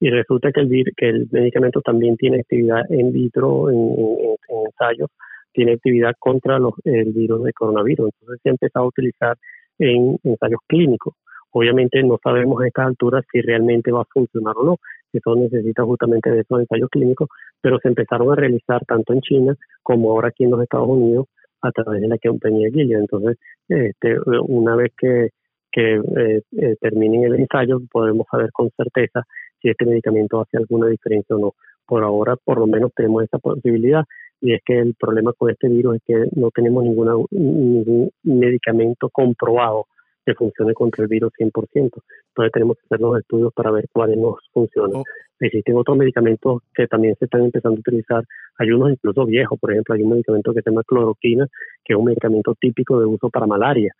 Y 0.00 0.10
resulta 0.10 0.50
que 0.52 0.60
el, 0.60 0.84
que 0.96 1.08
el 1.10 1.28
medicamento 1.30 1.80
también 1.82 2.16
tiene 2.16 2.40
actividad 2.40 2.82
in 2.90 3.12
vitro 3.12 3.70
en, 3.70 3.76
en- 3.78 4.36
en 4.48 4.66
ensayos 4.66 5.08
tiene 5.52 5.72
actividad 5.72 6.12
contra 6.18 6.58
los, 6.58 6.74
el 6.84 7.12
virus 7.12 7.42
de 7.44 7.52
coronavirus. 7.52 8.10
Entonces 8.20 8.40
se 8.42 8.48
ha 8.48 8.52
empezado 8.52 8.84
a 8.86 8.88
utilizar 8.88 9.36
en 9.78 10.16
ensayos 10.24 10.60
clínicos. 10.68 11.14
Obviamente 11.52 12.02
no 12.02 12.18
sabemos 12.22 12.62
a 12.62 12.66
estas 12.68 12.86
alturas 12.86 13.24
si 13.32 13.40
realmente 13.40 13.90
va 13.92 14.02
a 14.02 14.12
funcionar 14.12 14.54
o 14.56 14.64
no. 14.64 14.76
Eso 15.12 15.34
necesita 15.36 15.84
justamente 15.84 16.30
de 16.30 16.40
esos 16.40 16.60
ensayos 16.60 16.88
clínicos, 16.90 17.28
pero 17.60 17.78
se 17.80 17.88
empezaron 17.88 18.32
a 18.32 18.36
realizar 18.36 18.84
tanto 18.86 19.12
en 19.12 19.20
China 19.20 19.56
como 19.82 20.10
ahora 20.10 20.28
aquí 20.28 20.44
en 20.44 20.50
los 20.50 20.62
Estados 20.62 20.88
Unidos 20.88 21.26
a 21.62 21.72
través 21.72 22.00
de 22.00 22.08
la 22.08 22.18
compañía 22.18 22.70
Gilead. 22.70 23.00
Entonces, 23.00 23.38
este, 23.68 24.16
una 24.48 24.76
vez 24.76 24.92
que, 24.96 25.30
que 25.72 25.96
eh, 25.96 26.42
eh, 26.58 26.76
terminen 26.80 27.24
el 27.24 27.34
ensayo, 27.34 27.80
podemos 27.90 28.26
saber 28.30 28.50
con 28.52 28.70
certeza 28.76 29.24
si 29.60 29.68
este 29.68 29.84
medicamento 29.84 30.40
hace 30.40 30.56
alguna 30.56 30.88
diferencia 30.88 31.36
o 31.36 31.38
no. 31.38 31.54
Por 31.86 32.02
ahora, 32.04 32.36
por 32.36 32.58
lo 32.58 32.66
menos, 32.66 32.92
tenemos 32.94 33.24
esa 33.24 33.38
posibilidad 33.38 34.04
y 34.40 34.54
es 34.54 34.62
que 34.64 34.78
el 34.78 34.94
problema 34.94 35.32
con 35.34 35.50
este 35.50 35.68
virus 35.68 35.96
es 35.96 36.02
que 36.06 36.24
no 36.40 36.50
tenemos 36.50 36.84
ninguna, 36.84 37.14
ningún 37.30 38.10
medicamento 38.22 39.10
comprobado 39.10 39.86
que 40.24 40.34
funcione 40.34 40.74
contra 40.74 41.02
el 41.02 41.08
virus 41.08 41.32
100%. 41.38 41.50
Entonces 41.74 42.52
tenemos 42.52 42.76
que 42.76 42.82
hacer 42.86 43.00
los 43.00 43.18
estudios 43.18 43.52
para 43.54 43.70
ver 43.70 43.86
cuáles 43.92 44.16
nos 44.18 44.36
funcionan. 44.52 45.00
Oh. 45.00 45.04
Existen 45.40 45.76
otros 45.76 45.96
medicamentos 45.96 46.62
que 46.74 46.86
también 46.86 47.16
se 47.18 47.24
están 47.24 47.42
empezando 47.42 47.78
a 47.78 47.80
utilizar. 47.80 48.24
Hay 48.58 48.70
unos 48.70 48.92
incluso 48.92 49.24
viejos, 49.24 49.58
por 49.58 49.72
ejemplo, 49.72 49.94
hay 49.94 50.02
un 50.02 50.10
medicamento 50.10 50.52
que 50.52 50.60
se 50.60 50.70
llama 50.70 50.82
cloroquina, 50.86 51.46
que 51.84 51.94
es 51.94 51.98
un 51.98 52.04
medicamento 52.04 52.54
típico 52.60 53.00
de 53.00 53.06
uso 53.06 53.30
para 53.30 53.46
malaria, 53.46 53.94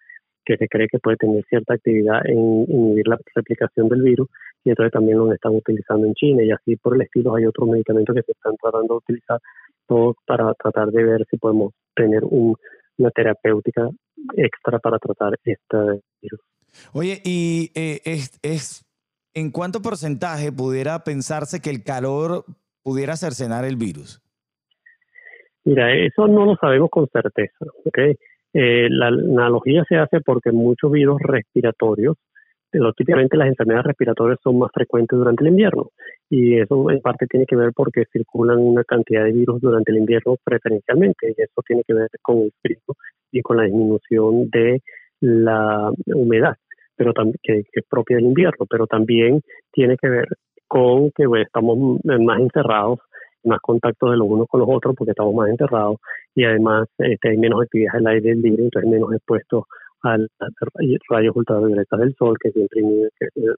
que 0.44 0.56
se 0.56 0.68
cree 0.68 0.88
que 0.88 0.98
puede 0.98 1.16
tener 1.16 1.44
cierta 1.48 1.74
actividad 1.74 2.20
en 2.26 2.66
inhibir 2.68 3.08
la 3.08 3.18
replicación 3.34 3.88
del 3.88 4.02
virus 4.02 4.28
y 4.64 4.70
entonces 4.70 4.92
también 4.92 5.18
lo 5.18 5.32
están 5.32 5.54
utilizando 5.54 6.06
en 6.06 6.14
China 6.14 6.42
y 6.42 6.50
así 6.50 6.76
por 6.76 6.94
el 6.94 7.02
estilo 7.02 7.34
hay 7.34 7.46
otros 7.46 7.68
medicamentos 7.68 8.14
que 8.14 8.22
se 8.22 8.32
están 8.32 8.54
tratando 8.60 8.94
de 8.94 8.98
utilizar 8.98 9.40
todo 9.86 10.14
para 10.26 10.52
tratar 10.54 10.90
de 10.90 11.04
ver 11.04 11.26
si 11.30 11.36
podemos 11.38 11.72
tener 11.94 12.22
un, 12.24 12.54
una 12.98 13.10
terapéutica 13.10 13.88
extra 14.36 14.78
para 14.78 14.98
tratar 14.98 15.38
este 15.44 16.00
virus. 16.20 16.40
Oye, 16.92 17.20
y 17.24 17.70
eh, 17.74 18.00
es, 18.04 18.38
es, 18.42 18.84
¿en 19.34 19.50
cuánto 19.50 19.82
porcentaje 19.82 20.52
pudiera 20.52 21.02
pensarse 21.04 21.60
que 21.60 21.70
el 21.70 21.82
calor 21.82 22.44
pudiera 22.82 23.16
cercenar 23.16 23.64
el 23.64 23.76
virus? 23.76 24.22
Mira, 25.64 25.94
eso 25.94 26.26
no 26.26 26.46
lo 26.46 26.56
sabemos 26.56 26.90
con 26.90 27.06
certeza, 27.08 27.66
¿ok? 27.84 27.98
Eh, 28.52 28.88
la 28.90 29.08
analogía 29.08 29.84
se 29.88 29.96
hace 29.96 30.20
porque 30.20 30.50
muchos 30.50 30.90
virus 30.90 31.20
respiratorios, 31.22 32.16
lo, 32.72 32.92
típicamente 32.92 33.36
las 33.36 33.48
enfermedades 33.48 33.86
respiratorias 33.86 34.38
son 34.42 34.58
más 34.58 34.70
frecuentes 34.72 35.18
durante 35.18 35.44
el 35.44 35.50
invierno 35.50 35.90
y 36.28 36.58
eso 36.60 36.90
en 36.90 37.00
parte 37.00 37.26
tiene 37.26 37.46
que 37.46 37.56
ver 37.56 37.72
porque 37.74 38.04
circulan 38.12 38.58
una 38.58 38.84
cantidad 38.84 39.24
de 39.24 39.32
virus 39.32 39.60
durante 39.60 39.90
el 39.90 39.98
invierno 39.98 40.36
preferencialmente 40.42 41.34
y 41.36 41.42
eso 41.42 41.62
tiene 41.66 41.82
que 41.84 41.94
ver 41.94 42.08
con 42.22 42.38
el 42.38 42.52
frío 42.62 42.78
y 43.32 43.42
con 43.42 43.56
la 43.56 43.64
disminución 43.64 44.50
de 44.50 44.82
la 45.20 45.90
humedad 46.06 46.56
pero 47.00 47.14
que, 47.42 47.60
es 47.72 47.84
propia 47.88 48.16
del 48.16 48.26
invierno, 48.26 48.66
pero 48.68 48.86
también 48.86 49.40
tiene 49.72 49.96
que 49.96 50.06
ver 50.06 50.28
con 50.68 51.10
que 51.12 51.24
estamos 51.40 51.98
más 52.04 52.40
encerrados, 52.40 52.98
más 53.42 53.58
contacto 53.62 54.10
de 54.10 54.18
los 54.18 54.28
unos 54.28 54.46
con 54.48 54.60
los 54.60 54.68
otros 54.70 54.94
porque 54.94 55.12
estamos 55.12 55.34
más 55.34 55.48
encerrados 55.48 55.96
y 56.34 56.44
además 56.44 56.88
este, 56.98 57.30
hay 57.30 57.38
menos 57.38 57.62
actividad 57.62 57.96
al 57.96 58.06
aire 58.06 58.34
libre, 58.34 58.64
entonces 58.64 58.90
menos 58.90 59.14
expuestos 59.14 59.64
a 60.02 60.18
rayos 61.08 61.34
ultravioletas 61.34 62.00
del 62.00 62.14
sol 62.16 62.36
que 62.38 62.50
siempre 62.50 62.82
inhiben 62.82 63.08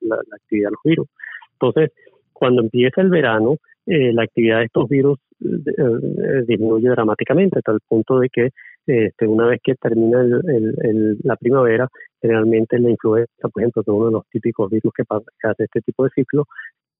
la, 0.02 0.16
la, 0.16 0.36
actividad 0.36 0.68
de 0.68 0.74
los 0.74 0.82
virus. 0.84 1.08
Entonces, 1.54 1.90
cuando 2.32 2.62
empieza 2.62 3.00
el 3.00 3.10
verano, 3.10 3.56
eh, 3.86 4.12
la 4.12 4.22
actividad 4.22 4.58
de 4.58 4.66
estos 4.66 4.88
virus 4.88 5.18
eh, 5.40 6.44
disminuye 6.46 6.88
dramáticamente 6.90 7.58
hasta 7.58 7.72
el 7.72 7.80
punto 7.88 8.20
de 8.20 8.28
que 8.28 8.50
este, 8.86 9.26
una 9.26 9.46
vez 9.46 9.60
que 9.62 9.74
termina 9.74 10.20
el, 10.20 11.18
la 11.22 11.36
primavera, 11.36 11.88
generalmente 12.20 12.78
la 12.78 12.90
influenza, 12.90 13.48
por 13.48 13.62
ejemplo, 13.62 13.82
que 13.82 13.90
es 13.90 13.96
uno 13.96 14.06
de 14.06 14.12
los 14.12 14.26
típicos 14.30 14.70
virus 14.70 14.92
que, 14.96 15.04
que 15.04 15.48
hace 15.48 15.64
este 15.64 15.80
tipo 15.80 16.04
de 16.04 16.10
ciclo, 16.14 16.46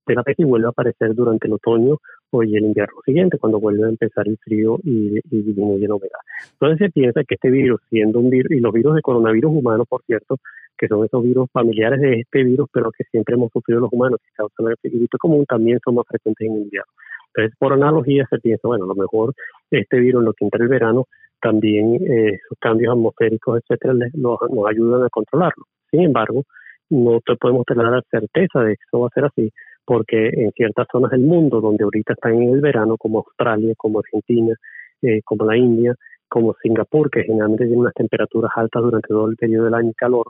terapia 0.05 0.35
y 0.37 0.43
vuelve 0.43 0.67
a 0.67 0.69
aparecer 0.69 1.13
durante 1.13 1.47
el 1.47 1.53
otoño 1.53 1.97
o 2.31 2.43
el 2.43 2.55
invierno 2.55 2.99
siguiente, 3.05 3.37
cuando 3.37 3.59
vuelve 3.59 3.85
a 3.85 3.89
empezar 3.89 4.27
el 4.27 4.37
frío 4.37 4.77
y, 4.83 5.17
y 5.17 5.41
disminuye 5.43 5.87
la 5.87 5.95
humedad. 5.95 6.19
Entonces 6.53 6.79
se 6.79 6.91
piensa 6.91 7.23
que 7.23 7.35
este 7.35 7.49
virus, 7.49 7.79
siendo 7.89 8.19
un 8.19 8.29
virus, 8.29 8.51
y 8.51 8.59
los 8.59 8.73
virus 8.73 8.95
de 8.95 9.01
coronavirus 9.01 9.51
humanos, 9.51 9.87
por 9.87 10.03
cierto, 10.03 10.37
que 10.77 10.87
son 10.87 11.05
esos 11.05 11.23
virus 11.23 11.49
familiares 11.51 12.01
de 12.01 12.21
este 12.21 12.43
virus, 12.43 12.67
pero 12.73 12.91
que 12.91 13.03
siempre 13.05 13.35
hemos 13.35 13.51
sufrido 13.51 13.79
los 13.81 13.93
humanos, 13.93 14.19
que 14.23 14.31
causan 14.35 14.75
el 14.83 14.91
virus 14.91 15.09
común, 15.19 15.45
también 15.45 15.79
son 15.83 15.95
más 15.95 16.05
frecuentes 16.07 16.47
en 16.47 16.57
invierno. 16.57 16.91
Entonces, 17.35 17.57
por 17.57 17.73
analogía, 17.73 18.25
se 18.29 18.39
piensa, 18.39 18.67
bueno, 18.67 18.85
a 18.85 18.87
lo 18.87 18.95
mejor 18.95 19.33
este 19.71 19.99
virus, 19.99 20.23
lo 20.23 20.33
que 20.33 20.45
entra 20.45 20.63
el 20.63 20.69
verano, 20.69 21.05
también 21.41 21.95
eh, 21.95 22.39
sus 22.47 22.57
cambios 22.59 22.93
atmosféricos, 22.93 23.59
etcétera, 23.61 23.93
les, 23.93 24.13
nos, 24.15 24.37
nos 24.49 24.67
ayudan 24.67 25.03
a 25.03 25.09
controlarlo. 25.09 25.65
Sin 25.91 26.01
embargo, 26.01 26.43
no 26.89 27.19
podemos 27.39 27.65
tener 27.65 27.85
la 27.85 28.01
certeza 28.09 28.61
de 28.61 28.75
que 28.75 28.83
eso 28.87 28.99
va 28.99 29.07
a 29.07 29.15
ser 29.15 29.25
así, 29.25 29.51
porque 29.85 30.29
en 30.29 30.51
ciertas 30.51 30.87
zonas 30.91 31.11
del 31.11 31.21
mundo 31.21 31.59
donde 31.59 31.83
ahorita 31.83 32.13
están 32.13 32.41
en 32.41 32.53
el 32.53 32.61
verano, 32.61 32.97
como 32.97 33.19
Australia, 33.19 33.73
como 33.77 33.99
Argentina, 33.99 34.55
eh, 35.01 35.21
como 35.25 35.45
la 35.45 35.57
India, 35.57 35.95
como 36.29 36.55
Singapur, 36.61 37.09
que 37.09 37.23
generalmente 37.23 37.65
tiene 37.65 37.81
unas 37.81 37.93
temperaturas 37.93 38.51
altas 38.55 38.81
durante 38.81 39.07
todo 39.07 39.29
el 39.29 39.35
periodo 39.35 39.65
del 39.65 39.73
año 39.73 39.89
y 39.89 39.93
calor, 39.93 40.27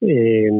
eh, 0.00 0.50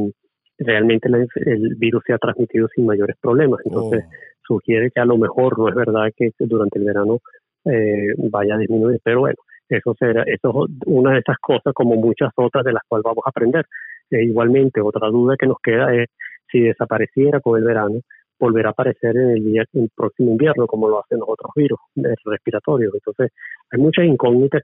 realmente 0.59 1.09
la, 1.09 1.27
el 1.35 1.75
virus 1.77 2.03
se 2.07 2.13
ha 2.13 2.19
transmitido 2.19 2.69
sin 2.75 2.87
mayores 2.87 3.17
problemas. 3.21 3.61
Entonces, 3.65 4.05
oh. 4.07 4.11
Sugiere 4.47 4.91
que 4.91 5.01
a 5.01 5.05
lo 5.05 5.17
mejor 5.19 5.59
no 5.59 5.69
es 5.69 5.75
verdad 5.75 6.11
que 6.17 6.31
durante 6.39 6.79
el 6.79 6.85
verano 6.85 7.21
eh, 7.65 8.15
vaya 8.31 8.55
a 8.55 8.59
disminuir, 8.59 9.01
pero 9.03 9.21
bueno, 9.21 9.37
eso 9.69 9.95
será, 9.99 10.23
eso 10.23 10.67
es 10.67 10.73
una 10.87 11.13
de 11.13 11.19
esas 11.19 11.39
cosas 11.39 11.73
como 11.75 11.97
muchas 11.97 12.31
otras 12.37 12.65
de 12.65 12.73
las 12.73 12.83
cuales 12.89 13.05
vamos 13.05 13.23
a 13.27 13.31
aprender. 13.31 13.67
Eh, 14.11 14.25
igualmente, 14.25 14.81
otra 14.81 15.09
duda 15.09 15.37
que 15.39 15.47
nos 15.47 15.59
queda 15.63 15.93
es 15.95 16.09
si 16.51 16.61
desapareciera 16.61 17.41
con 17.41 17.59
el 17.59 17.65
verano, 17.65 18.01
volverá 18.39 18.69
a 18.69 18.73
aparecer 18.73 19.17
en 19.17 19.31
el, 19.31 19.45
día, 19.45 19.65
en 19.73 19.85
el 19.85 19.91
próximo 19.95 20.31
invierno, 20.31 20.67
como 20.67 20.89
lo 20.89 21.01
hacen 21.01 21.19
los 21.19 21.29
otros 21.29 21.51
virus 21.57 21.79
respiratorios. 22.25 22.95
Entonces, 22.95 23.33
hay 23.71 23.81
muchas 23.81 24.05
incógnitas 24.05 24.63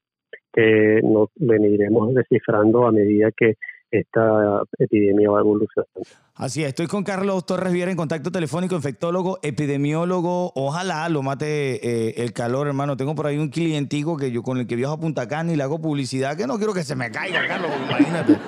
que 0.52 1.00
nos 1.02 1.30
veniremos 1.36 2.14
descifrando 2.14 2.86
a 2.86 2.92
medida 2.92 3.30
que 3.36 3.54
esta 3.92 4.62
epidemia 4.78 5.30
va 5.30 5.40
evolucionando. 5.40 6.00
Así 6.34 6.62
es, 6.62 6.68
estoy 6.68 6.86
con 6.86 7.04
Carlos 7.04 7.44
Torres 7.44 7.72
Viera 7.74 7.90
en 7.90 7.96
contacto 7.96 8.32
telefónico, 8.32 8.74
infectólogo, 8.74 9.38
epidemiólogo. 9.42 10.50
Ojalá 10.54 11.06
lo 11.10 11.22
mate 11.22 11.76
eh, 11.86 12.14
el 12.24 12.32
calor, 12.32 12.66
hermano. 12.66 12.96
Tengo 12.96 13.14
por 13.14 13.26
ahí 13.26 13.36
un 13.36 13.50
clientico 13.50 14.16
que 14.16 14.32
yo 14.32 14.42
con 14.42 14.56
el 14.56 14.66
que 14.66 14.74
viajo 14.74 14.94
a 14.94 14.98
Punta 14.98 15.28
Cana 15.28 15.52
y 15.52 15.56
le 15.56 15.62
hago 15.62 15.78
publicidad, 15.78 16.34
que 16.36 16.46
no 16.46 16.56
quiero 16.56 16.72
que 16.72 16.84
se 16.84 16.96
me 16.96 17.10
caiga, 17.10 17.46
Carlos, 17.46 17.70
imagínate. 17.86 18.38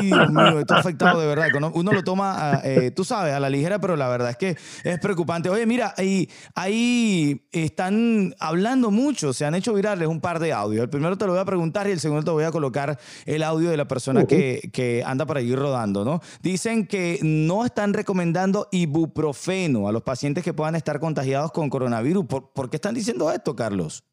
Ay, 0.00 0.06
Dios 0.06 0.30
mío, 0.30 0.58
esto 0.58 0.74
afectado 0.74 1.20
de 1.20 1.26
verdad. 1.26 1.48
Uno 1.74 1.92
lo 1.92 2.02
toma, 2.02 2.62
eh, 2.64 2.90
tú 2.92 3.04
sabes, 3.04 3.34
a 3.34 3.40
la 3.40 3.50
ligera, 3.50 3.78
pero 3.78 3.94
la 3.94 4.08
verdad 4.08 4.30
es 4.30 4.38
que 4.38 4.56
es 4.82 4.98
preocupante. 4.98 5.50
Oye, 5.50 5.66
mira, 5.66 5.92
ahí, 5.98 6.30
ahí 6.54 7.46
están 7.52 8.34
hablando 8.40 8.90
mucho, 8.90 9.34
se 9.34 9.44
han 9.44 9.54
hecho 9.54 9.74
virales 9.74 10.08
un 10.08 10.22
par 10.22 10.38
de 10.38 10.54
audios. 10.54 10.82
El 10.82 10.88
primero 10.88 11.18
te 11.18 11.26
lo 11.26 11.32
voy 11.32 11.42
a 11.42 11.44
preguntar 11.44 11.86
y 11.88 11.90
el 11.90 12.00
segundo 12.00 12.24
te 12.24 12.30
voy 12.30 12.44
a 12.44 12.50
colocar 12.50 12.98
el 13.26 13.42
audio 13.42 13.70
de 13.70 13.76
la 13.76 13.86
persona 13.86 14.20
uh 14.20 14.22
-huh. 14.22 14.26
que, 14.26 14.45
que 14.72 15.02
anda 15.04 15.26
por 15.26 15.36
ahí 15.36 15.54
rodando, 15.54 16.04
¿no? 16.04 16.20
Dicen 16.42 16.86
que 16.86 17.18
no 17.22 17.64
están 17.64 17.94
recomendando 17.94 18.68
ibuprofeno 18.72 19.88
a 19.88 19.92
los 19.92 20.02
pacientes 20.02 20.44
que 20.44 20.54
puedan 20.54 20.74
estar 20.74 21.00
contagiados 21.00 21.52
con 21.52 21.70
coronavirus. 21.70 22.26
¿Por, 22.26 22.52
¿por 22.52 22.70
qué 22.70 22.76
están 22.76 22.94
diciendo 22.94 23.30
esto, 23.30 23.54
Carlos? 23.54 24.04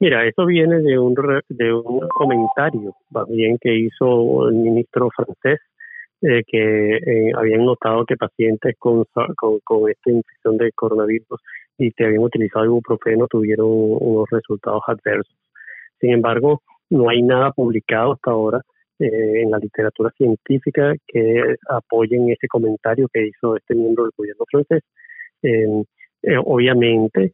Mira, 0.00 0.26
eso 0.26 0.44
viene 0.44 0.80
de 0.80 0.98
un, 0.98 1.14
de 1.48 1.72
un 1.72 2.08
comentario, 2.08 2.94
más 3.10 3.28
bien, 3.28 3.56
que 3.60 3.74
hizo 3.74 4.48
el 4.48 4.56
ministro 4.56 5.08
francés, 5.14 5.60
eh, 6.20 6.42
que 6.46 6.96
eh, 6.96 7.32
habían 7.36 7.64
notado 7.64 8.04
que 8.04 8.16
pacientes 8.16 8.74
con, 8.78 9.04
con, 9.36 9.60
con, 9.60 9.90
esta 9.90 10.10
infección 10.10 10.58
de 10.58 10.72
coronavirus 10.72 11.40
y 11.78 11.92
que 11.92 12.06
habían 12.06 12.22
utilizado 12.22 12.64
ibuprofeno 12.64 13.26
tuvieron 13.28 13.66
unos 13.68 14.28
resultados 14.30 14.82
adversos. 14.88 15.34
Sin 16.00 16.10
embargo, 16.10 16.60
no 16.90 17.08
hay 17.08 17.22
nada 17.22 17.52
publicado 17.52 18.14
hasta 18.14 18.30
ahora 18.32 18.62
eh, 18.98 19.42
en 19.42 19.50
la 19.50 19.58
literatura 19.58 20.10
científica 20.16 20.94
que 21.06 21.56
apoyen 21.68 22.30
ese 22.30 22.46
comentario 22.46 23.08
que 23.12 23.26
hizo 23.26 23.56
este 23.56 23.74
miembro 23.74 24.04
del 24.04 24.12
gobierno 24.16 24.44
francés. 24.48 24.82
Eh, 25.42 25.82
eh, 26.22 26.36
obviamente, 26.44 27.32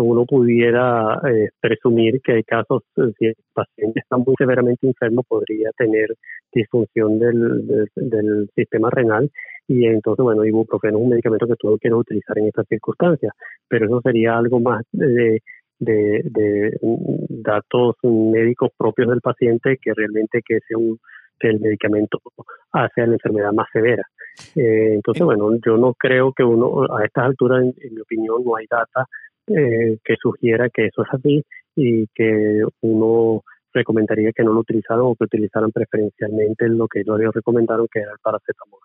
uno 0.00 0.24
pudiera 0.24 1.20
presumir 1.60 2.20
que 2.22 2.34
hay 2.34 2.44
casos, 2.44 2.84
si 3.18 3.26
el 3.26 3.34
paciente 3.52 4.00
está 4.00 4.16
muy 4.16 4.34
severamente 4.38 4.86
enfermo, 4.86 5.24
podría 5.24 5.70
tener 5.76 6.14
disfunción 6.52 7.18
del, 7.18 7.88
del, 7.96 8.48
sistema 8.54 8.90
renal 8.90 9.28
y 9.66 9.86
entonces, 9.86 10.22
bueno, 10.22 10.44
ibuprofeno 10.44 10.98
es 10.98 11.02
un 11.02 11.10
medicamento 11.10 11.48
que 11.48 11.56
tú 11.58 11.70
no 11.70 11.78
quieres 11.78 11.98
utilizar 11.98 12.38
en 12.38 12.46
estas 12.46 12.66
circunstancias, 12.68 13.32
pero 13.68 13.86
eso 13.86 14.00
sería 14.02 14.38
algo 14.38 14.60
más 14.60 14.84
de, 14.92 15.42
de, 15.84 16.78
datos 17.28 17.96
médicos 18.02 18.70
propios 18.76 19.08
del 19.08 19.20
paciente 19.20 19.78
que 19.80 19.92
realmente 19.94 20.40
que 20.46 20.58
sea 20.66 20.78
un 20.78 20.98
que 21.38 21.48
el 21.48 21.58
medicamento 21.58 22.20
hace 22.70 23.02
a 23.02 23.06
la 23.06 23.14
enfermedad 23.14 23.52
más 23.52 23.66
severa. 23.72 24.04
Eh, 24.54 24.94
entonces, 24.94 25.24
bueno, 25.24 25.50
yo 25.66 25.76
no 25.76 25.92
creo 25.94 26.32
que 26.32 26.44
uno, 26.44 26.84
a 26.96 27.04
estas 27.04 27.24
alturas, 27.24 27.64
en, 27.64 27.94
mi 27.94 28.00
opinión, 28.00 28.44
no 28.44 28.54
hay 28.54 28.66
data 28.70 29.06
eh, 29.48 29.98
que 30.04 30.14
sugiera 30.22 30.68
que 30.70 30.86
eso 30.86 31.02
es 31.02 31.08
así 31.12 31.42
y 31.74 32.06
que 32.14 32.62
uno 32.82 33.42
recomendaría 33.72 34.30
que 34.30 34.44
no 34.44 34.52
lo 34.52 34.60
utilizaran 34.60 35.02
o 35.02 35.16
que 35.16 35.24
utilizaran 35.24 35.72
preferencialmente 35.72 36.68
lo 36.68 36.86
que 36.86 37.00
ellos 37.00 37.34
recomendaron, 37.34 37.88
que 37.90 38.00
era 38.00 38.12
el 38.12 38.18
paracetamol. 38.22 38.80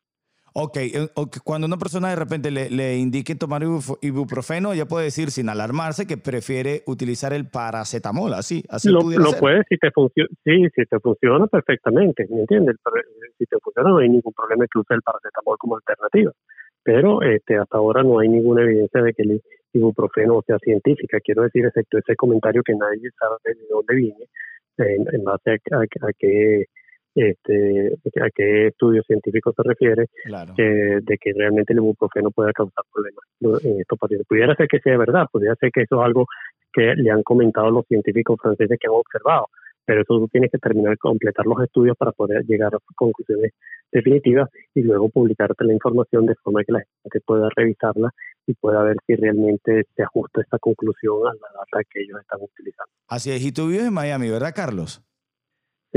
Eh, 0.58 1.08
ok, 1.14 1.38
cuando 1.44 1.68
una 1.68 1.78
persona 1.78 2.10
de 2.10 2.16
repente 2.16 2.50
le, 2.50 2.72
le, 2.72 2.98
indique 2.98 3.36
tomar 3.36 3.62
ibuprofeno, 4.02 4.74
ella 4.74 4.88
puede 4.88 5.06
decir 5.06 5.30
sin 5.30 5.50
alarmarse 5.50 6.08
que 6.08 6.18
prefiere 6.18 6.82
utilizar 6.88 7.32
el 7.32 7.48
paracetamol, 7.48 8.34
así, 8.34 8.64
así 8.68 8.90
lo, 8.90 9.02
lo 9.02 9.34
puede 9.34 9.62
si 9.70 9.78
te 9.78 9.92
funciona, 9.92 10.28
sí, 10.44 10.66
si 10.74 10.86
te 10.86 11.00
funciona 11.00 11.46
perfectamente, 11.46 12.26
¿me 12.32 12.40
entiendes? 12.40 12.78
Si 13.38 13.46
te 13.46 13.58
funciona 13.60 13.92
no 13.92 14.00
hay 14.00 14.10
ningún 14.10 14.34
problema 14.34 14.66
que 14.66 14.80
use 14.80 14.96
el 14.96 15.04
paracetamol 15.04 15.60
como 15.60 15.76
alternativa, 15.76 16.32
pero 16.82 17.22
este, 17.22 17.58
hasta 17.58 17.78
ahora 17.78 18.02
no 18.02 18.18
hay 18.18 18.28
ninguna 18.28 18.64
evidencia 18.64 19.04
de 19.04 19.14
que 19.14 19.22
el 19.22 19.42
ibuprofeno 19.74 20.42
sea 20.48 20.58
científica, 20.58 21.20
quiero 21.20 21.44
decir, 21.44 21.66
excepto 21.68 22.00
ese 22.00 22.16
comentario 22.16 22.64
que 22.64 22.74
nadie 22.74 23.12
sabe 23.20 23.38
de 23.54 23.68
dónde 23.70 23.94
viene, 23.94 24.26
en, 24.80 25.24
base 25.24 25.52
a, 25.52 25.76
a, 25.76 25.82
a 25.84 26.14
que 26.18 26.66
este, 27.18 27.98
a 28.22 28.30
qué 28.34 28.68
estudio 28.68 29.02
científico 29.04 29.52
se 29.56 29.64
refiere, 29.64 30.06
de 30.26 31.18
que 31.20 31.34
realmente 31.34 31.74
el 31.74 31.80
ibuprofeno 31.80 32.30
puede 32.30 32.54
causar 32.54 32.84
problemas 32.94 33.64
en 33.64 33.82
estos 33.82 33.98
pacientes. 33.98 34.28
Pudiera 34.28 34.56
ser 34.56 34.68
que 34.68 34.80
sea 34.80 34.98
verdad, 34.98 35.26
pudiera 35.32 35.56
ser 35.56 35.72
que 35.72 35.82
eso 35.82 36.00
es 36.00 36.06
algo 36.06 36.28
que 36.72 36.94
le 36.96 37.10
han 37.10 37.24
comentado 37.24 37.72
los 37.72 37.86
científicos 37.88 38.38
franceses 38.40 38.78
que 38.80 38.88
han 38.88 38.94
observado, 38.94 39.48
pero 39.84 40.02
eso 40.02 40.20
tú 40.20 40.28
tienes 40.28 40.52
que 40.52 40.60
terminar 40.60 40.92
de 40.92 40.98
completar 40.98 41.46
los 41.48 41.60
estudios 41.64 41.98
para 41.98 42.12
poder 42.12 42.44
llegar 42.46 42.76
a 42.76 42.78
conclusiones 42.96 43.54
definitivas 43.92 44.50
y 44.76 44.82
luego 44.82 45.10
publicarte 45.10 45.64
la 45.64 45.74
información 45.74 46.26
de 46.28 46.36
forma 46.36 46.64
que 46.64 46.74
la 46.74 46.84
gente 47.04 47.20
pueda 47.26 47.50
revisarla 47.56 48.12
y 48.46 48.54
pueda 48.54 48.84
ver 48.84 48.98
si 49.08 49.16
realmente 49.16 49.86
se 49.96 50.04
ajusta 50.04 50.42
esta 50.42 50.60
conclusión 50.60 51.26
a 51.26 51.34
la 51.34 51.48
data 51.58 51.84
que 51.90 52.02
ellos 52.02 52.20
están 52.20 52.42
utilizando. 52.42 52.92
Así 53.08 53.32
es, 53.32 53.44
y 53.44 53.52
tú 53.52 53.70
vives 53.70 53.88
en 53.88 53.94
Miami, 53.94 54.30
¿verdad, 54.30 54.54
Carlos? 54.54 55.02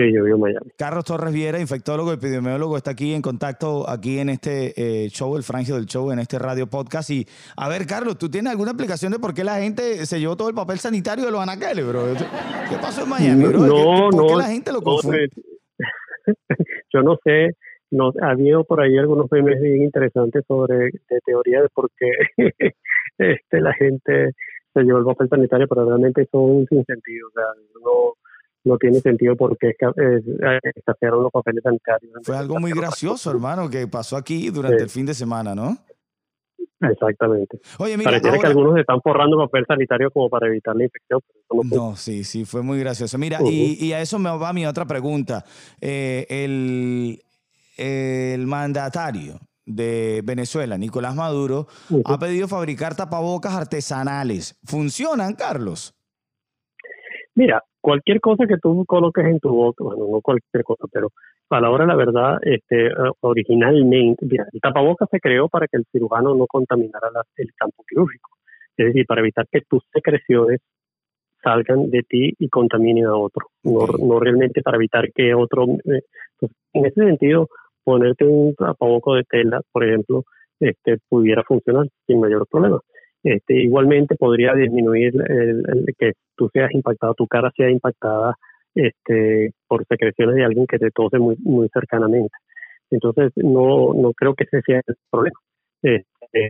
Sí, 0.01 0.15
yo 0.15 0.25
vivo 0.25 0.37
en 0.37 0.41
Miami. 0.41 0.71
Carlos 0.79 1.05
Torres 1.05 1.35
Viera, 1.35 1.61
infectólogo, 1.61 2.11
epidemiólogo, 2.11 2.75
está 2.79 2.93
aquí 2.93 3.13
en 3.13 3.21
contacto, 3.21 3.87
aquí 3.87 4.19
en 4.19 4.31
este 4.31 4.73
eh, 4.77 5.09
show, 5.11 5.37
el 5.37 5.43
frangio 5.43 5.75
del 5.75 5.85
show, 5.85 6.11
en 6.11 6.21
este 6.21 6.39
radio 6.39 6.67
podcast. 6.67 7.11
Y 7.11 7.27
a 7.55 7.69
ver, 7.69 7.87
Carlos, 7.87 8.17
¿tú 8.17 8.31
tienes 8.31 8.51
alguna 8.51 8.71
explicación 8.71 9.13
de 9.13 9.19
por 9.19 9.35
qué 9.35 9.45
la 9.45 9.57
gente 9.57 10.07
se 10.07 10.19
llevó 10.19 10.39
todo 10.39 10.49
el 10.49 10.55
papel 10.55 10.79
sanitario 10.79 11.27
de 11.27 11.31
los 11.31 11.41
anaqueles, 11.43 11.87
bro? 11.87 12.15
¿Qué 12.15 12.77
pasó 12.81 13.03
en 13.03 13.11
Miami, 13.11 13.45
bro? 13.45 13.59
No, 13.59 14.09
¿Por 14.11 14.27
qué 14.29 14.37
la 14.37 14.47
gente 14.47 14.73
lo 14.73 14.81
confunde? 14.81 15.29
yo 16.95 17.03
no 17.03 17.19
sé, 17.23 17.57
no, 17.91 18.11
ha 18.23 18.31
habido 18.31 18.65
por 18.65 18.81
ahí 18.81 18.97
algunos 18.97 19.31
memes 19.31 19.61
bien 19.61 19.83
interesantes 19.83 20.45
sobre 20.49 20.77
de 20.77 21.21
teoría 21.27 21.61
de 21.61 21.69
por 21.69 21.91
qué 21.99 22.11
este, 23.19 23.61
la 23.61 23.75
gente 23.75 24.33
se 24.73 24.83
llevó 24.83 24.99
el 24.99 25.05
papel 25.05 25.29
sanitario, 25.29 25.69
pero 25.69 25.85
realmente 25.85 26.27
son 26.33 26.65
sin 26.71 26.87
sentido. 26.87 27.29
O 27.29 27.33
sea, 27.33 27.45
no 27.85 28.15
no 28.65 28.77
tiene 28.77 29.01
sentido 29.01 29.37
porque 29.37 29.75
escasearon 30.75 31.23
los 31.23 31.33
papeles 31.33 31.63
sanitarios. 31.63 32.13
Fue 32.23 32.37
algo 32.37 32.59
muy 32.59 32.73
gracioso, 32.73 33.31
hermano, 33.31 33.71
que 33.71 33.87
pasó 33.87 34.17
aquí 34.17 34.51
durante 34.51 34.83
el 34.83 34.91
fin 34.91 35.07
de 35.07 35.15
semana, 35.15 35.55
¿no? 35.55 35.77
Exactamente. 36.81 37.61
Oye, 37.79 37.97
mira, 37.97 38.11
Pareciera 38.11 38.39
que 38.39 38.47
algunos 38.47 38.79
están 38.79 39.01
forrando 39.03 39.37
papel 39.37 39.65
sanitario 39.67 40.11
como 40.11 40.31
para 40.31 40.47
evitar 40.47 40.75
la 40.75 40.85
infección. 40.85 41.21
no, 41.71 41.95
sí, 41.97 42.25
sí, 42.25 42.45
fue 42.45 42.63
muy 42.63 42.79
gracioso. 42.79 43.19
Mira, 43.19 43.39
y, 43.45 43.93
a 43.93 44.01
eso 44.01 44.19
me 44.19 44.31
va 44.37 44.53
mi 44.53 44.67
otra 44.67 44.87
pregunta. 44.87 45.45
Eh, 45.81 46.27
el, 46.29 47.23
el 47.77 48.47
mandatario 48.47 49.41
de 49.67 50.23
Venezuela, 50.25 50.79
Nicolás 50.79 51.15
Maduro, 51.15 51.67
ha 52.05 52.19
pedido 52.19 52.49
fabricar 52.49 52.95
tapabocas 52.95 53.55
artesanales. 53.55 54.59
¿Funcionan, 54.65 55.35
Carlos? 55.35 55.95
Mira, 57.41 57.63
cualquier 57.81 58.21
cosa 58.21 58.47
que 58.47 58.59
tú 58.59 58.85
coloques 58.85 59.25
en 59.25 59.41
tu 59.41 59.49
boca, 59.49 59.83
bueno, 59.83 60.05
no 60.11 60.21
cualquier 60.21 60.63
cosa, 60.63 60.85
pero 60.93 61.09
a 61.49 61.59
la 61.59 61.71
hora 61.71 61.87
la 61.87 61.97
verdad, 61.97 62.37
este, 62.43 62.89
eh, 62.89 62.93
originalmente, 63.21 64.27
mira, 64.27 64.45
el 64.53 64.61
tapabocas 64.61 65.09
se 65.11 65.21
creó 65.21 65.49
para 65.49 65.67
que 65.67 65.79
el 65.79 65.87
cirujano 65.91 66.35
no 66.35 66.47
contaminara 66.47 67.09
el 67.39 67.49
campo 67.57 67.83
quirúrgico, 67.89 68.29
es 68.77 68.89
decir, 68.89 69.07
para 69.07 69.23
evitar 69.23 69.47
que 69.51 69.63
tus 69.63 69.83
secreciones 69.91 70.61
salgan 71.43 71.89
de 71.89 72.03
ti 72.03 72.35
y 72.39 72.49
contaminen 72.51 73.07
a 73.07 73.17
otro, 73.17 73.47
no, 73.63 73.87
no 73.87 74.21
realmente 74.21 74.61
para 74.61 74.77
evitar 74.77 75.11
que 75.11 75.33
otro, 75.33 75.65
eh, 75.87 76.03
pues, 76.39 76.53
en 76.75 76.85
ese 76.85 77.07
sentido, 77.07 77.49
ponerte 77.83 78.27
un 78.27 78.55
tapabocas 78.55 79.15
de 79.15 79.25
tela, 79.25 79.63
por 79.73 79.83
ejemplo, 79.83 80.25
este, 80.61 80.99
pudiera 81.09 81.43
funcionar 81.45 81.87
sin 82.07 82.21
mayor 82.21 82.47
problema. 82.51 82.81
Este, 83.23 83.55
igualmente 83.55 84.17
podría 84.17 84.55
disminuir 84.55 85.13
el, 85.29 85.85
que 85.99 86.13
tú 86.37 86.49
seas 86.53 86.73
impactado, 86.73 87.15
tu 87.15 87.27
cara 87.27 87.51
sea 87.55 87.71
impactada 87.71 88.35
este, 88.75 89.53
por 89.69 89.85
secreciones 89.87 90.37
de 90.37 90.45
alguien 90.45 90.67
que 90.67 90.79
te 90.79 90.91
tose 90.91 91.19
muy, 91.19 91.37
muy 91.41 91.69
cercanamente. 91.69 92.35
Entonces, 92.91 93.33
no, 93.37 93.93
no 93.95 94.13
creo 94.15 94.35
que 94.35 94.45
ese 94.45 94.63
sea 94.63 94.81
el 94.87 94.97
problema. 95.11 95.39
Este, 95.83 96.49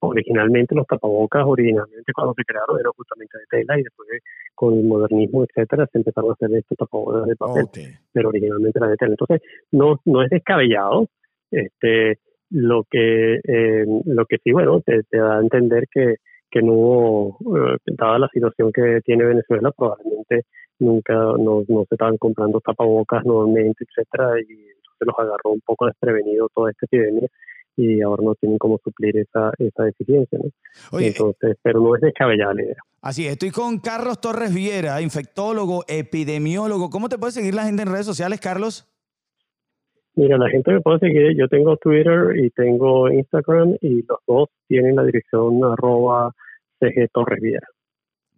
originalmente 0.00 0.74
los 0.74 0.86
tapabocas, 0.86 1.44
originalmente 1.46 2.12
cuando 2.12 2.34
se 2.34 2.44
crearon 2.44 2.78
eran 2.78 2.92
justamente 2.96 3.38
de 3.38 3.44
tela 3.48 3.78
y 3.78 3.82
después 3.82 4.08
con 4.54 4.76
el 4.76 4.84
modernismo, 4.84 5.44
etcétera, 5.44 5.86
se 5.90 5.98
empezaron 5.98 6.30
a 6.30 6.32
hacer 6.34 6.52
estos 6.56 6.76
tapabocas 6.76 7.26
de 7.26 7.36
papel, 7.36 7.66
pero 8.12 8.28
originalmente 8.28 8.78
eran 8.78 8.90
de 8.90 8.96
tela. 8.96 9.12
Entonces, 9.12 9.40
no, 9.72 10.00
no 10.04 10.22
es 10.22 10.30
descabellado. 10.30 11.06
Este, 11.50 12.18
lo 12.50 12.84
que, 12.90 13.36
eh, 13.36 13.84
lo 14.04 14.26
que 14.26 14.38
sí, 14.42 14.52
bueno, 14.52 14.80
te, 14.80 15.02
da 15.12 15.38
a 15.38 15.40
entender 15.40 15.86
que, 15.90 16.16
que 16.50 16.62
no 16.62 16.72
hubo, 16.72 17.38
eh, 17.56 17.76
dada 17.86 18.18
la 18.18 18.28
situación 18.32 18.72
que 18.72 19.00
tiene 19.04 19.24
Venezuela, 19.24 19.70
probablemente 19.76 20.42
nunca 20.78 21.14
no, 21.14 21.62
no 21.68 21.84
se 21.88 21.94
estaban 21.94 22.16
comprando 22.16 22.60
tapabocas 22.60 23.24
nuevamente, 23.24 23.84
etcétera, 23.84 24.40
y 24.40 24.52
entonces 24.52 25.06
los 25.06 25.18
agarró 25.18 25.50
un 25.52 25.60
poco 25.64 25.86
desprevenido 25.86 26.48
toda 26.54 26.70
esta 26.70 26.86
epidemia 26.86 27.28
y 27.76 28.02
ahora 28.02 28.22
no 28.24 28.34
tienen 28.34 28.58
cómo 28.58 28.78
suplir 28.82 29.16
esa, 29.16 29.52
esa 29.58 29.84
deficiencia. 29.84 30.38
¿no? 30.38 30.98
entonces, 30.98 31.56
pero 31.62 31.80
no 31.80 31.94
es 31.94 32.02
descabellada 32.02 32.54
la 32.54 32.62
idea. 32.62 32.76
Así 33.02 33.26
es, 33.26 33.32
estoy 33.32 33.50
con 33.50 33.78
Carlos 33.78 34.20
Torres 34.20 34.52
Viera, 34.52 35.00
infectólogo, 35.00 35.84
epidemiólogo. 35.88 36.90
¿Cómo 36.90 37.08
te 37.08 37.18
puede 37.18 37.32
seguir 37.32 37.54
la 37.54 37.64
gente 37.64 37.82
en 37.82 37.88
redes 37.88 38.06
sociales, 38.06 38.40
Carlos? 38.40 38.86
Mira, 40.20 40.36
la 40.36 40.50
gente 40.50 40.70
me 40.70 40.82
puede 40.82 40.98
seguir, 40.98 41.34
yo 41.34 41.48
tengo 41.48 41.78
Twitter 41.78 42.36
y 42.36 42.50
tengo 42.50 43.08
Instagram 43.08 43.78
y 43.80 44.02
los 44.06 44.18
dos 44.26 44.50
tienen 44.68 44.96
la 44.96 45.04
dirección 45.04 45.64
arroba 45.64 46.34
CG 46.78 47.08
Torres 47.10 47.40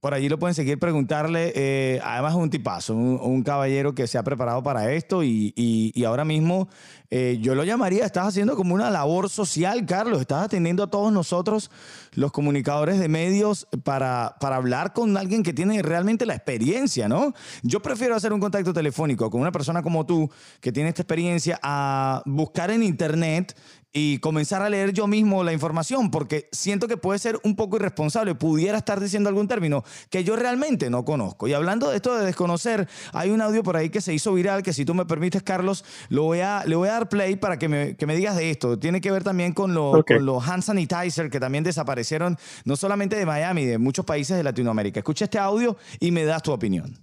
por 0.02 0.14
allí 0.14 0.28
lo 0.28 0.36
pueden 0.36 0.52
seguir, 0.52 0.80
preguntarle. 0.80 1.52
Eh, 1.54 2.00
además, 2.02 2.32
es 2.32 2.38
un 2.40 2.50
tipazo, 2.50 2.92
un, 2.92 3.42
caballero 3.44 3.94
que 3.94 4.08
se 4.08 4.18
ha 4.18 4.24
preparado 4.24 4.60
para 4.60 4.92
esto 4.92 5.22
y, 5.22 5.94
ahora 6.04 6.24
mismo 6.24 6.68
eh, 7.08 7.38
yo 7.40 7.54
lo 7.54 7.62
llamaría, 7.62 8.04
estás 8.04 8.26
haciendo 8.26 8.56
como 8.56 8.74
una 8.74 8.90
labor 8.90 9.30
social, 9.30 9.86
Carlos. 9.86 10.20
Estás 10.20 10.46
atendiendo 10.46 10.82
a 10.82 10.88
todos 10.88 11.12
nosotros, 11.12 11.70
los 12.14 12.32
comunicadores 12.32 12.98
de 12.98 13.06
medios, 13.06 13.68
para, 13.84 14.34
para 14.40 14.56
hablar 14.56 14.92
con 14.92 15.16
alguien 15.16 15.44
que 15.44 15.52
tiene 15.52 15.80
realmente 15.82 16.26
la 16.26 16.34
experiencia, 16.34 17.08
¿no? 17.08 17.32
Yo 17.62 17.80
prefiero 17.80 18.16
hacer 18.16 18.32
un 18.32 18.40
contacto 18.40 18.72
telefónico 18.72 19.30
con 19.30 19.40
una 19.40 19.52
persona 19.52 19.84
como 19.84 20.04
tú, 20.04 20.28
que 20.60 20.72
tiene 20.72 20.88
esta 20.88 21.02
experiencia, 21.02 21.60
a 21.62 22.24
buscar 22.26 22.72
en 22.72 22.82
internet 22.82 23.54
y 23.92 24.18
comenzar 24.18 24.62
a 24.62 24.70
leer 24.70 24.92
yo 24.92 25.06
mismo 25.06 25.44
la 25.44 25.52
información, 25.52 26.10
porque 26.10 26.48
siento 26.50 26.88
que 26.88 26.96
puede 26.96 27.18
ser 27.18 27.38
un 27.44 27.56
poco 27.56 27.76
irresponsable. 27.76 28.34
Pudiera 28.34 28.78
estar 28.78 29.00
diciendo 29.00 29.28
algún 29.28 29.48
término 29.48 29.84
que 30.08 30.24
yo 30.24 30.36
realmente 30.36 30.88
no 30.88 31.04
conozco. 31.04 31.46
Y 31.46 31.52
hablando 31.52 31.90
de 31.90 31.96
esto 31.96 32.16
de 32.16 32.24
desconocer, 32.24 32.88
hay 33.12 33.30
un 33.30 33.42
audio 33.42 33.62
por 33.62 33.76
ahí 33.76 33.90
que 33.90 34.00
se 34.00 34.14
hizo 34.14 34.32
viral, 34.32 34.62
que 34.62 34.72
si 34.72 34.84
tú 34.84 34.94
me 34.94 35.04
permites, 35.04 35.42
Carlos, 35.42 35.84
lo 36.08 36.22
voy 36.22 36.40
a, 36.40 36.64
le 36.64 36.74
voy 36.74 36.88
a 36.88 36.92
dar 36.92 37.08
play 37.08 37.36
para 37.36 37.58
que 37.58 37.68
me, 37.68 37.96
que 37.96 38.06
me 38.06 38.16
digas 38.16 38.36
de 38.36 38.50
esto. 38.50 38.78
Tiene 38.78 39.00
que 39.00 39.10
ver 39.10 39.24
también 39.24 39.52
con, 39.52 39.74
lo, 39.74 40.02
con 40.06 40.24
los 40.24 40.48
hand 40.48 40.62
sanitizer 40.62 41.28
que 41.28 41.40
también 41.40 41.64
desaparecieron, 41.64 42.38
no 42.64 42.76
solamente 42.76 43.16
de 43.16 43.26
Miami, 43.26 43.66
de 43.66 43.78
muchos 43.78 44.04
países 44.04 44.36
de 44.36 44.42
Latinoamérica. 44.42 45.00
Escucha 45.00 45.26
este 45.26 45.38
audio 45.38 45.76
y 46.00 46.10
me 46.10 46.24
das 46.24 46.42
tu 46.42 46.52
opinión. 46.52 46.98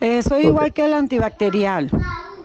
Eso 0.00 0.34
es 0.34 0.46
igual 0.46 0.72
que 0.72 0.84
el 0.84 0.94
antibacterial. 0.94 1.88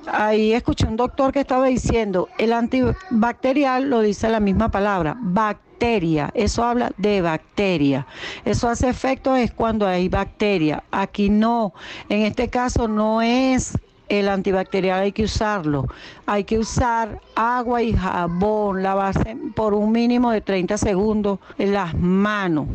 Ahí 0.08 0.54
escuché 0.54 0.88
un 0.88 0.96
doctor 0.96 1.32
que 1.34 1.42
estaba 1.42 1.68
diciendo, 1.68 2.30
el 2.38 2.54
antibacterial 2.54 3.90
lo 3.90 4.02
dice 4.02 4.30
la 4.30 4.40
misma 4.40 4.70
palabra, 4.70 5.18
bacteria. 5.20 6.32
Eso 6.34 6.64
habla 6.64 6.92
de 6.98 7.22
bacteria. 7.22 8.08
Eso 8.46 8.70
hace 8.70 8.90
efecto 8.90 9.36
es 9.36 9.52
cuando 9.52 9.86
hay 9.86 10.10
bacteria. 10.10 10.84
Aquí 10.92 11.30
no. 11.30 11.74
En 12.10 12.22
este 12.22 12.50
caso 12.50 12.88
no 12.88 13.22
es 13.22 13.78
el 14.10 14.30
antibacterial 14.30 15.02
hay 15.02 15.12
que 15.12 15.24
usarlo. 15.24 15.88
Hay 16.26 16.46
que 16.46 16.58
usar 16.58 17.20
agua 17.36 17.82
y 17.82 17.94
jabón, 17.94 18.84
lavarse 18.84 19.38
por 19.56 19.74
un 19.74 19.92
mínimo 19.92 20.32
de 20.32 20.42
30 20.42 20.78
segundos 20.78 21.40
en 21.58 21.74
las 21.74 21.94
manos. 21.96 22.68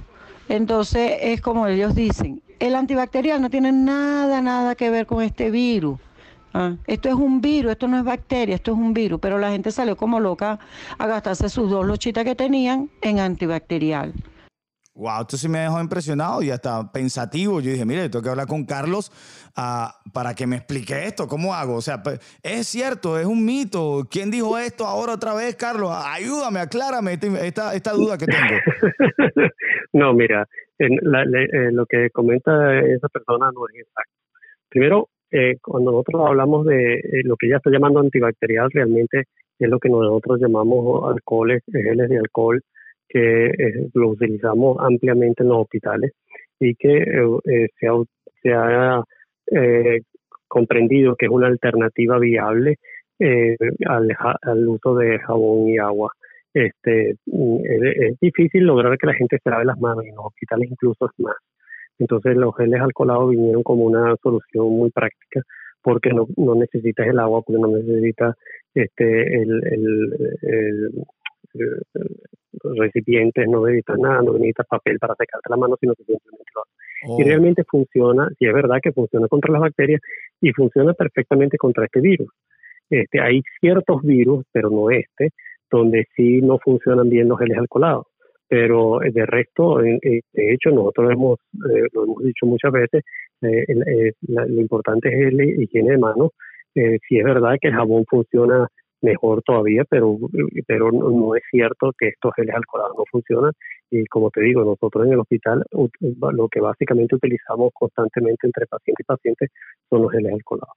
Entonces 0.48 1.18
es 1.22 1.40
como 1.40 1.66
ellos 1.66 1.94
dicen, 1.94 2.42
el 2.60 2.74
antibacterial 2.74 3.40
no 3.40 3.50
tiene 3.50 3.72
nada, 3.72 4.42
nada 4.42 4.74
que 4.74 4.90
ver 4.90 5.06
con 5.06 5.22
este 5.22 5.50
virus. 5.50 5.98
Ah, 6.54 6.76
esto 6.86 7.08
es 7.08 7.14
un 7.14 7.40
virus, 7.40 7.72
esto 7.72 7.88
no 7.88 7.98
es 7.98 8.04
bacteria, 8.04 8.54
esto 8.54 8.72
es 8.72 8.78
un 8.78 8.92
virus, 8.92 9.18
pero 9.20 9.38
la 9.38 9.50
gente 9.50 9.70
salió 9.70 9.96
como 9.96 10.20
loca 10.20 10.58
a 10.98 11.06
gastarse 11.06 11.48
sus 11.48 11.70
dos 11.70 11.86
lochitas 11.86 12.24
que 12.24 12.34
tenían 12.34 12.90
en 13.00 13.20
antibacterial. 13.20 14.12
Wow, 14.94 15.22
esto 15.22 15.38
sí 15.38 15.48
me 15.48 15.60
dejó 15.60 15.80
impresionado 15.80 16.42
y 16.42 16.50
hasta 16.50 16.92
pensativo. 16.92 17.62
Yo 17.62 17.70
dije, 17.70 17.86
mire, 17.86 18.10
tengo 18.10 18.22
que 18.22 18.28
hablar 18.28 18.46
con 18.46 18.66
Carlos 18.66 19.10
ah, 19.56 19.94
para 20.12 20.34
que 20.34 20.46
me 20.46 20.56
explique 20.56 21.06
esto. 21.06 21.26
¿Cómo 21.26 21.54
hago? 21.54 21.76
O 21.76 21.80
sea, 21.80 22.02
pues, 22.02 22.20
es 22.42 22.66
cierto, 22.66 23.18
es 23.18 23.24
un 23.24 23.42
mito. 23.42 24.06
¿Quién 24.10 24.30
dijo 24.30 24.58
esto 24.58 24.86
ahora 24.86 25.14
otra 25.14 25.32
vez, 25.32 25.56
Carlos? 25.56 25.90
Ayúdame, 25.90 26.60
aclárame 26.60 27.18
esta, 27.40 27.74
esta 27.74 27.92
duda 27.92 28.18
que 28.18 28.26
tengo. 28.26 28.54
no, 29.94 30.12
mira, 30.12 30.46
eh, 30.78 30.88
lo 31.72 31.86
que 31.86 32.10
comenta 32.10 32.78
esa 32.80 33.08
persona 33.08 33.50
no 33.50 33.66
es 33.72 33.86
exacto. 33.86 34.12
Primero, 34.68 35.08
eh, 35.32 35.56
cuando 35.62 35.92
nosotros 35.92 36.26
hablamos 36.26 36.66
de 36.66 36.94
eh, 36.94 37.22
lo 37.24 37.36
que 37.36 37.46
ella 37.46 37.56
está 37.56 37.70
llamando 37.70 38.00
antibacterial, 38.00 38.70
realmente 38.70 39.24
es 39.58 39.68
lo 39.68 39.78
que 39.78 39.88
nosotros 39.88 40.38
llamamos 40.40 41.10
alcoholes, 41.10 41.62
geles 41.72 42.10
de 42.10 42.18
alcohol, 42.18 42.60
que 43.08 43.46
eh, 43.46 43.88
lo 43.94 44.10
utilizamos 44.10 44.76
ampliamente 44.80 45.42
en 45.42 45.48
los 45.48 45.62
hospitales 45.62 46.12
y 46.60 46.74
que 46.74 47.04
se, 47.80 47.88
ha, 47.88 47.94
se 48.42 48.52
ha 48.52 49.02
comprendido 50.48 51.16
que 51.16 51.26
es 51.26 51.32
una 51.32 51.48
alternativa 51.48 52.18
viable 52.18 52.76
al, 53.18 54.68
uso 54.68 54.94
de 54.96 55.18
jabón 55.18 55.68
y 55.68 55.78
agua. 55.78 56.12
Este, 56.54 57.14
mm, 57.26 57.58
es, 57.64 58.20
difícil 58.20 58.64
lograr 58.64 58.96
que 58.98 59.06
la 59.06 59.14
gente 59.14 59.38
se 59.42 59.50
lave 59.50 59.64
las 59.64 59.78
manos 59.80 60.04
y 60.04 60.10
en 60.10 60.14
los 60.14 60.26
hospitales 60.26 60.70
incluso 60.70 61.06
es 61.06 61.24
más. 61.24 61.36
Entonces 61.98 62.36
los 62.36 62.56
geles 62.56 62.80
alcoholados 62.80 63.30
vinieron 63.30 63.62
como 63.62 63.84
una 63.84 64.16
solución 64.22 64.70
muy 64.70 64.90
práctica 64.90 65.42
porque 65.82 66.10
no, 66.10 66.26
no 66.36 66.54
necesitas 66.54 67.06
el 67.08 67.18
agua, 67.18 67.42
porque 67.42 67.60
no 67.60 67.68
necesitas 67.68 68.36
este, 68.74 69.42
el, 69.42 69.60
el, 70.42 71.04
recipientes, 72.78 73.46
no 73.48 73.66
necesitas 73.66 73.98
nada, 73.98 74.22
no 74.22 74.32
necesitas 74.34 74.66
papel 74.68 74.98
para 74.98 75.14
secarte 75.16 75.50
la 75.50 75.56
mano, 75.56 75.76
sino 75.80 75.94
que 75.94 76.04
simplemente 76.04 76.50
lo 76.54 76.62
haces. 76.62 77.18
Y 77.18 77.22
oh. 77.22 77.26
realmente 77.26 77.64
funciona, 77.64 78.28
si 78.38 78.46
es 78.46 78.54
verdad 78.54 78.78
que 78.80 78.92
funciona 78.92 79.26
contra 79.26 79.52
las 79.52 79.60
bacterias 79.60 80.00
y 80.40 80.52
funciona 80.52 80.94
perfectamente 80.94 81.58
contra 81.58 81.84
este 81.84 82.00
virus. 82.00 82.28
Este, 82.88 83.20
hay 83.20 83.42
ciertos 83.60 84.02
virus, 84.02 84.44
pero 84.52 84.70
no 84.70 84.90
este, 84.90 85.30
donde 85.70 86.06
sí 86.14 86.40
no 86.42 86.58
funcionan 86.58 87.08
bien 87.08 87.28
los 87.28 87.38
geles 87.38 87.58
alcoholados 87.58 88.11
pero 88.52 89.02
eh, 89.02 89.10
de 89.10 89.24
resto, 89.24 89.78
de 89.78 90.20
hecho, 90.34 90.68
nosotros 90.72 91.10
hemos, 91.10 91.38
eh, 91.70 91.88
lo 91.94 92.04
hemos 92.04 92.22
dicho 92.22 92.44
muchas 92.44 92.70
veces, 92.70 93.02
eh, 93.40 94.12
lo 94.28 94.60
importante 94.60 95.08
es 95.08 95.32
la 95.32 95.42
higiene 95.42 95.92
de 95.92 95.96
manos. 95.98 96.32
si 96.74 97.18
es 97.18 97.24
verdad 97.24 97.56
que 97.58 97.68
el 97.68 97.74
jabón 97.74 98.04
funciona 98.06 98.68
mejor 99.00 99.42
todavía, 99.42 99.84
pero 99.88 100.18
pero 100.66 100.92
no, 100.92 101.34
es 101.34 101.42
cierto 101.50 101.92
que 101.98 102.08
estos 102.08 102.32
geles 102.36 102.54
alcoholados 102.54 102.94
no 102.98 103.04
funcionan. 103.10 103.52
Y 103.90 104.04
como 104.06 104.30
te 104.30 104.42
digo, 104.42 104.62
nosotros 104.64 105.06
en 105.06 105.14
el 105.14 105.20
hospital 105.20 105.64
lo 105.70 106.48
que 106.48 106.60
básicamente 106.60 107.16
utilizamos 107.16 107.70
constantemente 107.72 108.46
entre 108.46 108.66
paciente 108.66 109.02
y 109.02 109.04
paciente 109.04 109.46
son 109.88 110.02
los 110.02 110.12
geles 110.12 110.30
alcoholados. 110.34 110.76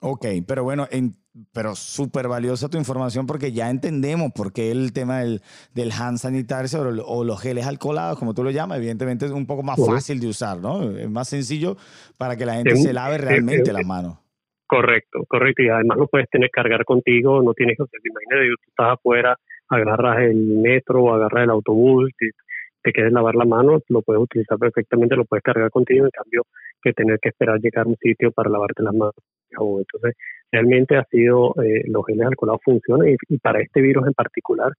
Ok, 0.00 0.26
pero 0.46 0.62
bueno, 0.62 0.86
en, 0.90 1.14
pero 1.52 1.74
súper 1.74 2.28
valiosa 2.28 2.68
tu 2.68 2.78
información 2.78 3.26
porque 3.26 3.52
ya 3.52 3.70
entendemos 3.70 4.32
por 4.34 4.52
qué 4.52 4.70
el 4.70 4.92
tema 4.92 5.20
del, 5.20 5.40
del 5.74 5.90
hand 5.92 6.18
sanitizer 6.18 6.80
o, 7.04 7.24
los 7.24 7.40
geles 7.40 7.66
alcoholados, 7.66 8.18
como 8.18 8.34
tú 8.34 8.42
lo 8.42 8.50
llamas, 8.50 8.78
evidentemente 8.78 9.26
es 9.26 9.32
un 9.32 9.46
poco 9.46 9.62
más 9.62 9.78
fácil 9.84 10.20
de 10.20 10.28
usar, 10.28 10.58
¿no? 10.58 10.96
Es 10.96 11.10
más 11.10 11.28
sencillo 11.28 11.76
para 12.18 12.36
que 12.36 12.46
la 12.46 12.54
gente 12.54 12.76
se 12.76 12.92
lave 12.92 13.18
realmente 13.18 13.72
las 13.72 13.86
manos. 13.86 14.18
Correcto, 14.66 15.24
correcto. 15.28 15.62
Y 15.62 15.68
además 15.68 15.96
lo 15.98 16.08
puedes 16.08 16.28
tener 16.28 16.50
cargar 16.50 16.84
contigo, 16.84 17.42
no 17.42 17.54
tienes 17.54 17.76
que, 17.76 17.84
o 17.84 17.86
sea, 17.86 18.00
imagínate, 18.04 18.48
tú 18.48 18.70
estás 18.70 18.92
afuera, 18.94 19.36
agarras 19.68 20.22
el 20.22 20.58
metro 20.58 21.04
o 21.04 21.14
agarras 21.14 21.44
el 21.44 21.50
autobús, 21.50 22.10
y 22.20 22.30
te 22.82 22.92
quieres 22.92 23.12
lavar 23.12 23.34
la 23.34 23.44
mano, 23.44 23.80
lo 23.88 24.02
puedes 24.02 24.22
utilizar 24.22 24.58
perfectamente, 24.58 25.16
lo 25.16 25.24
puedes 25.24 25.42
cargar 25.42 25.70
contigo, 25.70 26.04
en 26.04 26.10
cambio 26.10 26.42
que 26.82 26.92
tener 26.92 27.18
que 27.20 27.28
esperar 27.30 27.60
llegar 27.60 27.86
a 27.86 27.88
un 27.88 27.96
sitio 27.96 28.32
para 28.32 28.50
lavarte 28.50 28.82
las 28.82 28.94
manos. 28.94 29.14
Entonces, 29.58 30.14
realmente 30.52 30.96
ha 30.96 31.04
sido, 31.10 31.54
eh, 31.62 31.82
los 31.86 32.04
geles 32.06 32.26
alcoholados 32.26 32.60
funcionan 32.64 33.08
y, 33.28 33.38
para 33.38 33.60
este 33.60 33.80
virus 33.80 34.06
en 34.06 34.14
particular 34.14 34.72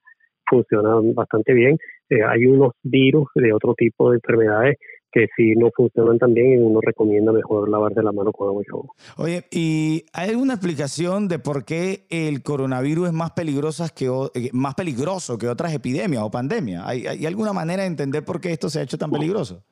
funcionan 0.48 1.14
bastante 1.14 1.52
bien. 1.52 1.76
Eh, 2.08 2.22
hay 2.26 2.46
unos 2.46 2.72
virus 2.82 3.28
de 3.34 3.52
otro 3.52 3.74
tipo 3.74 4.10
de 4.10 4.16
enfermedades 4.16 4.76
que 5.10 5.26
si 5.36 5.54
no 5.54 5.70
funcionan 5.74 6.18
tan 6.18 6.34
bien, 6.34 6.62
uno 6.62 6.80
recomienda 6.82 7.32
mejor 7.32 7.68
lavarse 7.68 8.02
la 8.02 8.12
mano 8.12 8.30
con 8.30 8.48
agua 8.48 8.62
y 8.62 8.70
jabón. 8.70 8.86
Oye, 9.16 9.44
¿y 9.50 10.04
hay 10.12 10.30
alguna 10.30 10.54
explicación 10.54 11.28
de 11.28 11.38
por 11.38 11.64
qué 11.64 12.06
el 12.10 12.42
coronavirus 12.42 13.08
es 13.08 13.12
más, 13.14 13.30
peligroso 13.32 13.84
que, 13.94 14.06
eh, 14.06 14.50
más 14.52 14.74
peligroso 14.74 15.38
que 15.38 15.48
otras 15.48 15.74
epidemias 15.74 16.22
o 16.22 16.30
pandemias? 16.30 16.82
¿Hay, 16.86 17.06
¿Hay 17.06 17.26
alguna 17.26 17.52
manera 17.52 17.82
de 17.82 17.88
entender 17.88 18.24
por 18.24 18.40
qué 18.40 18.52
esto 18.52 18.68
se 18.68 18.80
ha 18.80 18.82
hecho 18.82 18.98
tan 18.98 19.10
peligroso? 19.10 19.64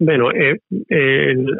Bueno, 0.00 0.30
eh, 0.30 0.58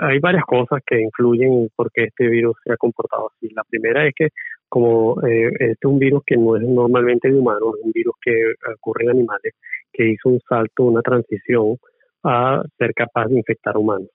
hay 0.01 0.19
varias 0.21 0.45
cosas 0.45 0.81
que 0.87 1.01
influyen 1.01 1.53
en 1.53 1.69
por 1.75 1.91
qué 1.91 2.05
este 2.05 2.29
virus 2.29 2.57
se 2.65 2.73
ha 2.73 2.77
comportado 2.77 3.31
así. 3.35 3.53
La 3.53 3.65
primera 3.65 4.07
es 4.07 4.15
que 4.15 4.29
como 4.69 5.21
eh, 5.27 5.49
este 5.59 5.73
es 5.73 5.85
un 5.85 5.99
virus 5.99 6.23
que 6.25 6.37
no 6.37 6.57
es 6.57 6.63
normalmente 6.63 7.29
de 7.29 7.39
humanos, 7.39 7.75
es 7.79 7.85
un 7.87 7.93
virus 7.93 8.15
que 8.23 8.53
ocurre 8.77 9.05
en 9.05 9.11
animales, 9.11 9.55
que 9.93 10.11
hizo 10.11 10.29
un 10.29 10.41
salto, 10.49 10.85
una 10.85 11.03
transición 11.03 11.79
a 12.23 12.63
ser 12.79 12.95
capaz 12.95 13.27
de 13.27 13.39
infectar 13.39 13.77
humanos. 13.77 14.09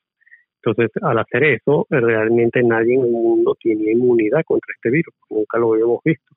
Entonces, 0.64 0.92
al 1.04 1.20
hacer 1.20 1.44
eso, 1.44 1.86
realmente 1.90 2.64
nadie 2.64 2.96
en 2.96 3.02
el 3.02 3.12
mundo 3.12 3.56
tiene 3.60 3.92
inmunidad 3.92 4.44
contra 4.46 4.74
este 4.76 4.90
virus, 4.90 5.14
nunca 5.30 5.58
lo 5.58 5.74
habíamos 5.74 6.00
visto. 6.06 6.34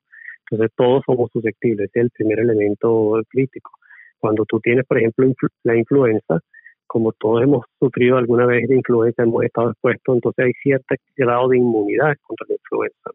Entonces, 0.51 0.75
todos 0.77 1.05
somos 1.07 1.31
susceptibles, 1.33 1.90
es 1.94 2.03
el 2.03 2.11
primer 2.11 2.40
elemento 2.40 3.20
crítico. 3.29 3.70
Cuando 4.18 4.44
tú 4.44 4.59
tienes, 4.61 4.85
por 4.87 4.99
ejemplo, 4.99 5.27
la 5.62 5.77
influenza, 5.77 6.40
como 6.87 7.12
todos 7.12 7.42
hemos 7.42 7.64
sufrido 7.79 8.16
alguna 8.16 8.46
vez 8.46 8.68
de 8.68 8.77
influenza, 8.77 9.22
hemos 9.22 9.44
estado 9.44 9.70
expuestos, 9.70 10.14
entonces 10.14 10.46
hay 10.46 10.53
cierto 10.62 10.94
grado 11.16 11.49
de 11.49 11.59
inmunidad 11.59 12.14
contra 12.22 12.46
la 12.49 12.55
influenza. 12.55 13.11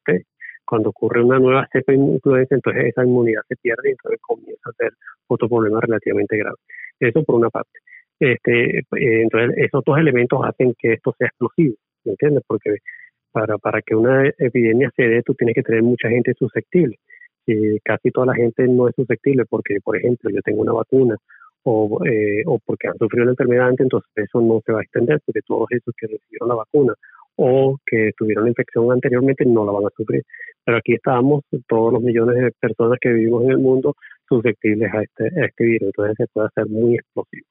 Cuando 0.65 0.89
ocurre 0.89 1.23
una 1.23 1.39
nueva 1.39 1.67
cepa 1.71 1.91
de 1.91 1.97
influenza, 1.97 2.55
entonces 2.55 2.85
esa 2.85 3.03
inmunidad 3.03 3.41
se 3.47 3.55
pierde 3.57 3.89
y 3.89 3.91
entonces 3.91 4.19
comienza 4.21 4.69
a 4.69 4.73
ser 4.73 4.91
otro 5.27 5.49
problema 5.49 5.79
relativamente 5.81 6.37
grave. 6.37 6.57
Eso 6.99 7.23
por 7.23 7.35
una 7.35 7.49
parte. 7.49 7.79
Este, 8.19 8.79
eh, 8.79 8.83
entonces, 9.23 9.57
esos 9.57 9.83
dos 9.83 9.97
elementos 9.97 10.39
hacen 10.43 10.73
que 10.77 10.93
esto 10.93 11.13
sea 11.17 11.27
explosivo, 11.27 11.75
¿me 12.05 12.11
entiendes? 12.11 12.43
Porque 12.47 12.77
para, 13.31 13.57
para 13.57 13.81
que 13.81 13.95
una 13.95 14.27
epidemia 14.37 14.91
se 14.95 15.03
dé, 15.03 15.23
tú 15.23 15.33
tienes 15.33 15.55
que 15.55 15.63
tener 15.63 15.81
mucha 15.81 16.09
gente 16.09 16.33
susceptible. 16.37 16.97
Y 17.47 17.79
casi 17.79 18.11
toda 18.11 18.27
la 18.27 18.35
gente 18.35 18.67
no 18.67 18.87
es 18.87 18.95
susceptible 18.95 19.45
porque, 19.49 19.79
por 19.83 19.97
ejemplo, 19.97 20.29
yo 20.29 20.41
tengo 20.41 20.61
una 20.61 20.73
vacuna 20.73 21.17
o, 21.63 21.99
eh, 22.05 22.43
o 22.45 22.59
porque 22.65 22.87
han 22.87 22.97
sufrido 22.97 23.25
la 23.25 23.31
enfermedad 23.31 23.67
antes, 23.69 23.85
entonces 23.85 24.09
eso 24.15 24.41
no 24.41 24.61
se 24.65 24.71
va 24.71 24.79
a 24.79 24.83
extender, 24.83 25.19
porque 25.25 25.41
todos 25.45 25.67
esos 25.71 25.93
que 25.97 26.07
recibieron 26.07 26.49
la 26.49 26.55
vacuna 26.55 26.93
o 27.35 27.77
que 27.85 28.11
tuvieron 28.17 28.45
la 28.45 28.49
infección 28.49 28.91
anteriormente 28.91 29.45
no 29.45 29.65
la 29.65 29.71
van 29.71 29.85
a 29.85 29.89
sufrir. 29.95 30.23
Pero 30.63 30.77
aquí 30.77 30.93
estamos, 30.93 31.43
todos 31.67 31.93
los 31.93 32.01
millones 32.03 32.35
de 32.35 32.51
personas 32.59 32.97
que 33.01 33.09
vivimos 33.09 33.43
en 33.45 33.51
el 33.51 33.57
mundo, 33.57 33.95
susceptibles 34.27 34.93
a 34.93 35.01
este, 35.01 35.25
a 35.41 35.45
este 35.45 35.63
virus, 35.63 35.87
entonces 35.87 36.15
se 36.17 36.27
puede 36.33 36.47
hacer 36.47 36.67
muy 36.67 36.95
explosivo. 36.95 37.47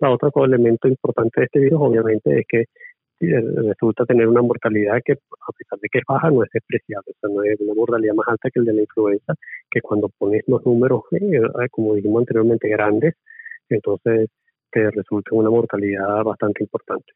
La 0.00 0.10
otra 0.10 0.30
elemento 0.44 0.88
importante 0.88 1.40
de 1.40 1.44
este 1.46 1.60
virus, 1.60 1.80
obviamente, 1.80 2.40
es 2.40 2.46
que 2.48 2.64
eh, 3.20 3.40
resulta 3.68 4.04
tener 4.04 4.26
una 4.28 4.42
mortalidad 4.42 5.00
que, 5.04 5.12
a 5.12 5.52
pesar 5.56 5.78
de 5.78 5.88
que 5.90 5.98
es 5.98 6.04
baja, 6.06 6.30
no 6.30 6.42
es 6.42 6.50
despreciable. 6.52 7.12
O 7.12 7.18
sea, 7.20 7.34
no 7.34 7.42
es 7.44 7.60
una 7.60 7.74
mortalidad 7.74 8.14
más 8.14 8.26
alta 8.28 8.50
que 8.50 8.60
el 8.60 8.66
de 8.66 8.72
la 8.74 8.80
influenza, 8.82 9.34
que 9.70 9.80
cuando 9.80 10.08
pones 10.18 10.42
los 10.46 10.64
números, 10.66 11.02
eh, 11.12 11.40
como 11.70 11.94
dijimos 11.94 12.22
anteriormente, 12.22 12.68
grandes, 12.68 13.14
entonces 13.68 14.28
te 14.70 14.90
resulta 14.90 15.30
una 15.32 15.50
mortalidad 15.50 16.22
bastante 16.24 16.62
importante. 16.62 17.12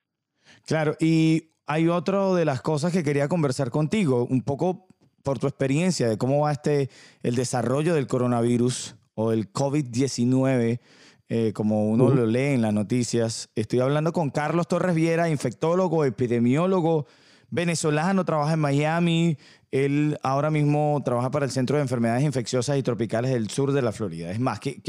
Claro, 0.67 0.95
y 1.01 1.51
hay 1.67 1.89
otra 1.89 2.33
de 2.35 2.45
las 2.45 2.63
cosas 2.63 2.93
que 2.93 3.03
quería 3.03 3.29
conversar 3.29 3.71
contigo, 3.71 4.27
un 4.29 4.43
poco 4.43 4.87
por 5.23 5.39
tu 5.39 5.47
experiencia 5.47 6.09
de 6.09 6.17
cómo 6.17 6.41
va 6.41 6.53
este 6.53 6.89
el 7.23 7.35
desarrollo 7.35 7.95
del 7.95 8.07
coronavirus 8.07 8.97
o 9.15 9.33
el 9.33 9.53
COVID-19, 9.53 10.81
eh, 11.29 11.53
como 11.53 11.91
uno 11.91 12.09
lo 12.09 12.25
lee 12.25 12.55
en 12.55 12.63
las 12.63 12.73
noticias. 12.73 13.51
Estoy 13.55 13.81
hablando 13.81 14.13
con 14.13 14.31
Carlos 14.31 14.69
Torres 14.69 14.95
Viera, 14.95 15.29
infectólogo, 15.29 16.05
epidemiólogo, 16.05 17.07
venezolano, 17.51 18.25
trabaja 18.25 18.55
en 18.55 18.61
Miami. 18.61 19.39
Él 19.71 20.19
ahora 20.23 20.51
mismo 20.51 21.01
trabaja 21.05 21.31
para 21.31 21.45
el 21.45 21.51
Centro 21.51 21.77
de 21.77 21.83
Enfermedades 21.83 22.25
Infecciosas 22.25 22.79
y 22.79 22.83
Tropicales 22.83 23.33
del 23.33 23.51
Sur 23.51 23.73
de 23.73 23.83
la 23.83 23.93
Florida. 23.93 24.31
Es 24.31 24.41
más, 24.41 24.61
que, 24.61 24.81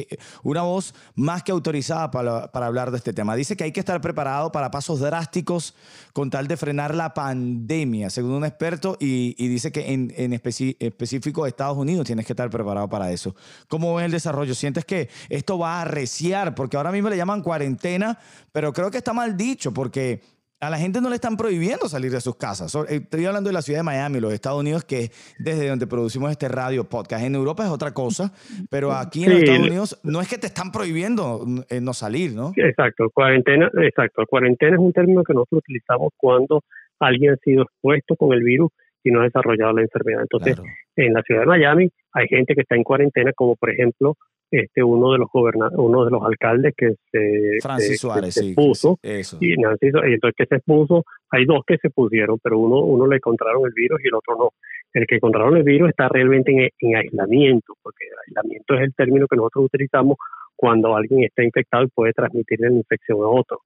una 0.41 0.61
voz 0.61 0.93
más 1.15 1.43
que 1.43 1.51
autorizada 1.51 2.11
para, 2.11 2.49
para 2.51 2.67
hablar 2.67 2.89
de 2.91 2.97
este 2.97 3.11
tema. 3.11 3.35
Dice 3.35 3.57
que 3.57 3.65
hay 3.65 3.73
que 3.73 3.81
estar 3.81 3.99
preparado 3.99 4.53
para 4.53 4.71
pasos 4.71 5.01
drásticos 5.01 5.75
con 6.13 6.29
tal 6.29 6.47
de 6.47 6.55
frenar 6.55 6.95
la 6.95 7.13
pandemia, 7.13 8.09
según 8.09 8.31
un 8.31 8.45
experto, 8.45 8.95
y, 9.01 9.33
dice 9.49 9.71
que 9.73 9.91
en, 9.91 10.13
en 10.15 10.31
específico 10.31 11.45
Estados 11.45 11.77
Unidos 11.77 12.05
tienes 12.05 12.25
que 12.25 12.31
estar 12.31 12.49
preparado 12.49 12.87
para 12.87 13.11
eso. 13.11 13.35
¿Cómo 13.67 13.95
ves 13.95 14.05
el 14.05 14.11
desarrollo? 14.11 14.55
¿Sientes 14.55 14.85
que 14.85 15.09
esto 15.27 15.59
va 15.59 15.79
a 15.79 15.81
arreciar? 15.81 16.55
Porque 16.55 16.77
ahora 16.77 16.93
mismo 16.93 17.09
le 17.09 17.17
llaman 17.17 17.41
cuarentena, 17.41 18.17
pero 18.53 18.71
creo 18.71 18.89
que 18.91 18.97
está 18.97 19.11
mal 19.11 19.35
dicho 19.35 19.73
porque 19.73 20.21
a 20.61 20.69
la 20.69 20.77
gente 20.77 20.99
no 20.99 21.09
le 21.09 21.15
están 21.15 21.37
prohibiendo 21.37 21.87
salir 21.87 22.11
de 22.11 22.19
sus 22.19 22.35
casas. 22.35 22.75
Estoy 22.89 23.25
hablando 23.25 23.49
de 23.49 23.53
la 23.53 23.61
ciudad 23.61 23.79
de 23.79 23.83
Miami, 23.83 24.19
los 24.19 24.33
Estados 24.33 24.59
Unidos, 24.59 24.83
que 24.83 25.03
es 25.03 25.35
desde 25.39 25.69
donde 25.69 25.87
producimos 25.87 26.31
este 26.31 26.49
radio 26.49 26.83
podcast. 26.83 27.23
En 27.23 27.35
Europa 27.35 27.63
es 27.63 27.69
otra 27.69 27.93
cosa, 27.93 28.33
pero 28.69 28.91
aquí 28.91 29.23
en 29.23 29.31
los 29.31 29.39
Estados 29.39 29.67
Unidos 29.67 29.99
no 30.03 30.19
es 30.21 30.27
que 30.27 30.37
te 30.37 30.47
están 30.47 30.71
prohibiendo 30.71 31.45
eh, 31.69 31.79
no 31.79 31.93
salir, 31.93 32.33
¿no? 32.33 32.51
Exacto, 32.57 33.09
cuarentena, 33.13 33.69
exacto. 33.81 34.23
Cuarentena 34.27 34.73
es 34.75 34.81
un 34.81 34.91
término 34.91 35.23
que 35.23 35.33
nosotros 35.33 35.59
utilizamos 35.59 36.11
cuando 36.17 36.63
alguien 36.99 37.33
ha 37.33 37.37
sido 37.37 37.63
expuesto 37.63 38.15
con 38.17 38.33
el 38.33 38.43
virus 38.43 38.71
y 39.03 39.11
no 39.11 39.21
ha 39.21 39.23
desarrollado 39.23 39.71
la 39.73 39.81
enfermedad. 39.83 40.21
Entonces, 40.23 40.55
Claro. 40.55 40.69
en 40.97 41.13
la 41.13 41.21
ciudad 41.21 41.41
de 41.41 41.47
Miami 41.47 41.89
hay 42.11 42.27
gente 42.27 42.53
que 42.53 42.61
está 42.61 42.75
en 42.75 42.83
cuarentena, 42.83 43.31
como 43.33 43.55
por 43.55 43.69
ejemplo 43.69 44.17
este 44.51 44.83
uno 44.83 45.11
de 45.13 45.19
los 45.19 45.27
uno 45.33 46.05
de 46.05 46.11
los 46.11 46.23
alcaldes 46.23 46.73
que 46.75 46.93
se, 47.11 47.57
Francis 47.61 47.87
se- 47.87 47.97
Suárez, 47.97 48.33
se 48.33 48.41
sí. 48.41 48.47
expuso 48.49 48.97
Eso. 49.03 49.37
y 49.41 49.55
Nancy, 49.57 49.87
entonces 49.87 50.35
que 50.37 50.45
se 50.45 50.55
expuso, 50.55 51.03
hay 51.29 51.45
dos 51.45 51.59
que 51.67 51.77
se 51.77 51.89
pusieron, 51.89 52.37
pero 52.41 52.57
uno 52.57 52.79
uno 52.81 53.07
le 53.07 53.17
encontraron 53.17 53.63
el 53.65 53.73
virus 53.75 53.99
y 54.03 54.07
el 54.07 54.15
otro 54.15 54.35
no. 54.37 54.49
El 54.93 55.05
que 55.05 55.15
encontraron 55.17 55.55
el 55.55 55.63
virus 55.63 55.89
está 55.89 56.09
realmente 56.09 56.51
en, 56.51 56.69
en 56.79 56.95
aislamiento, 56.95 57.73
porque 57.83 58.05
aislamiento 58.27 58.73
es 58.75 58.81
el 58.81 58.93
término 58.95 59.27
que 59.27 59.35
nosotros 59.35 59.65
utilizamos 59.65 60.17
cuando 60.55 60.95
alguien 60.95 61.23
está 61.23 61.43
infectado 61.43 61.83
y 61.83 61.87
puede 61.89 62.13
transmitir 62.13 62.59
la 62.59 62.71
infección 62.71 63.19
a 63.21 63.27
otro. 63.27 63.59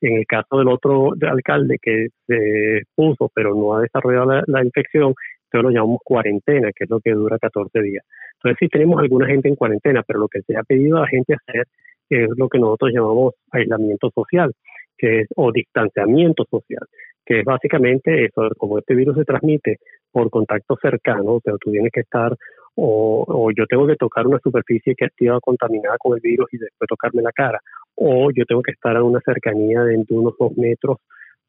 En 0.00 0.16
el 0.18 0.26
caso 0.26 0.58
del 0.58 0.68
otro 0.68 1.10
de- 1.16 1.28
alcalde 1.28 1.78
que 1.80 2.08
se 2.26 2.78
expuso 2.78 3.30
pero 3.34 3.54
no 3.54 3.74
ha 3.76 3.82
desarrollado 3.82 4.26
la, 4.32 4.42
la 4.48 4.64
infección, 4.64 5.14
entonces 5.44 5.62
lo 5.62 5.70
llamamos 5.70 6.00
cuarentena, 6.04 6.70
que 6.74 6.84
es 6.84 6.90
lo 6.90 6.98
que 7.00 7.12
dura 7.12 7.38
14 7.38 7.80
días. 7.80 8.04
Entonces 8.44 8.58
sí 8.60 8.68
tenemos 8.68 9.00
alguna 9.00 9.26
gente 9.26 9.48
en 9.48 9.56
cuarentena, 9.56 10.02
pero 10.06 10.20
lo 10.20 10.28
que 10.28 10.42
se 10.42 10.54
ha 10.54 10.62
pedido 10.62 10.98
a 10.98 11.00
la 11.02 11.06
gente 11.06 11.34
hacer 11.34 11.66
es 12.10 12.28
lo 12.36 12.46
que 12.50 12.58
nosotros 12.58 12.90
llamamos 12.92 13.34
aislamiento 13.50 14.10
social, 14.14 14.52
que 14.98 15.20
es 15.20 15.28
o 15.34 15.50
distanciamiento 15.50 16.44
social, 16.50 16.86
que 17.24 17.40
es 17.40 17.44
básicamente 17.44 18.26
eso, 18.26 18.50
como 18.58 18.78
este 18.78 18.94
virus 18.94 19.16
se 19.16 19.24
transmite 19.24 19.78
por 20.12 20.28
contacto 20.28 20.76
cercano, 20.80 21.36
o 21.36 21.40
sea, 21.40 21.54
tú 21.58 21.70
tienes 21.70 21.90
que 21.90 22.00
estar 22.00 22.36
o, 22.74 23.24
o 23.26 23.50
yo 23.56 23.64
tengo 23.66 23.86
que 23.86 23.96
tocar 23.96 24.26
una 24.26 24.38
superficie 24.40 24.94
que 24.94 25.06
ha 25.06 25.08
estado 25.08 25.40
contaminada 25.40 25.96
con 25.98 26.14
el 26.14 26.20
virus 26.20 26.52
y 26.52 26.58
después 26.58 26.86
tocarme 26.86 27.22
la 27.22 27.32
cara, 27.32 27.60
o 27.94 28.30
yo 28.30 28.44
tengo 28.44 28.60
que 28.60 28.72
estar 28.72 28.94
a 28.94 29.02
una 29.02 29.20
cercanía 29.24 29.84
de 29.84 29.94
entre 29.94 30.18
unos 30.18 30.34
dos 30.38 30.54
metros, 30.58 30.98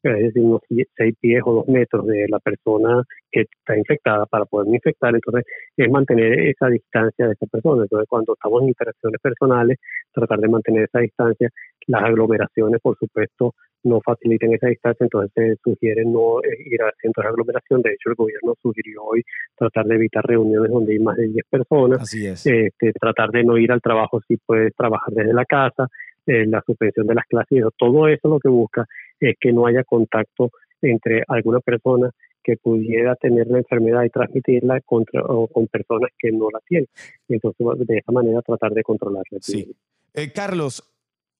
es 0.02 0.22
decir, 0.22 0.42
unos 0.42 0.60
seis 0.68 1.14
pies 1.20 1.42
o 1.44 1.54
dos 1.54 1.68
metros 1.68 2.06
de 2.06 2.26
la 2.28 2.38
persona 2.38 3.02
que 3.30 3.42
está 3.42 3.76
infectada 3.76 4.26
para 4.26 4.44
poderme 4.44 4.76
infectar. 4.76 5.14
Entonces, 5.14 5.44
es 5.76 5.90
mantener 5.90 6.38
esa 6.40 6.68
distancia 6.68 7.26
de 7.26 7.32
esa 7.32 7.46
persona. 7.46 7.82
Entonces, 7.82 8.08
cuando 8.08 8.34
estamos 8.34 8.62
en 8.62 8.68
interacciones 8.68 9.20
personales, 9.20 9.78
tratar 10.12 10.38
de 10.38 10.48
mantener 10.48 10.84
esa 10.84 11.00
distancia. 11.00 11.50
Las 11.86 12.02
aglomeraciones, 12.02 12.80
por 12.80 12.96
supuesto, 12.98 13.54
no 13.84 14.00
facilitan 14.00 14.52
esa 14.52 14.66
distancia, 14.66 15.04
entonces 15.04 15.32
se 15.34 15.56
sugiere 15.62 16.04
no 16.04 16.40
eh, 16.40 16.58
ir 16.64 16.82
a 16.82 16.90
centros 17.00 17.24
de 17.24 17.28
aglomeración. 17.28 17.82
De 17.82 17.92
hecho, 17.92 18.10
el 18.10 18.16
gobierno 18.16 18.54
sugirió 18.60 19.04
hoy 19.04 19.22
tratar 19.56 19.86
de 19.86 19.94
evitar 19.94 20.24
reuniones 20.24 20.70
donde 20.70 20.92
hay 20.92 20.98
más 20.98 21.16
de 21.16 21.28
10 21.28 21.46
personas 21.48 22.02
Así 22.02 22.26
es. 22.26 22.44
este, 22.44 22.92
tratar 22.92 23.30
de 23.30 23.44
no 23.44 23.56
ir 23.56 23.72
al 23.72 23.80
trabajo 23.80 24.20
si 24.26 24.36
puedes 24.38 24.74
trabajar 24.74 25.14
desde 25.14 25.32
la 25.32 25.44
casa, 25.44 25.88
eh, 26.26 26.44
la 26.46 26.60
suspensión 26.66 27.06
de 27.06 27.14
las 27.14 27.24
clases, 27.26 27.62
todo 27.78 28.08
eso 28.08 28.28
lo 28.28 28.40
que 28.40 28.48
busca 28.48 28.84
es 29.20 29.36
que 29.40 29.52
no 29.52 29.66
haya 29.66 29.84
contacto 29.84 30.50
entre 30.82 31.22
alguna 31.28 31.60
persona 31.60 32.10
que 32.42 32.56
pudiera 32.56 33.16
tener 33.16 33.48
la 33.48 33.58
enfermedad 33.58 34.04
y 34.04 34.10
transmitirla 34.10 34.80
contra, 34.82 35.22
o 35.24 35.48
con 35.48 35.66
personas 35.66 36.10
que 36.18 36.30
no 36.30 36.48
la 36.52 36.60
tienen. 36.60 36.88
Entonces, 37.28 37.66
de 37.86 37.98
esa 37.98 38.12
manera 38.12 38.40
tratar 38.42 38.72
de 38.72 38.82
controlar 38.84 39.24
la 39.30 39.38
Sí. 39.40 39.74
Eh, 40.14 40.32
Carlos, 40.32 40.82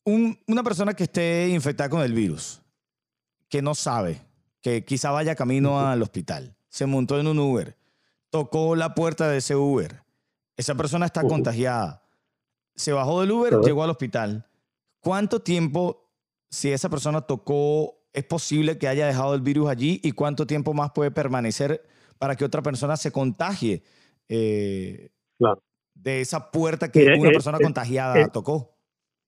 un- 0.04 0.36
una 0.48 0.62
persona 0.64 0.94
que 0.94 1.04
esté 1.04 1.48
infectada 1.48 1.88
con 1.90 2.00
el 2.02 2.12
virus, 2.12 2.60
que 3.48 3.62
no 3.62 3.74
sabe, 3.74 4.18
que 4.60 4.84
quizá 4.84 5.12
vaya 5.12 5.36
camino 5.36 5.80
al 5.80 6.02
hospital, 6.02 6.56
se 6.68 6.86
montó 6.86 7.20
en 7.20 7.28
un 7.28 7.38
Uber, 7.38 7.76
tocó 8.30 8.74
la 8.74 8.94
puerta 8.94 9.28
de 9.30 9.38
ese 9.38 9.54
Uber, 9.54 10.00
esa 10.56 10.74
persona 10.74 11.06
está 11.06 11.22
contagiada, 11.22 12.02
se 12.74 12.92
bajó 12.92 13.20
del 13.20 13.30
Uber, 13.30 13.54
llegó 13.64 13.84
al 13.84 13.90
hospital. 13.90 14.44
¿Cuánto 15.00 15.40
tiempo, 15.40 16.05
si 16.50 16.72
esa 16.72 16.88
persona 16.88 17.22
tocó, 17.22 17.96
es 18.12 18.24
posible 18.24 18.78
que 18.78 18.88
haya 18.88 19.06
dejado 19.06 19.34
el 19.34 19.40
virus 19.40 19.68
allí 19.68 20.00
y 20.02 20.12
cuánto 20.12 20.46
tiempo 20.46 20.72
más 20.74 20.92
puede 20.92 21.10
permanecer 21.10 21.82
para 22.18 22.34
que 22.34 22.44
otra 22.44 22.62
persona 22.62 22.96
se 22.96 23.12
contagie 23.12 23.82
eh, 24.28 25.10
Claro. 25.38 25.62
de 25.94 26.22
esa 26.22 26.50
puerta 26.50 26.90
que 26.90 27.04
una 27.04 27.28
eh, 27.28 27.32
persona 27.32 27.58
eh, 27.58 27.62
contagiada 27.62 28.28
tocó? 28.28 28.76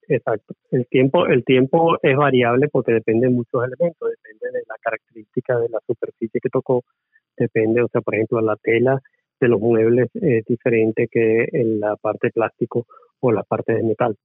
Exacto. 0.08 0.54
El 0.70 0.86
tiempo, 0.88 1.26
el 1.26 1.44
tiempo 1.44 1.98
es 2.02 2.16
variable 2.16 2.68
porque 2.68 2.92
depende 2.92 3.26
de 3.26 3.34
muchos 3.34 3.62
elementos, 3.62 4.08
depende 4.08 4.58
de 4.58 4.64
la 4.66 4.76
característica 4.80 5.58
de 5.58 5.68
la 5.68 5.80
superficie 5.86 6.40
que 6.40 6.48
tocó, 6.48 6.82
depende, 7.36 7.82
o 7.82 7.88
sea, 7.88 8.00
por 8.00 8.14
ejemplo, 8.14 8.40
la 8.40 8.56
tela 8.56 9.02
de 9.38 9.48
los 9.48 9.60
muebles 9.60 10.08
es 10.14 10.44
diferente 10.46 11.08
que 11.10 11.46
en 11.52 11.78
la 11.78 11.96
parte 11.96 12.28
de 12.28 12.32
plástico 12.32 12.86
o 13.20 13.32
la 13.32 13.42
parte 13.42 13.74
de 13.74 13.82
metal. 13.82 14.16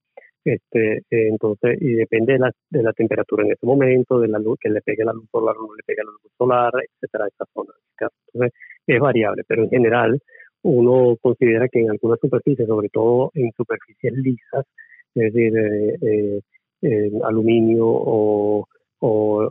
Este, 0.46 0.98
eh, 0.98 1.28
entonces, 1.30 1.78
y 1.82 1.94
depende 1.94 2.34
de 2.34 2.40
la, 2.40 2.52
de 2.70 2.84
la 2.84 2.94
temperatura 2.94 3.46
en 3.46 3.54
ese 3.54 3.66
momento, 3.66 4.20
de 4.20 4.28
la 4.28 4.40
luz, 4.40 4.58
que 4.60 4.70
le 4.70 4.82
pegue 4.82 5.06
la 5.06 5.14
luz 5.14 5.26
solar 5.32 5.56
o 5.58 5.68
no 5.68 5.76
le 5.76 5.84
pegue 5.86 6.04
la 6.04 6.12
luz 6.12 6.32
solar, 6.38 6.74
etcétera, 6.76 7.28
esa 7.28 7.46
zona. 7.54 7.74
Entonces, 8.00 8.54
es 8.88 9.00
variable, 9.00 9.44
pero 9.48 9.64
en 9.64 9.70
general, 9.70 10.20
uno 10.64 11.18
considera 11.22 11.68
que 11.70 11.80
en 11.80 11.92
algunas 11.92 12.20
superficies, 12.20 12.68
sobre 12.68 12.90
todo 12.90 13.32
en 13.36 13.52
superficies 13.56 14.14
lisas, 14.14 14.66
es 15.16 15.34
decir, 15.34 15.54
eh, 15.58 16.42
eh, 16.82 17.12
aluminio 17.24 17.86
o, 17.86 18.68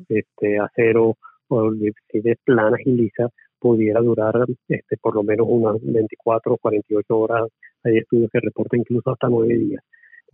este, 0.08 0.58
acero 0.58 1.16
o 1.48 1.70
superficies 1.70 2.38
planas 2.44 2.80
y 2.84 2.92
lisas, 2.92 3.30
pudiera 3.58 4.00
durar 4.00 4.34
este, 4.68 4.96
por 4.98 5.14
lo 5.14 5.22
menos 5.22 5.46
unas 5.48 5.76
24 5.82 6.54
o 6.54 6.58
48 6.58 7.18
horas. 7.18 7.48
Hay 7.84 7.98
estudios 7.98 8.30
que 8.30 8.40
reportan 8.40 8.80
incluso 8.80 9.10
hasta 9.10 9.28
9 9.28 9.54
días. 9.56 9.82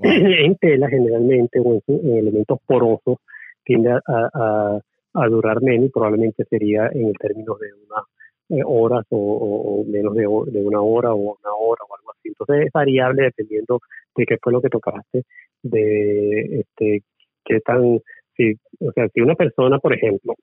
En 0.02 0.54
tela, 0.56 0.88
generalmente, 0.88 1.60
o 1.60 1.74
en, 1.74 1.82
en 1.86 2.16
elementos 2.18 2.58
porosos, 2.66 3.18
tiende 3.64 3.90
a, 4.06 4.80
durar 5.28 5.60
menos 5.60 5.86
y 5.86 5.90
probablemente 5.90 6.44
sería 6.44 6.88
en 6.92 7.08
el 7.08 7.18
término 7.18 7.56
de 7.56 7.68
unas 7.74 8.04
eh, 8.50 8.62
horas 8.64 9.04
o, 9.10 9.84
menos 9.86 10.14
de 10.14 10.26
una 10.26 10.80
hora 10.80 11.12
o 11.12 11.16
una 11.16 11.52
hora 11.58 11.82
o 11.88 11.96
algo 11.96 12.12
así. 12.12 12.28
Entonces 12.28 12.66
es 12.66 12.72
variable 12.72 13.24
dependiendo 13.24 13.80
de 14.16 14.24
qué 14.24 14.36
fue 14.40 14.52
lo 14.52 14.62
que 14.62 14.68
tocaste, 14.68 15.24
de 15.62 16.60
este 16.60 17.02
qué 17.44 17.60
tan, 17.60 18.00
si, 18.36 18.54
o 18.80 18.92
sea, 18.92 19.08
si 19.08 19.20
una 19.20 19.34
persona, 19.34 19.78
por 19.78 19.94
ejemplo, 19.94 20.34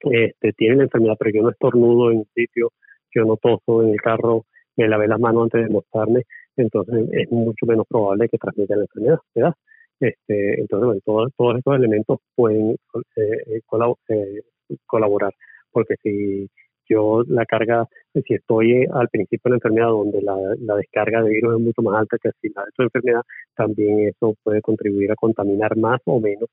este 0.00 0.52
tiene 0.52 0.76
la 0.76 0.82
enfermedad, 0.84 1.16
pero 1.18 1.30
yo 1.32 1.42
no 1.42 1.50
estornudo 1.50 2.10
en 2.10 2.18
un 2.18 2.28
sitio, 2.34 2.72
yo 3.14 3.24
no 3.24 3.36
toso 3.36 3.82
en 3.82 3.90
el 3.90 4.00
carro, 4.00 4.44
me 4.76 4.88
lavé 4.88 5.08
las 5.08 5.20
manos 5.20 5.44
antes 5.44 5.64
de 5.64 5.72
mostrarme, 5.72 6.22
entonces 6.56 7.08
es 7.12 7.30
mucho 7.30 7.66
menos 7.66 7.86
probable 7.88 8.28
que 8.28 8.38
transmita 8.38 8.76
la 8.76 8.82
enfermedad, 8.82 9.18
¿verdad? 9.34 9.54
Este, 10.00 10.60
entonces, 10.60 10.86
bueno, 10.86 11.00
todos, 11.36 11.58
estos 11.58 11.76
elementos 11.76 12.18
pueden 12.34 12.76
eh, 13.16 13.60
colab- 13.66 13.96
eh, 14.08 14.42
colaborar, 14.86 15.32
porque 15.72 15.94
si 16.02 16.48
yo 16.88 17.22
la 17.28 17.44
carga, 17.46 17.86
si 18.14 18.34
estoy 18.34 18.84
al 18.92 19.08
principio 19.08 19.42
de 19.44 19.50
la 19.50 19.56
enfermedad 19.56 19.88
donde 19.88 20.22
la, 20.22 20.36
la 20.60 20.76
descarga 20.76 21.22
de 21.22 21.30
virus 21.30 21.54
es 21.56 21.60
mucho 21.64 21.82
más 21.82 22.00
alta 22.00 22.16
que 22.22 22.28
al 22.28 22.34
final 22.40 22.64
de 22.66 22.70
tu 22.76 22.82
enfermedad, 22.84 23.22
también 23.56 24.00
eso 24.08 24.34
puede 24.42 24.60
contribuir 24.62 25.10
a 25.12 25.16
contaminar 25.16 25.76
más 25.76 26.00
o 26.04 26.20
menos 26.20 26.48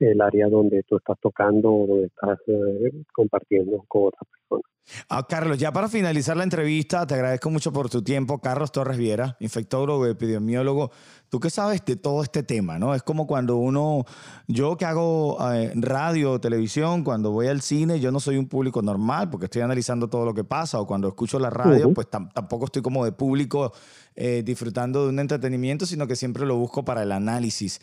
el 0.00 0.20
área 0.20 0.48
donde 0.48 0.82
tú 0.84 0.96
estás 0.96 1.16
tocando 1.20 1.72
o 1.72 1.86
donde 1.86 2.06
estás 2.06 2.38
eh, 2.46 3.02
compartiendo 3.12 3.84
con 3.88 4.08
otras 4.08 4.22
personas. 4.30 4.64
Ah, 5.10 5.26
Carlos, 5.28 5.58
ya 5.58 5.70
para 5.70 5.86
finalizar 5.86 6.34
la 6.34 6.44
entrevista, 6.44 7.06
te 7.06 7.12
agradezco 7.12 7.50
mucho 7.50 7.70
por 7.74 7.90
tu 7.90 8.00
tiempo. 8.00 8.38
Carlos 8.38 8.72
Torres 8.72 8.96
Viera, 8.96 9.36
infectólogo, 9.38 10.06
epidemiólogo. 10.06 10.90
Tú 11.28 11.40
qué 11.40 11.50
sabes 11.50 11.84
de 11.84 11.96
todo 11.96 12.22
este 12.22 12.42
tema, 12.42 12.78
¿no? 12.78 12.94
Es 12.94 13.02
como 13.02 13.26
cuando 13.26 13.56
uno, 13.56 14.06
yo 14.46 14.78
que 14.78 14.86
hago 14.86 15.36
eh, 15.52 15.72
radio, 15.74 16.40
televisión, 16.40 17.04
cuando 17.04 17.32
voy 17.32 17.48
al 17.48 17.60
cine, 17.60 18.00
yo 18.00 18.10
no 18.10 18.18
soy 18.18 18.38
un 18.38 18.48
público 18.48 18.80
normal 18.80 19.28
porque 19.28 19.44
estoy 19.44 19.60
analizando 19.60 20.08
todo 20.08 20.24
lo 20.24 20.32
que 20.32 20.44
pasa, 20.44 20.80
o 20.80 20.86
cuando 20.86 21.06
escucho 21.08 21.38
la 21.38 21.50
radio, 21.50 21.92
pues 21.92 22.10
tam- 22.10 22.32
tampoco 22.32 22.64
estoy 22.64 22.80
como 22.80 23.04
de 23.04 23.12
público 23.12 23.72
eh, 24.16 24.42
disfrutando 24.42 25.02
de 25.04 25.10
un 25.10 25.18
entretenimiento, 25.18 25.84
sino 25.84 26.06
que 26.06 26.16
siempre 26.16 26.46
lo 26.46 26.56
busco 26.56 26.82
para 26.82 27.02
el 27.02 27.12
análisis. 27.12 27.78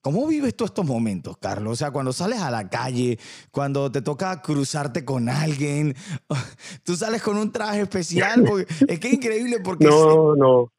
¿Cómo 0.00 0.26
vives 0.28 0.54
tú 0.56 0.64
estos 0.64 0.86
momentos, 0.86 1.36
Carlos? 1.38 1.72
O 1.72 1.76
sea, 1.76 1.90
cuando 1.90 2.12
sales 2.12 2.40
a 2.40 2.50
la 2.50 2.68
calle, 2.68 3.18
cuando 3.50 3.90
te 3.90 4.00
toca 4.00 4.40
cruzarte 4.42 5.04
con 5.04 5.28
alguien, 5.28 5.94
tú 6.84 6.94
sales 6.94 7.22
con 7.22 7.36
un 7.36 7.50
traje 7.50 7.80
especial, 7.82 8.44
porque 8.46 8.66
es 8.88 9.00
que 9.00 9.08
es 9.08 9.14
increíble 9.14 9.56
porque... 9.62 9.86
No, 9.86 10.34
no. 10.36 10.72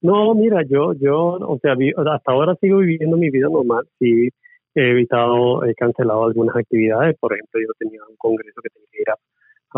No, 0.00 0.34
mira, 0.34 0.62
yo, 0.68 0.92
yo, 0.94 1.16
o 1.40 1.58
sea, 1.62 1.74
vi- 1.74 1.92
hasta 1.96 2.32
ahora 2.32 2.54
sigo 2.60 2.78
viviendo 2.78 3.16
mi 3.16 3.30
vida 3.30 3.48
normal. 3.50 3.88
Sí, 3.98 4.28
he 4.74 4.90
evitado, 4.90 5.64
he 5.64 5.74
cancelado 5.74 6.24
algunas 6.24 6.54
actividades. 6.56 7.16
Por 7.18 7.32
ejemplo, 7.32 7.60
yo 7.60 7.72
tenía 7.78 8.00
un 8.08 8.16
congreso 8.16 8.60
que 8.62 8.68
tenía 8.68 8.88
que 8.92 9.00
ir 9.00 9.10
a, 9.10 9.14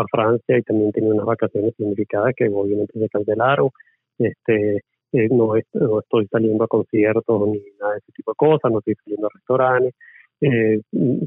a 0.01 0.05
Francia 0.11 0.59
y 0.59 0.63
también 0.63 0.91
tenía 0.93 1.13
unas 1.15 1.27
vacaciones 1.27 1.75
planificadas 1.77 2.33
que 2.37 2.49
obviamente 2.49 2.99
se 2.99 3.09
cancelaron. 3.09 3.71
Este, 4.19 4.83
eh, 5.19 5.29
no, 5.31 5.57
est- 5.57 5.75
no 5.75 6.01
estoy 6.01 6.27
saliendo 6.29 6.65
a 6.65 6.69
conciertos 6.69 7.49
ni 7.49 7.61
nada 7.81 7.93
de 7.95 7.99
ese 7.99 8.13
tipo 8.13 8.33
de 8.33 8.37
cosas, 8.37 8.73
no 8.73 8.79
estoy 8.81 8.95
saliendo 9.05 9.27
a 9.29 9.31
restaurantes. 9.35 9.95
Eh, 10.41 10.81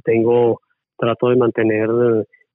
tengo, 0.04 0.62
trato 0.98 1.30
de 1.30 1.36
mantener 1.38 1.90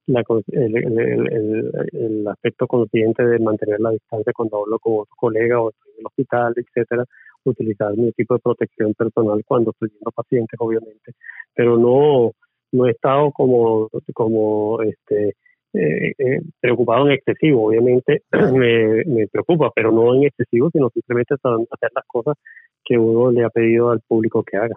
la, 0.06 0.22
el- 0.52 1.72
el 1.92 2.28
aspecto 2.28 2.66
consciente 2.66 3.24
de 3.24 3.38
mantener 3.38 3.80
la 3.80 3.90
distancia 3.90 4.32
cuando 4.34 4.58
hablo 4.62 4.78
con 4.78 4.94
otros 5.00 5.16
colegas 5.18 5.58
o 5.60 5.70
estoy 5.70 5.92
en 5.94 6.00
el 6.00 6.06
hospital, 6.06 6.54
etcétera, 6.56 7.04
utilizar 7.44 7.96
mi 7.96 8.12
tipo 8.12 8.34
de 8.34 8.40
protección 8.40 8.94
personal 8.94 9.42
cuando 9.46 9.70
estoy 9.72 9.90
viendo 9.90 10.10
pacientes, 10.12 10.58
obviamente, 10.60 11.12
pero 11.54 11.76
no 11.78 12.32
no 12.72 12.86
he 12.86 12.90
estado 12.90 13.30
como 13.32 13.88
como 14.14 14.82
este 14.82 15.34
eh, 15.74 16.14
eh, 16.18 16.40
preocupado 16.60 17.06
en 17.06 17.12
excesivo, 17.12 17.66
obviamente 17.66 18.22
me, 18.32 19.04
me 19.04 19.26
preocupa, 19.28 19.70
pero 19.74 19.90
no 19.92 20.14
en 20.14 20.24
excesivo, 20.24 20.70
sino 20.72 20.88
simplemente 20.90 21.34
hacer 21.34 21.90
las 21.94 22.04
cosas 22.06 22.36
que 22.84 22.98
uno 22.98 23.30
le 23.30 23.44
ha 23.44 23.50
pedido 23.50 23.90
al 23.90 24.00
público 24.00 24.42
que 24.42 24.56
haga. 24.56 24.76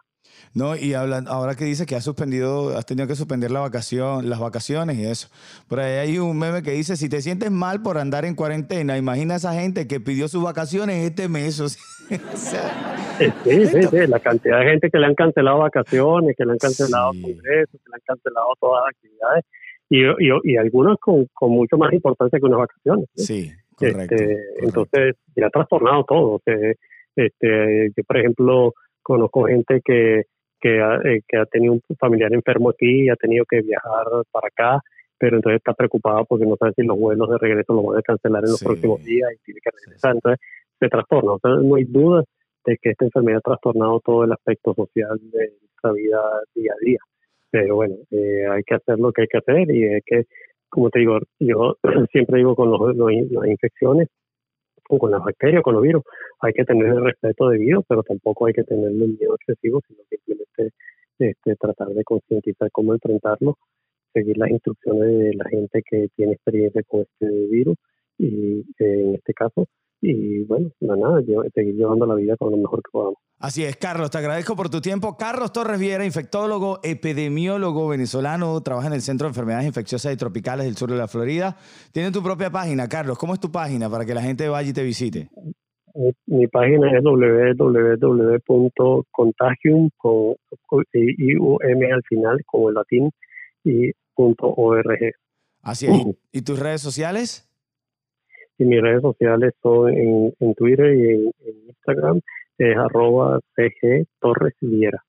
No, 0.53 0.75
y 0.75 0.93
hablan, 0.93 1.27
ahora 1.27 1.55
que 1.55 1.65
dice 1.65 1.85
que 1.85 1.95
has 1.95 2.03
suspendido, 2.03 2.75
has 2.77 2.85
tenido 2.85 3.07
que 3.07 3.15
suspender 3.15 3.51
la 3.51 3.59
vacación, 3.59 4.29
las 4.29 4.39
vacaciones 4.39 4.97
y 4.97 5.05
eso. 5.05 5.29
Por 5.67 5.79
ahí 5.79 5.97
hay 6.09 6.17
un 6.19 6.37
meme 6.37 6.63
que 6.63 6.71
dice, 6.71 6.95
si 6.95 7.09
te 7.09 7.21
sientes 7.21 7.51
mal 7.51 7.81
por 7.81 7.97
andar 7.97 8.25
en 8.25 8.35
cuarentena, 8.35 8.97
imagina 8.97 9.35
a 9.35 9.37
esa 9.37 9.53
gente 9.53 9.87
que 9.87 9.99
pidió 9.99 10.27
sus 10.27 10.43
vacaciones 10.43 11.03
este 11.05 11.27
mes. 11.29 11.59
o 11.59 11.69
sea, 11.69 12.95
Sí, 13.17 13.65
sí, 13.65 13.83
sí, 13.83 14.07
la 14.07 14.19
cantidad 14.19 14.59
de 14.59 14.65
gente 14.65 14.89
que 14.91 14.99
le 14.99 15.07
han 15.07 15.15
cancelado 15.15 15.59
vacaciones, 15.59 16.35
que 16.37 16.45
le 16.45 16.51
han 16.51 16.57
cancelado 16.57 17.13
Sí. 17.13 17.21
congresos, 17.21 17.71
que 17.71 17.89
le 17.89 17.95
han 17.95 18.01
cancelado 18.05 18.47
todas 18.59 18.83
las 18.83 18.95
actividades 18.95 19.45
y, 19.89 20.03
y, 20.03 20.31
y 20.43 20.57
algunas 20.57 20.97
con, 20.99 21.27
con 21.33 21.51
mucho 21.51 21.77
más 21.77 21.93
importancia 21.93 22.39
que 22.39 22.45
unas 22.45 22.59
vacaciones. 22.59 23.05
¿sí? 23.15 23.43
sí, 23.49 23.51
correcto. 23.75 24.15
Este, 24.15 24.25
correcto. 24.25 24.59
Entonces, 24.63 25.15
se 25.33 25.43
ha 25.43 25.49
trastornado 25.49 26.03
todo. 26.03 26.41
este, 27.15 27.89
yo, 27.95 28.03
por 28.05 28.17
ejemplo, 28.17 28.73
conozco 29.01 29.45
gente 29.45 29.81
que, 29.83 30.23
que, 30.59 30.81
ha, 30.81 30.95
eh, 31.05 31.21
que 31.27 31.37
ha 31.37 31.45
tenido 31.45 31.73
un 31.73 31.81
familiar 31.99 32.33
enfermo 32.33 32.69
aquí 32.69 33.05
y 33.05 33.09
ha 33.09 33.15
tenido 33.15 33.45
que 33.49 33.61
viajar 33.61 34.05
para 34.31 34.47
acá, 34.47 34.81
pero 35.17 35.37
entonces 35.37 35.57
está 35.59 35.73
preocupado 35.73 36.25
porque 36.25 36.45
no 36.45 36.55
sabe 36.57 36.73
si 36.75 36.83
los 36.83 36.97
vuelos 36.99 37.29
de 37.29 37.37
regreso 37.37 37.73
los 37.73 37.85
van 37.85 37.97
a 37.99 38.01
cancelar 38.01 38.43
en 38.43 38.51
los 38.51 38.59
Sí. 38.59 38.65
próximos 38.65 39.03
días 39.03 39.29
y 39.33 39.37
tiene 39.45 39.59
que 39.63 39.69
regresar. 39.71 40.15
Entonces, 40.15 40.39
se 40.79 40.89
trastorna. 40.89 41.31
O 41.33 41.39
sea, 41.39 41.51
no 41.55 41.75
hay 41.75 41.85
duda 41.85 42.23
de 42.65 42.77
que 42.81 42.89
esta 42.91 43.05
enfermedad 43.05 43.39
ha 43.39 43.49
trastornado 43.49 43.99
todo 44.03 44.25
el 44.25 44.31
aspecto 44.33 44.73
social 44.75 45.17
de 45.31 45.53
nuestra 45.61 45.91
vida 45.93 46.19
día 46.53 46.73
a 46.73 46.85
día. 46.85 46.99
Pero 47.51 47.75
bueno, 47.75 47.95
eh, 48.11 48.45
hay 48.49 48.63
que 48.63 48.75
hacer 48.75 48.99
lo 48.99 49.11
que 49.11 49.23
hay 49.23 49.27
que 49.27 49.37
hacer 49.39 49.71
y 49.71 49.83
hay 49.85 50.01
que, 50.05 50.25
como 50.69 50.89
te 50.89 50.99
digo, 50.99 51.19
yo 51.39 51.77
siempre 52.11 52.37
digo 52.39 52.55
con 52.55 52.69
los, 52.71 52.95
los- 52.95 53.11
las 53.31 53.47
infecciones, 53.47 54.09
con 54.87 55.11
las 55.11 55.23
bacterias, 55.23 55.63
con 55.63 55.73
los 55.75 55.83
virus, 55.83 56.03
hay 56.39 56.53
que 56.53 56.63
tener 56.65 56.87
el 56.87 57.03
respeto 57.03 57.49
debido, 57.49 57.83
pero 57.87 58.03
tampoco 58.03 58.45
hay 58.47 58.53
que 58.53 58.63
tener 58.63 58.85
el 58.87 58.95
miedo 59.17 59.35
excesivo, 59.35 59.81
sino 59.87 59.99
simplemente 60.09 60.71
este, 61.19 61.55
tratar 61.57 61.89
de 61.89 62.03
concientizar 62.03 62.69
cómo 62.71 62.93
enfrentarlo, 62.93 63.57
seguir 64.13 64.37
las 64.37 64.49
instrucciones 64.51 65.17
de 65.19 65.33
la 65.35 65.45
gente 65.49 65.81
que 65.89 66.07
tiene 66.15 66.33
experiencia 66.33 66.81
con 66.87 67.01
este 67.01 67.27
virus 67.49 67.77
y 68.17 68.61
eh, 68.79 69.03
en 69.05 69.15
este 69.15 69.33
caso 69.33 69.67
y 70.01 70.43
bueno, 70.43 70.69
no, 70.79 70.95
nada, 70.95 71.21
yo, 71.27 71.41
seguir 71.53 71.75
llevando 71.75 72.05
la 72.05 72.15
vida 72.15 72.37
con 72.37 72.51
lo 72.51 72.57
mejor 72.57 72.81
que 72.83 72.91
podamos. 72.91 73.17
Así 73.39 73.63
es, 73.63 73.77
Carlos, 73.77 74.09
te 74.09 74.17
agradezco 74.17 74.55
por 74.55 74.67
tu 74.69 74.81
tiempo. 74.81 75.15
Carlos 75.15 75.53
Torres 75.53 75.79
Viera, 75.79 76.03
infectólogo, 76.03 76.79
epidemiólogo 76.81 77.87
venezolano, 77.87 78.59
trabaja 78.61 78.87
en 78.87 78.93
el 78.93 79.01
Centro 79.01 79.25
de 79.25 79.29
Enfermedades 79.29 79.67
Infecciosas 79.67 80.11
y 80.11 80.17
Tropicales 80.17 80.65
del 80.65 80.75
sur 80.75 80.89
de 80.89 80.97
la 80.97 81.07
Florida. 81.07 81.55
Tiene 81.91 82.09
tu 82.11 82.23
propia 82.23 82.49
página, 82.49 82.89
Carlos. 82.89 83.19
¿Cómo 83.19 83.35
es 83.35 83.39
tu 83.39 83.51
página 83.51 83.91
para 83.91 84.05
que 84.05 84.15
la 84.15 84.23
gente 84.23 84.49
vaya 84.49 84.69
y 84.69 84.73
te 84.73 84.81
visite? 84.83 85.29
Mi, 85.93 86.11
mi 86.25 86.47
página 86.47 86.97
es 86.97 87.03
www.contagium 87.03 89.91
con 89.97 90.33
con- 90.65 90.83
I 90.93 91.37
U 91.37 91.59
M 91.61 91.91
al 91.91 92.01
final 92.09 92.39
como 92.45 92.69
el 92.69 92.75
latín 92.75 93.11
y 93.63 93.91
punto 94.15 94.51
org. 94.55 95.13
Así 95.61 95.85
es. 95.85 96.07
¿Y 96.31 96.41
tus 96.41 96.59
redes 96.59 96.81
sociales? 96.81 97.46
Y 98.59 98.65
mis 98.65 98.81
redes 98.81 99.01
sociales 99.01 99.53
son 99.61 99.89
en, 99.89 100.33
en 100.39 100.55
Twitter 100.55 100.93
y 100.93 101.09
en, 101.09 101.31
Instagram 101.67 102.19
es 102.57 102.75
arroba 102.75 103.39
CG 103.55 104.07
Torres 104.19 104.55
Viera. 104.61 105.03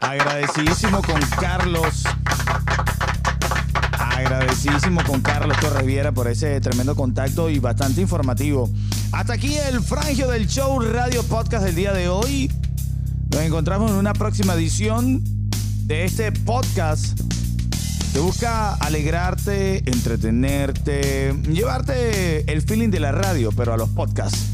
Agradecidísimo 0.00 1.02
con 1.02 1.20
Carlos. 1.40 2.04
Agradecidísimo 4.56 5.04
con 5.04 5.20
Carlos 5.20 5.58
Torres 5.60 5.84
Viera 5.84 6.12
por 6.12 6.28
ese 6.28 6.58
tremendo 6.62 6.96
contacto 6.96 7.50
y 7.50 7.58
bastante 7.58 8.00
informativo. 8.00 8.70
Hasta 9.12 9.34
aquí 9.34 9.54
el 9.54 9.82
frangio 9.82 10.28
del 10.28 10.46
show 10.46 10.80
Radio 10.80 11.22
Podcast 11.24 11.62
del 11.66 11.74
día 11.74 11.92
de 11.92 12.08
hoy. 12.08 12.50
Nos 13.30 13.42
encontramos 13.42 13.90
en 13.90 13.98
una 13.98 14.14
próxima 14.14 14.54
edición 14.54 15.22
de 15.82 16.06
este 16.06 16.32
podcast 16.32 17.20
que 18.14 18.18
busca 18.20 18.72
alegrarte, 18.76 19.82
entretenerte, 19.90 21.34
llevarte 21.52 22.50
el 22.50 22.62
feeling 22.62 22.88
de 22.88 23.00
la 23.00 23.12
radio, 23.12 23.52
pero 23.52 23.74
a 23.74 23.76
los 23.76 23.90
podcasts. 23.90 24.46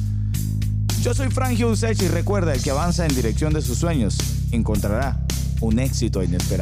Yo 1.01 1.15
soy 1.15 1.31
Frangio 1.31 1.71
Usech 1.71 2.03
y 2.03 2.09
recuerda, 2.09 2.55
el 2.55 2.61
que 2.61 2.73
avanza 2.73 3.07
en 3.07 3.15
dirección 3.15 3.53
de 3.53 3.63
sus 3.63 3.79
sueños 3.79 4.19
encontrará 4.51 5.21
un 5.61 5.79
éxito 5.79 6.25
inesperado. 6.25 6.61